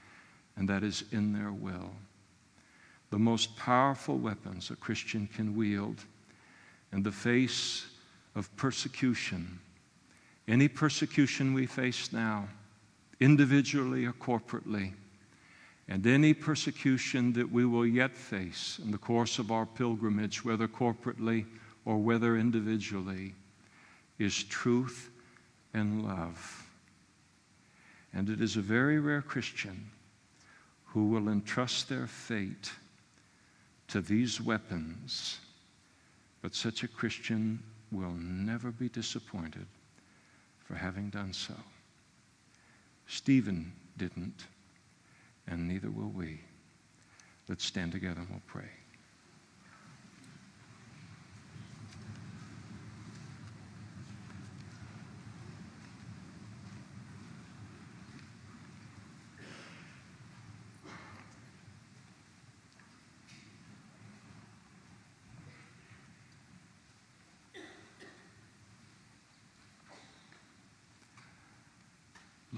and 0.56 0.70
that 0.70 0.84
is 0.84 1.04
in 1.12 1.34
their 1.34 1.52
will. 1.52 1.92
The 3.10 3.20
most 3.20 3.56
powerful 3.58 4.18
weapons 4.18 4.70
a 4.70 4.76
Christian 4.76 5.28
can 5.28 5.56
wield 5.56 5.98
in 6.94 7.04
the 7.04 7.12
face 7.12 7.88
of 8.36 8.56
persecution, 8.56 9.60
any 10.52 10.68
persecution 10.68 11.54
we 11.54 11.66
face 11.66 12.12
now, 12.12 12.46
individually 13.22 14.06
or 14.06 14.12
corporately, 14.12 14.92
and 15.88 16.06
any 16.06 16.34
persecution 16.34 17.32
that 17.32 17.50
we 17.50 17.66
will 17.66 17.86
yet 17.86 18.18
face 18.18 18.78
in 18.84 18.92
the 18.92 18.98
course 18.98 19.40
of 19.40 19.50
our 19.50 19.66
pilgrimage, 19.66 20.44
whether 20.44 20.68
corporately 20.68 21.46
or 21.86 21.98
whether 21.98 22.36
individually, 22.36 23.34
is 24.20 24.44
truth 24.44 25.10
and 25.74 26.04
love. 26.04 26.68
And 28.14 28.30
it 28.30 28.42
is 28.42 28.58
a 28.58 28.62
very 28.62 29.00
rare 29.00 29.22
Christian 29.22 29.90
who 30.84 31.08
will 31.08 31.30
entrust 31.30 31.88
their 31.88 32.08
fate 32.08 32.74
to 33.88 34.02
these 34.02 34.42
weapons, 34.42 35.40
but 36.42 36.54
such 36.54 36.84
a 36.84 36.90
Christian 36.90 37.64
will 37.90 38.16
never 38.20 38.70
be 38.70 38.90
disappointed 38.90 39.66
for 40.72 40.78
having 40.78 41.10
done 41.10 41.34
so. 41.34 41.54
Stephen 43.06 43.74
didn't, 43.98 44.46
and 45.48 45.68
neither 45.68 45.90
will 45.90 46.10
we. 46.10 46.40
Let's 47.50 47.66
stand 47.66 47.92
together 47.92 48.22
and 48.22 48.30
we'll 48.30 48.42
pray. 48.48 48.70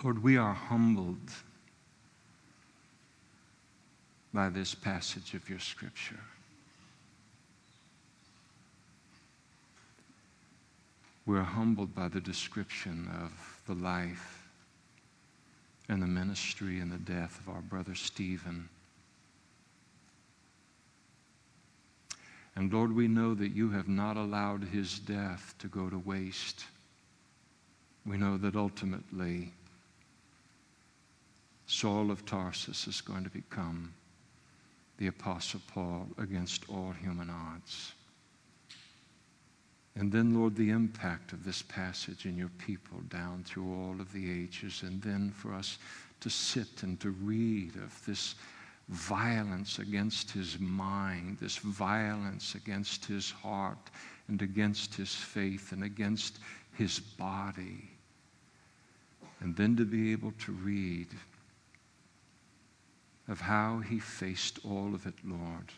Lord, 0.02 0.24
we 0.24 0.38
are 0.38 0.54
humbled 0.54 1.30
by 4.34 4.50
this 4.50 4.74
passage 4.74 5.36
of 5.36 5.48
your 5.50 5.60
scripture. 5.60 6.20
We're 11.26 11.44
humbled 11.44 11.94
by 11.94 12.08
the 12.08 12.20
description 12.20 13.10
of 13.24 13.32
the 13.68 13.76
life 13.82 14.48
and 15.88 16.02
the 16.02 16.08
ministry 16.08 16.80
and 16.80 16.92
the 16.92 16.98
death 16.98 17.40
of 17.40 17.54
our 17.54 17.62
brother 17.62 17.94
Stephen. 17.94 18.68
And 22.56 22.74
Lord, 22.74 22.94
we 22.96 23.08
know 23.08 23.34
that 23.36 23.54
you 23.54 23.70
have 23.72 23.88
not 23.88 24.18
allowed 24.18 24.64
his 24.64 25.00
death 25.00 25.56
to 25.60 25.68
go 25.68 25.90
to 25.90 25.98
waste. 26.00 26.66
We 28.06 28.18
know 28.18 28.38
that 28.38 28.56
ultimately, 28.56 29.54
Saul 31.66 32.12
of 32.12 32.26
Tarsus 32.26 32.88
is 32.88 33.02
going 33.02 33.24
to 33.24 33.30
become 33.30 33.94
the 34.98 35.08
Apostle 35.08 35.62
Paul 35.68 36.08
against 36.18 36.70
all 36.70 36.92
human 36.92 37.30
odds. 37.30 37.94
And 39.96 40.12
then, 40.12 40.34
Lord, 40.34 40.56
the 40.56 40.72
impact 40.72 41.34
of 41.34 41.44
this 41.44 41.62
passage 41.62 42.26
in 42.26 42.38
your 42.38 42.52
people 42.58 43.00
down 43.10 43.44
through 43.44 43.74
all 43.74 44.02
of 44.02 44.12
the 44.12 44.32
ages, 44.32 44.82
and 44.84 45.02
then 45.02 45.32
for 45.32 45.54
us 45.54 45.78
to 46.22 46.30
sit 46.30 46.84
and 46.84 47.00
to 47.00 47.12
read 47.12 47.76
of 47.76 48.06
this 48.06 48.36
violence 48.90 49.80
against 49.80 50.32
his 50.32 50.60
mind, 50.60 51.38
this 51.40 51.58
violence 51.58 52.56
against 52.56 53.06
his 53.06 53.30
heart, 53.30 53.92
and 54.28 54.42
against 54.42 54.96
his 54.96 55.14
faith, 55.14 55.72
and 55.72 55.84
against 55.84 56.40
his 56.74 57.00
body. 57.00 57.90
And 59.42 59.56
then 59.56 59.76
to 59.78 59.86
be 59.86 60.12
able 60.12 60.32
to 60.40 60.52
read 60.54 61.08
of 63.28 63.42
how 63.42 63.80
he 63.80 64.00
faced 64.00 64.60
all 64.66 64.94
of 64.94 65.06
it, 65.06 65.16
Lord. 65.24 65.72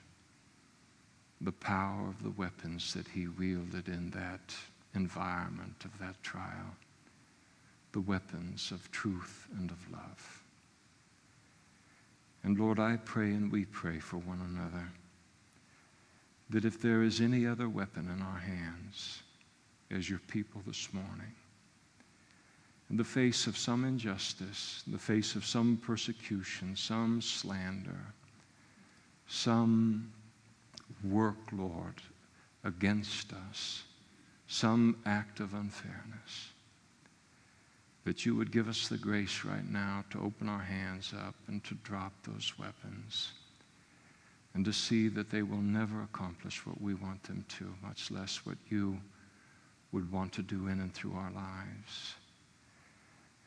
The 1.42 1.52
power 1.52 2.08
of 2.10 2.24
the 2.24 2.32
weapons 2.32 2.94
that 2.94 3.08
he 3.08 3.28
wielded 3.28 3.88
in 3.88 4.10
that 4.12 4.56
environment 4.96 5.86
of 5.86 5.98
that 6.00 6.22
trial. 6.24 6.76
The 7.92 8.02
weapons 8.02 8.72
of 8.72 8.92
truth 8.92 9.48
and 9.58 9.70
of 9.70 9.92
love. 9.92 10.44
And 12.44 12.60
Lord, 12.60 12.80
I 12.80 12.98
pray 12.98 13.32
and 13.32 13.52
we 13.52 13.66
pray 13.66 14.00
for 14.00 14.18
one 14.18 14.42
another 14.42 14.88
that 16.50 16.66
if 16.66 16.80
there 16.80 17.02
is 17.02 17.22
any 17.22 17.48
other 17.48 17.68
weapon 17.68 18.08
in 18.16 18.22
our 18.22 18.40
hands 18.40 19.24
as 19.90 20.10
your 20.10 20.20
people 20.28 20.62
this 20.66 20.94
morning, 20.94 21.34
in 22.90 22.98
the 22.98 23.04
face 23.04 23.48
of 23.48 23.58
some 23.58 23.84
injustice, 23.84 24.84
in 24.86 24.94
the 24.94 25.00
face 25.00 25.36
of 25.36 25.46
some 25.46 25.78
persecution, 25.78 26.76
some 26.76 27.22
slander, 27.22 28.00
some 29.28 30.12
work, 31.04 31.38
Lord, 31.52 31.96
against 32.64 33.34
us, 33.50 33.84
some 34.48 34.98
act 35.06 35.40
of 35.40 35.54
unfairness, 35.54 36.50
that 38.04 38.26
you 38.26 38.36
would 38.36 38.52
give 38.52 38.70
us 38.70 38.88
the 38.88 38.98
grace 38.98 39.44
right 39.44 39.68
now 39.68 40.06
to 40.12 40.22
open 40.22 40.48
our 40.48 40.62
hands 40.62 41.14
up 41.18 41.34
and 41.48 41.64
to 41.64 41.74
drop 41.76 42.14
those 42.24 42.54
weapons 42.60 43.32
and 44.54 44.64
to 44.64 44.72
see 44.72 45.10
that 45.10 45.30
they 45.30 45.42
will 45.42 45.62
never 45.62 46.04
accomplish 46.04 46.66
what 46.66 46.80
we 46.80 46.94
want 46.94 47.22
them 47.24 47.44
to, 47.50 47.74
much 47.84 48.10
less 48.10 48.46
what 48.46 48.58
you 48.70 48.98
would 49.92 50.10
want 50.12 50.32
to 50.34 50.42
do 50.42 50.68
in 50.68 50.80
and 50.80 50.94
through 50.94 51.14
our 51.14 51.32
lives. 51.32 52.16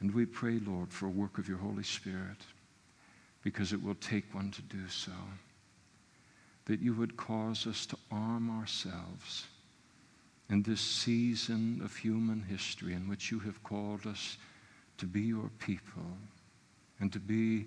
And 0.00 0.14
we 0.14 0.26
pray, 0.26 0.60
Lord, 0.64 0.92
for 0.92 1.06
a 1.06 1.10
work 1.10 1.38
of 1.38 1.48
your 1.48 1.58
Holy 1.58 1.82
Spirit 1.82 2.38
because 3.42 3.72
it 3.72 3.82
will 3.82 3.96
take 3.96 4.34
one 4.34 4.50
to 4.52 4.62
do 4.62 4.88
so. 4.88 5.12
That 6.66 6.80
you 6.80 6.94
would 6.94 7.16
cause 7.16 7.66
us 7.66 7.86
to 7.86 7.96
arm 8.12 8.50
ourselves 8.50 9.46
in 10.50 10.62
this 10.62 10.80
season 10.80 11.80
of 11.84 11.96
human 11.96 12.42
history 12.42 12.94
in 12.94 13.08
which 13.08 13.30
you 13.30 13.38
have 13.40 13.62
called 13.62 14.06
us 14.06 14.36
to 14.98 15.06
be 15.06 15.22
your 15.22 15.50
people 15.58 16.16
and 17.00 17.12
to 17.12 17.20
be 17.20 17.66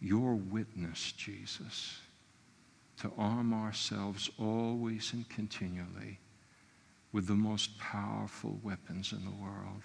your 0.00 0.34
witness, 0.34 1.12
Jesus. 1.12 1.98
To 2.98 3.12
arm 3.18 3.52
ourselves 3.52 4.30
always 4.38 5.12
and 5.12 5.28
continually 5.28 6.18
with 7.12 7.26
the 7.26 7.34
most 7.34 7.78
powerful 7.78 8.58
weapons 8.62 9.12
in 9.12 9.24
the 9.24 9.30
world 9.30 9.82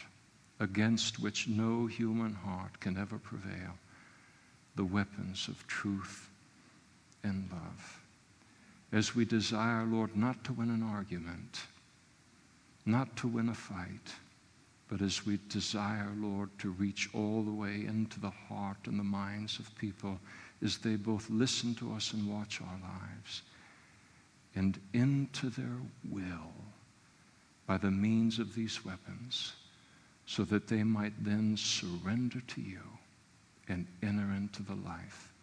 against 0.59 1.19
which 1.19 1.47
no 1.47 1.85
human 1.85 2.33
heart 2.33 2.79
can 2.79 2.97
ever 2.97 3.17
prevail 3.17 3.77
the 4.75 4.85
weapons 4.85 5.47
of 5.47 5.65
truth 5.67 6.29
and 7.23 7.49
love. 7.51 7.99
As 8.91 9.15
we 9.15 9.25
desire, 9.25 9.83
Lord, 9.83 10.15
not 10.15 10.43
to 10.45 10.53
win 10.53 10.69
an 10.69 10.83
argument, 10.83 11.61
not 12.85 13.15
to 13.17 13.27
win 13.27 13.49
a 13.49 13.53
fight, 13.53 14.13
but 14.87 15.01
as 15.01 15.25
we 15.25 15.39
desire, 15.49 16.11
Lord, 16.15 16.49
to 16.59 16.71
reach 16.71 17.09
all 17.13 17.43
the 17.43 17.51
way 17.51 17.85
into 17.85 18.19
the 18.19 18.29
heart 18.29 18.77
and 18.85 18.97
the 18.97 19.03
minds 19.03 19.59
of 19.59 19.75
people 19.77 20.19
as 20.63 20.77
they 20.77 20.95
both 20.95 21.29
listen 21.29 21.75
to 21.75 21.93
us 21.93 22.13
and 22.13 22.27
watch 22.27 22.61
our 22.61 22.79
lives, 22.81 23.41
and 24.55 24.79
into 24.93 25.49
their 25.49 25.77
will 26.09 26.53
by 27.67 27.77
the 27.77 27.91
means 27.91 28.39
of 28.39 28.55
these 28.55 28.85
weapons 28.85 29.53
so 30.27 30.43
that 30.43 30.67
they 30.67 30.83
might 30.83 31.13
then 31.23 31.57
surrender 31.57 32.41
to 32.47 32.61
you 32.61 32.81
and 33.67 33.87
enter 34.03 34.31
into 34.35 34.61
the 34.61 34.75
life 34.75 35.33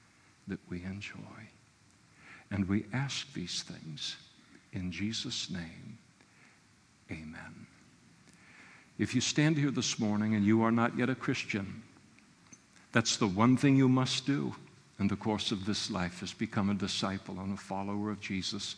that 0.47 0.61
we 0.69 0.85
enjoy. 0.85 1.49
And 2.51 2.69
we 2.69 2.85
ask 2.93 3.33
these 3.33 3.63
things 3.63 4.17
in 4.73 4.93
Jesus' 4.93 5.51
name. 5.51 5.99
Amen. 7.11 7.67
If 8.99 9.15
you 9.15 9.21
stand 9.21 9.57
here 9.59 9.73
this 9.73 9.99
morning 9.99 10.37
and 10.37 10.45
you 10.45 10.63
are 10.63 10.71
not 10.71 10.97
yet 10.97 11.11
a 11.11 11.17
Christian, 11.17 11.83
That's 12.95 13.17
the 13.17 13.27
one 13.27 13.57
thing 13.57 13.75
you 13.75 13.89
must 13.89 14.25
do 14.25 14.55
in 15.01 15.09
the 15.09 15.17
course 15.17 15.51
of 15.51 15.67
this 15.67 15.91
life 15.91 16.23
is 16.23 16.33
become 16.33 16.71
a 16.71 16.75
disciple 16.75 17.41
and 17.41 17.53
a 17.53 17.61
follower 17.61 18.09
of 18.09 18.21
Jesus 18.21 18.77